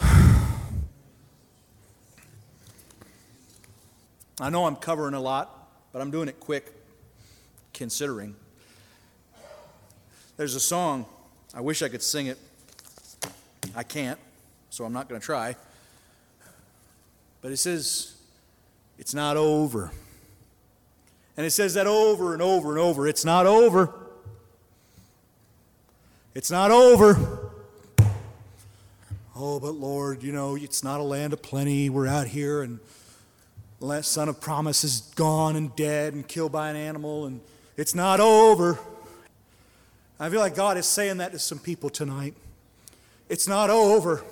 I 4.40 4.50
know 4.50 4.66
I'm 4.66 4.76
covering 4.76 5.14
a 5.14 5.20
lot, 5.20 5.68
but 5.92 6.00
I'm 6.00 6.10
doing 6.10 6.28
it 6.28 6.40
quick, 6.40 6.72
considering. 7.72 8.34
There's 10.36 10.54
a 10.54 10.60
song, 10.60 11.06
I 11.54 11.60
wish 11.60 11.82
I 11.82 11.88
could 11.88 12.02
sing 12.02 12.28
it. 12.28 12.38
I 13.74 13.82
can't, 13.82 14.18
so 14.70 14.84
I'm 14.84 14.92
not 14.92 15.08
going 15.08 15.20
to 15.20 15.24
try. 15.24 15.56
But 17.40 17.52
it 17.52 17.56
says, 17.56 18.16
It's 18.98 19.14
not 19.14 19.36
over. 19.36 19.90
And 21.38 21.46
it 21.46 21.52
says 21.52 21.74
that 21.74 21.86
over 21.86 22.32
and 22.32 22.42
over 22.42 22.70
and 22.70 22.80
over. 22.80 23.06
It's 23.06 23.24
not 23.24 23.46
over. 23.46 23.94
It's 26.34 26.50
not 26.50 26.72
over. 26.72 27.52
Oh, 29.36 29.60
but 29.60 29.74
Lord, 29.74 30.24
you 30.24 30.32
know, 30.32 30.56
it's 30.56 30.82
not 30.82 30.98
a 30.98 31.04
land 31.04 31.32
of 31.32 31.40
plenty. 31.40 31.90
We're 31.90 32.08
out 32.08 32.26
here, 32.26 32.62
and 32.62 32.80
the 33.80 34.02
son 34.02 34.28
of 34.28 34.40
promise 34.40 34.82
is 34.82 35.12
gone 35.14 35.54
and 35.54 35.76
dead 35.76 36.12
and 36.12 36.26
killed 36.26 36.50
by 36.50 36.70
an 36.70 36.76
animal, 36.76 37.26
and 37.26 37.40
it's 37.76 37.94
not 37.94 38.18
over. 38.18 38.76
I 40.18 40.30
feel 40.30 40.40
like 40.40 40.56
God 40.56 40.76
is 40.76 40.86
saying 40.86 41.18
that 41.18 41.30
to 41.30 41.38
some 41.38 41.60
people 41.60 41.88
tonight. 41.88 42.34
It's 43.28 43.46
not 43.46 43.70
over. 43.70 44.24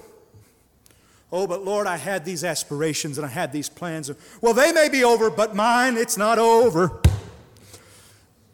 Oh, 1.32 1.46
but 1.46 1.64
Lord, 1.64 1.86
I 1.86 1.96
had 1.96 2.24
these 2.24 2.44
aspirations 2.44 3.18
and 3.18 3.26
I 3.26 3.30
had 3.30 3.52
these 3.52 3.68
plans. 3.68 4.10
Well, 4.40 4.54
they 4.54 4.72
may 4.72 4.88
be 4.88 5.02
over, 5.02 5.30
but 5.30 5.56
mine, 5.56 5.96
it's 5.96 6.16
not 6.16 6.38
over. 6.38 7.00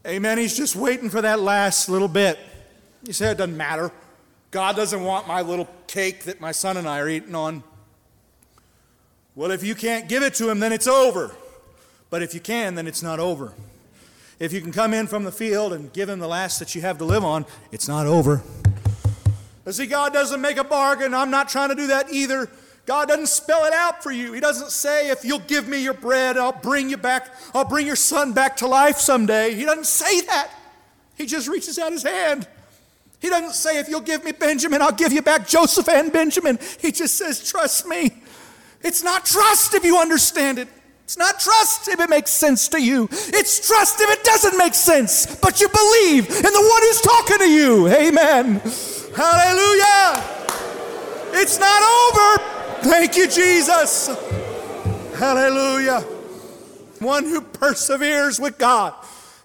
Amen. 0.07 0.39
He's 0.39 0.57
just 0.57 0.75
waiting 0.75 1.11
for 1.11 1.21
that 1.23 1.41
last 1.41 1.89
little 1.89 2.09
bit. 2.09 2.39
You 3.05 3.13
say 3.13 3.31
it 3.31 3.39
doesn't 3.39 3.57
matter. 3.57 3.93
God 4.51 4.75
doesn't 4.75 5.03
want 5.03 5.29
my 5.29 5.43
little 5.43 5.69
cake 5.87 6.25
that 6.25 6.41
my 6.41 6.53
son 6.53 6.77
and 6.77 6.89
I 6.89 7.01
are 7.01 7.09
eating 7.09 7.35
on. 7.35 7.63
Well, 9.35 9.51
if 9.51 9.63
you 9.63 9.75
can't 9.75 10.09
give 10.09 10.23
it 10.23 10.35
to 10.35 10.51
him, 10.51 10.61
then 10.61 10.73
it's 10.73 10.87
over. 10.87 11.35
But 12.11 12.23
if 12.23 12.35
you 12.35 12.41
can, 12.41 12.75
then 12.75 12.87
it's 12.87 13.03
not 13.03 13.19
over. 13.19 13.53
If 14.39 14.53
you 14.53 14.61
can 14.61 14.73
come 14.73 14.93
in 14.93 15.07
from 15.07 15.25
the 15.25 15.33
field 15.33 15.73
and 15.73 15.93
give 15.93 16.09
him 16.09 16.19
the 16.19 16.29
last 16.29 16.59
that 16.59 16.75
you 16.75 16.81
have 16.81 16.99
to 16.99 17.05
live 17.05 17.25
on, 17.25 17.47
it's 17.71 17.87
not 17.87 18.07
over. 18.07 18.43
But 19.65 19.75
see, 19.75 19.87
God 19.87 20.13
doesn't 20.13 20.41
make 20.41 20.57
a 20.57 20.65
bargain. 20.65 21.15
I'm 21.15 21.31
not 21.31 21.49
trying 21.49 21.69
to 21.69 21.75
do 21.75 21.87
that 21.87 22.13
either. 22.13 22.51
God 22.85 23.09
doesn't 23.09 23.29
spell 23.29 23.65
it 23.65 23.73
out 23.73 24.03
for 24.03 24.11
you. 24.11 24.33
He 24.33 24.41
doesn't 24.41 24.71
say, 24.71 25.11
if 25.11 25.25
you'll 25.25 25.39
give 25.39 25.69
me 25.69 25.83
your 25.83 25.95
bread, 25.95 26.37
I'll 26.37 26.53
bring 26.53 26.91
you 26.91 26.97
back, 26.97 27.29
I'll 27.55 27.65
bring 27.65 27.87
your 27.87 27.97
son 27.97 28.33
back 28.33 28.57
to 28.59 28.67
life 28.67 28.99
someday. 28.99 29.55
He 29.55 29.65
doesn't 29.65 29.87
say 29.87 30.21
that. 30.23 30.51
He 31.15 31.27
just 31.27 31.49
reaches 31.49 31.79
out 31.79 31.93
his 31.93 32.03
hand. 32.03 32.49
He 33.21 33.29
doesn't 33.29 33.53
say, 33.53 33.79
if 33.79 33.89
you'll 33.89 34.01
give 34.01 34.25
me 34.25 34.33
Benjamin, 34.33 34.83
I'll 34.83 34.91
give 34.91 35.13
you 35.13 35.23
back 35.23 35.47
Joseph 35.47 35.89
and 35.89 36.13
Benjamin. 36.13 36.59
He 36.81 36.91
just 36.91 37.15
says, 37.15 37.49
trust 37.49 37.87
me. 37.87 38.11
It's 38.83 39.05
not 39.05 39.25
trust 39.25 39.75
if 39.75 39.85
you 39.85 39.99
understand 39.99 40.59
it. 40.59 40.67
It's 41.05 41.17
not 41.17 41.39
trust 41.39 41.87
if 41.87 42.01
it 42.01 42.11
makes 42.11 42.33
sense 42.33 42.67
to 42.69 42.83
you. 42.83 43.09
It's 43.13 43.65
trust 43.69 44.01
if 44.01 44.11
it 44.11 44.25
doesn't 44.25 44.57
make 44.59 44.75
sense, 44.75 45.37
but 45.37 45.61
you 45.61 45.69
believe 45.69 46.27
in 46.27 46.43
the 46.43 46.69
one 46.73 46.83
who's 46.83 47.01
talking 47.01 47.39
to 47.39 47.49
you. 47.49 47.87
Amen. 47.89 48.61
Hallelujah. 49.15 50.25
It's 51.35 51.61
not 51.61 51.83
over. 51.83 52.62
Thank 52.83 53.17
you, 53.17 53.29
Jesus. 53.29 54.09
Hallelujah. 55.17 56.01
One 56.99 57.25
who 57.25 57.41
perseveres 57.41 58.41
with 58.41 58.59
God. 58.59 58.95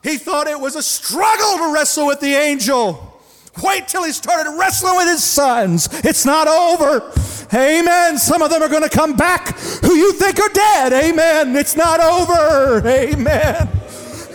He 0.04 0.18
thought 0.18 0.48
it 0.48 0.60
was 0.60 0.76
a 0.76 0.84
struggle 0.84 1.58
to 1.58 1.74
wrestle 1.74 2.08
with 2.08 2.20
the 2.20 2.34
angel. 2.34 3.22
Wait 3.64 3.88
till 3.88 4.04
he 4.04 4.12
started 4.12 4.52
wrestling 4.58 4.96
with 4.96 5.08
his 5.08 5.24
sons. 5.24 5.90
It's 6.04 6.26
not 6.26 6.48
over. 6.48 7.12
Amen. 7.54 8.18
Some 8.18 8.42
of 8.42 8.50
them 8.50 8.62
are 8.62 8.70
going 8.70 8.84
to 8.84 8.90
come 8.90 9.16
back 9.16 9.58
who 9.84 9.94
you 9.94 10.14
think 10.14 10.40
are 10.40 10.50
dead. 10.50 10.94
Amen. 10.94 11.56
It's 11.56 11.76
not 11.76 12.00
over. 12.00 12.88
Amen. 12.88 13.68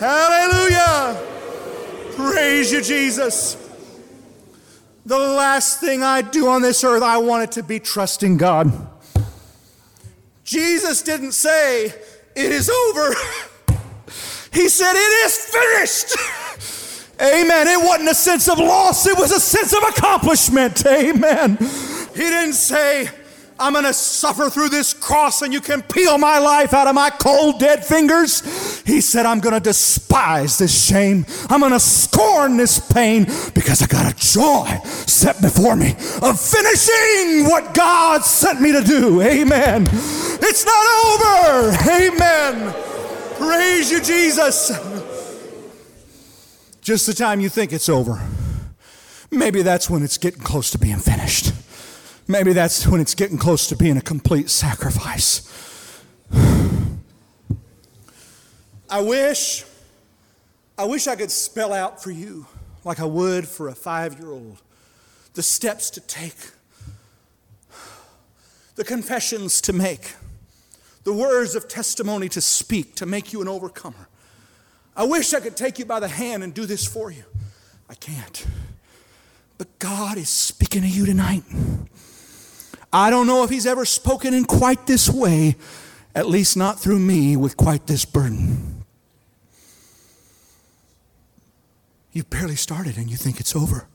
Hallelujah. 0.01 1.21
Praise 2.17 2.73
you, 2.73 2.83
Jesus. 2.83 3.57
The 5.07 5.19
last 5.19 5.81
thing 5.81 6.03
I 6.03 6.23
do 6.23 6.49
on 6.49 6.63
this 6.63 6.85
earth, 6.85 7.03
I 7.03 7.19
want 7.19 7.45
it 7.45 7.53
to 7.53 7.63
be 7.63 7.81
trusting 7.81 8.37
God. 8.37 8.89
Jesus 10.53 11.01
didn't 11.01 11.33
say, 11.33 11.87
It 12.37 12.53
is 12.53 12.69
over. 12.69 13.15
he 14.53 14.69
said, 14.69 14.93
It 14.93 15.25
is 15.25 15.37
finished. 15.47 16.17
Amen. 17.23 17.69
It 17.69 17.83
wasn't 17.83 18.11
a 18.11 18.15
sense 18.15 18.51
of 18.51 18.59
loss, 18.59 19.07
it 19.07 19.17
was 19.17 19.33
a 19.33 19.41
sense 19.41 19.73
of 19.73 19.83
accomplishment. 19.85 20.85
Amen. 20.87 21.57
He 21.57 22.21
didn't 22.21 22.53
say, 22.53 23.09
I'm 23.63 23.75
going 23.75 23.85
to 23.85 23.93
suffer 23.93 24.51
through 24.51 24.71
this 24.71 24.93
cross 24.93 25.41
and 25.43 25.53
you 25.53 25.61
can 25.61 25.83
peel 25.83 26.19
my 26.19 26.41
life 26.41 26.75
out 26.75 26.89
of 26.89 26.97
my 26.97 27.11
cold, 27.11 27.61
dead 27.61 27.85
fingers. 27.85 28.83
He 28.85 29.01
said, 29.01 29.25
I'm 29.25 29.39
going 29.39 29.55
to 29.55 29.61
despise 29.61 30.59
this 30.59 30.87
shame. 30.87 31.25
I'm 31.49 31.61
going 31.61 31.71
to 31.71 31.79
scorn 31.79 32.57
this 32.57 32.81
pain 32.93 33.25
because 33.55 33.81
I 33.81 33.87
got 33.87 34.13
a 34.13 34.17
joy 34.17 34.81
set 34.85 35.41
before 35.41 35.77
me 35.77 35.93
of 36.23 36.41
finishing 36.41 37.45
what 37.45 37.73
God 37.73 38.25
sent 38.25 38.61
me 38.61 38.73
to 38.73 38.81
do. 38.81 39.23
Amen. 39.23 39.87
It's 39.87 40.67
not 40.67 40.85
over. 41.07 41.77
Amen. 41.89 42.75
Praise 43.39 43.93
you, 43.93 44.01
Jesus. 44.01 44.73
Just 46.81 47.07
the 47.07 47.15
time 47.15 47.41
you 47.41 47.49
think 47.49 47.73
it's 47.73 47.89
over, 47.89 48.21
maybe 49.31 49.63
that's 49.63 49.89
when 49.89 50.03
it's 50.03 50.19
getting 50.19 50.43
close 50.43 50.73
to 50.73 50.79
being 50.79 50.99
finished. 50.99 51.53
Maybe 52.29 52.53
that's 52.53 52.87
when 52.87 53.01
it's 53.01 53.15
getting 53.15 53.39
close 53.39 53.67
to 53.69 53.77
being 53.77 53.97
a 53.97 54.03
complete 54.03 54.49
sacrifice. 54.49 55.49
I 58.91 59.01
wish, 59.01 59.65
I 60.79 60.85
wish 60.85 61.07
I 61.09 61.17
could 61.17 61.31
spell 61.31 61.73
out 61.73 62.03
for 62.03 62.11
you, 62.11 62.47
like 62.85 63.01
I 63.01 63.05
would 63.05 63.49
for 63.49 63.69
a 63.69 63.75
five 63.75 64.19
year 64.19 64.31
old, 64.31 64.63
the 65.35 65.43
steps 65.43 65.91
to 65.91 66.01
take, 66.01 66.37
the 68.77 68.85
confessions 68.85 69.61
to 69.63 69.73
make, 69.73 70.15
the 71.05 71.13
words 71.13 71.55
of 71.55 71.69
testimony 71.69 72.29
to 72.29 72.41
speak 72.41 72.95
to 72.97 73.07
make 73.07 73.33
you 73.33 73.43
an 73.43 73.49
overcomer. 73.49 74.09
I 74.95 75.05
wish 75.05 75.35
I 75.35 75.41
could 75.41 75.57
take 75.57 75.79
you 75.79 75.87
by 75.87 76.01
the 76.01 76.09
hand 76.09 76.43
and 76.43 76.53
do 76.53 76.67
this 76.67 76.87
for 76.87 77.11
you. 77.11 77.25
I 77.89 77.95
can't. 77.95 78.47
But 79.59 79.79
God 79.79 80.19
is 80.19 80.29
speaking 80.29 80.83
to 80.83 80.89
you 80.89 81.07
tonight. 81.07 81.45
I 82.93 83.11
don't 83.11 83.27
know 83.27 83.43
if 83.43 83.51
he's 83.51 83.67
ever 83.67 83.85
spoken 83.85 84.35
in 84.35 84.45
quite 84.45 84.87
this 84.87 85.09
way, 85.09 85.57
at 86.15 86.27
least 86.27 86.57
not 86.57 86.79
through 86.79 86.99
me 86.99 87.37
with 87.37 87.57
quite 87.57 87.87
this 87.87 88.05
burden. 88.05 88.85
You've 92.13 92.29
barely 92.29 92.57
started 92.57 92.99
and 92.99 93.11
you 93.11 93.17
think 93.17 93.41
it's 93.41 93.57
over. 93.57 93.87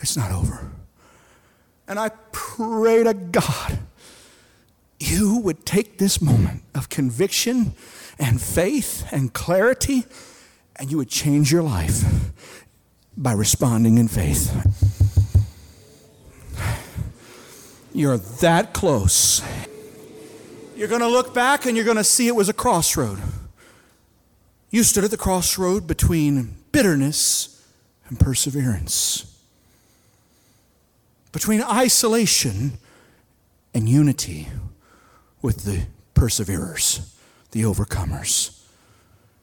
It's 0.00 0.16
not 0.16 0.32
over. 0.32 0.70
And 1.86 1.98
I 1.98 2.10
pray 2.32 3.02
to 3.04 3.12
God 3.12 3.78
you 5.00 5.38
would 5.38 5.64
take 5.64 5.98
this 5.98 6.20
moment 6.20 6.62
of 6.74 6.88
conviction 6.88 7.72
and 8.18 8.40
faith 8.40 9.06
and 9.12 9.32
clarity 9.32 10.04
and 10.76 10.90
you 10.90 10.96
would 10.96 11.08
change 11.08 11.52
your 11.52 11.62
life 11.62 12.04
by 13.16 13.32
responding 13.32 13.98
in 13.98 14.08
faith. 14.08 14.52
You're 17.98 18.16
that 18.16 18.74
close. 18.74 19.42
You're 20.76 20.86
going 20.86 21.00
to 21.00 21.08
look 21.08 21.34
back 21.34 21.66
and 21.66 21.76
you're 21.76 21.84
going 21.84 21.96
to 21.96 22.04
see 22.04 22.28
it 22.28 22.36
was 22.36 22.48
a 22.48 22.52
crossroad. 22.52 23.18
You 24.70 24.84
stood 24.84 25.02
at 25.02 25.10
the 25.10 25.16
crossroad 25.16 25.88
between 25.88 26.54
bitterness 26.70 27.60
and 28.06 28.20
perseverance, 28.20 29.36
between 31.32 31.60
isolation 31.60 32.78
and 33.74 33.88
unity 33.88 34.46
with 35.42 35.64
the 35.64 35.88
perseverers, 36.14 37.16
the 37.50 37.62
overcomers, 37.62 38.62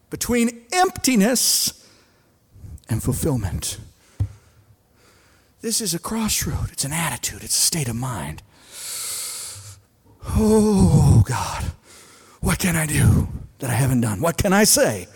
between 0.09 0.61
emptiness 0.71 1.85
and 2.87 3.03
fulfillment. 3.03 3.79
This 5.65 5.81
is 5.81 5.95
a 5.95 5.99
crossroad. 5.99 6.69
It's 6.71 6.85
an 6.85 6.93
attitude, 6.93 7.41
it's 7.41 7.55
a 7.55 7.59
state 7.59 7.87
of 7.87 7.95
mind. 7.95 8.43
Oh, 10.37 11.23
God, 11.27 11.63
what 12.39 12.59
can 12.59 12.75
I 12.75 12.85
do 12.85 13.27
that 13.57 13.71
I 13.71 13.73
haven't 13.73 14.01
done? 14.01 14.21
What 14.21 14.37
can 14.37 14.53
I 14.53 14.63
say? 14.63 15.07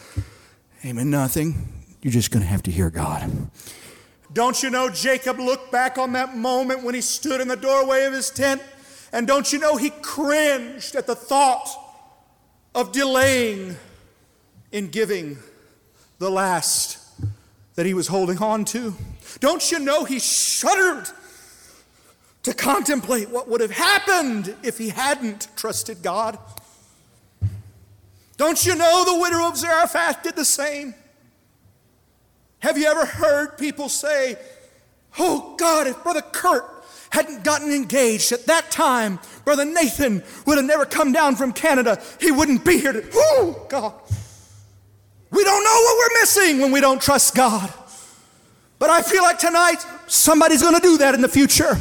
Amen, 0.83 1.11
nothing. 1.11 1.71
You're 2.01 2.11
just 2.11 2.31
going 2.31 2.41
to 2.41 2.49
have 2.49 2.63
to 2.63 2.71
hear 2.71 2.89
God. 2.89 3.31
Don't 4.33 4.63
you 4.63 4.71
know 4.71 4.89
Jacob 4.89 5.37
looked 5.37 5.71
back 5.71 5.99
on 5.99 6.13
that 6.13 6.35
moment 6.35 6.83
when 6.83 6.95
he 6.95 7.01
stood 7.01 7.41
in 7.41 7.47
the 7.47 7.55
doorway 7.55 8.05
of 8.05 8.13
his 8.13 8.31
tent? 8.31 8.59
And 9.13 9.27
don't 9.27 9.53
you 9.53 9.59
know 9.59 9.77
he 9.77 9.91
cringed 10.01 10.95
at 10.95 11.05
the 11.05 11.13
thought 11.13 11.69
of 12.73 12.91
delaying 12.91 13.75
in 14.71 14.87
giving 14.87 15.37
the 16.17 16.31
last 16.31 16.97
that 17.75 17.85
he 17.85 17.93
was 17.93 18.07
holding 18.07 18.39
on 18.39 18.65
to? 18.65 18.95
Don't 19.39 19.71
you 19.71 19.79
know 19.79 20.03
he 20.03 20.19
shuddered 20.19 21.09
to 22.43 22.53
contemplate 22.53 23.29
what 23.29 23.47
would 23.47 23.61
have 23.61 23.71
happened 23.71 24.55
if 24.63 24.77
he 24.77 24.89
hadn't 24.89 25.47
trusted 25.55 26.01
God? 26.01 26.37
Don't 28.37 28.65
you 28.65 28.75
know 28.75 29.03
the 29.05 29.19
widow 29.19 29.47
of 29.47 29.57
Zarephath 29.57 30.23
did 30.23 30.35
the 30.35 30.45
same? 30.45 30.93
Have 32.59 32.77
you 32.77 32.87
ever 32.87 33.05
heard 33.05 33.57
people 33.57 33.89
say, 33.89 34.37
Oh 35.17 35.55
God, 35.57 35.87
if 35.87 36.01
Brother 36.03 36.21
Kurt 36.21 36.65
hadn't 37.09 37.43
gotten 37.43 37.71
engaged 37.71 38.31
at 38.31 38.45
that 38.45 38.69
time, 38.69 39.19
Brother 39.43 39.65
Nathan 39.65 40.23
would 40.45 40.57
have 40.57 40.65
never 40.65 40.85
come 40.85 41.11
down 41.11 41.35
from 41.35 41.53
Canada. 41.53 42.01
He 42.19 42.31
wouldn't 42.31 42.63
be 42.63 42.79
here 42.79 42.93
to, 42.93 43.03
oh 43.13 43.65
God. 43.67 43.93
We 45.31 45.43
don't 45.43 45.63
know 45.63 45.69
what 45.69 45.97
we're 45.97 46.21
missing 46.21 46.59
when 46.59 46.71
we 46.71 46.81
don't 46.81 47.01
trust 47.01 47.35
God. 47.35 47.71
But 48.79 48.89
I 48.89 49.01
feel 49.01 49.21
like 49.23 49.37
tonight 49.37 49.85
somebody's 50.07 50.61
going 50.61 50.75
to 50.75 50.81
do 50.81 50.97
that 50.99 51.13
in 51.13 51.21
the 51.21 51.27
future. 51.27 51.77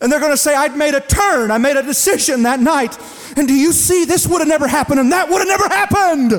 And 0.00 0.12
they're 0.12 0.20
going 0.20 0.32
to 0.32 0.36
say, 0.36 0.54
I'd 0.54 0.76
made 0.76 0.94
a 0.94 1.00
turn, 1.00 1.50
I 1.50 1.58
made 1.58 1.76
a 1.76 1.82
decision 1.82 2.42
that 2.42 2.60
night. 2.60 2.98
And 3.36 3.48
do 3.48 3.54
you 3.54 3.72
see, 3.72 4.04
this 4.04 4.26
would 4.26 4.40
have 4.40 4.48
never 4.48 4.66
happened 4.66 5.00
and 5.00 5.12
that 5.12 5.28
would 5.28 5.38
have 5.38 5.48
never 5.48 5.68
happened. 5.68 6.32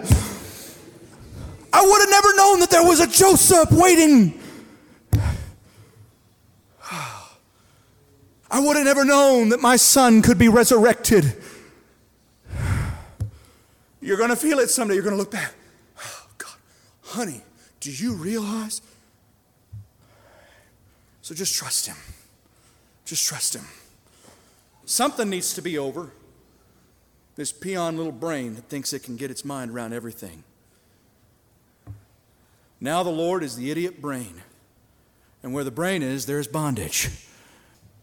I 1.73 1.81
would 1.81 1.99
have 2.01 2.09
never 2.09 2.35
known 2.35 2.59
that 2.59 2.69
there 2.69 2.83
was 2.83 2.99
a 2.99 3.07
Joseph 3.07 3.71
waiting. 3.71 4.39
I 8.49 8.59
would 8.59 8.75
have 8.75 8.85
never 8.85 9.05
known 9.05 9.49
that 9.49 9.61
my 9.61 9.75
son 9.75 10.21
could 10.21 10.37
be 10.37 10.49
resurrected. 10.49 11.35
You're 14.01 14.17
going 14.17 14.29
to 14.29 14.35
feel 14.35 14.59
it 14.59 14.69
someday. 14.69 14.93
You're 14.93 15.03
going 15.03 15.15
to 15.15 15.19
look 15.19 15.31
back. 15.31 15.53
Oh, 15.99 16.27
God, 16.37 16.55
honey, 17.03 17.41
do 17.79 17.91
you 17.91 18.13
realize 18.13 18.81
so 21.27 21.35
just 21.35 21.55
trust 21.55 21.87
Him. 21.87 21.97
Just 23.03 23.27
trust 23.27 23.53
Him. 23.53 23.65
Something 24.85 25.29
needs 25.29 25.53
to 25.55 25.61
be 25.61 25.77
over. 25.77 26.11
This 27.35 27.51
peon 27.51 27.97
little 27.97 28.13
brain 28.13 28.55
that 28.55 28.69
thinks 28.69 28.93
it 28.93 29.03
can 29.03 29.17
get 29.17 29.29
its 29.29 29.43
mind 29.43 29.71
around 29.71 29.91
everything. 29.91 30.45
Now 32.79 33.03
the 33.03 33.09
Lord 33.09 33.43
is 33.43 33.57
the 33.57 33.69
idiot 33.69 34.01
brain. 34.01 34.41
And 35.43 35.53
where 35.53 35.65
the 35.65 35.69
brain 35.69 36.01
is, 36.01 36.27
there's 36.27 36.47
bondage. 36.47 37.09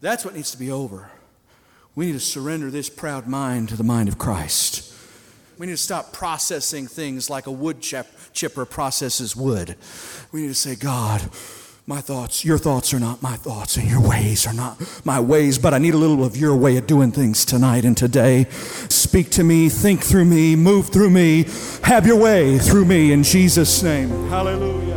That's 0.01 0.23
what 0.23 0.35
needs 0.35 0.51
to 0.51 0.59
be 0.59 0.69
over. 0.69 1.09
We 1.95 2.05
need 2.05 2.13
to 2.13 2.19
surrender 2.19 2.69
this 2.69 2.91
proud 2.91 3.25
mind 3.25 3.69
to 3.69 3.75
the 3.75 3.83
mind 3.83 4.07
of 4.07 4.19
Christ. 4.19 4.93
We 5.57 5.65
need 5.65 5.73
to 5.73 5.77
stop 5.77 6.13
processing 6.13 6.85
things 6.85 7.27
like 7.27 7.47
a 7.47 7.51
wood 7.51 7.81
chipper 7.81 8.65
processes 8.65 9.35
wood. 9.35 9.77
We 10.31 10.41
need 10.41 10.49
to 10.49 10.53
say, 10.53 10.75
God, 10.75 11.27
my 11.87 12.01
thoughts, 12.01 12.43
your 12.43 12.57
thoughts 12.57 12.93
are 12.95 12.99
not 12.99 13.21
my 13.21 13.35
thoughts, 13.35 13.77
and 13.77 13.87
your 13.87 14.01
ways 14.01 14.47
are 14.47 14.53
not 14.53 14.81
my 15.05 15.19
ways, 15.19 15.59
but 15.59 15.73
I 15.73 15.77
need 15.77 15.93
a 15.93 15.97
little 15.97 16.23
of 16.23 16.35
your 16.35 16.55
way 16.55 16.77
of 16.77 16.87
doing 16.87 17.11
things 17.11 17.45
tonight 17.45 17.85
and 17.85 17.95
today. 17.95 18.45
Speak 18.89 19.29
to 19.31 19.43
me, 19.43 19.69
think 19.69 20.01
through 20.01 20.25
me, 20.25 20.55
move 20.55 20.89
through 20.89 21.11
me, 21.11 21.45
have 21.83 22.07
your 22.07 22.17
way 22.17 22.57
through 22.57 22.85
me 22.85 23.11
in 23.11 23.21
Jesus' 23.21 23.83
name. 23.83 24.09
Hallelujah. 24.29 24.95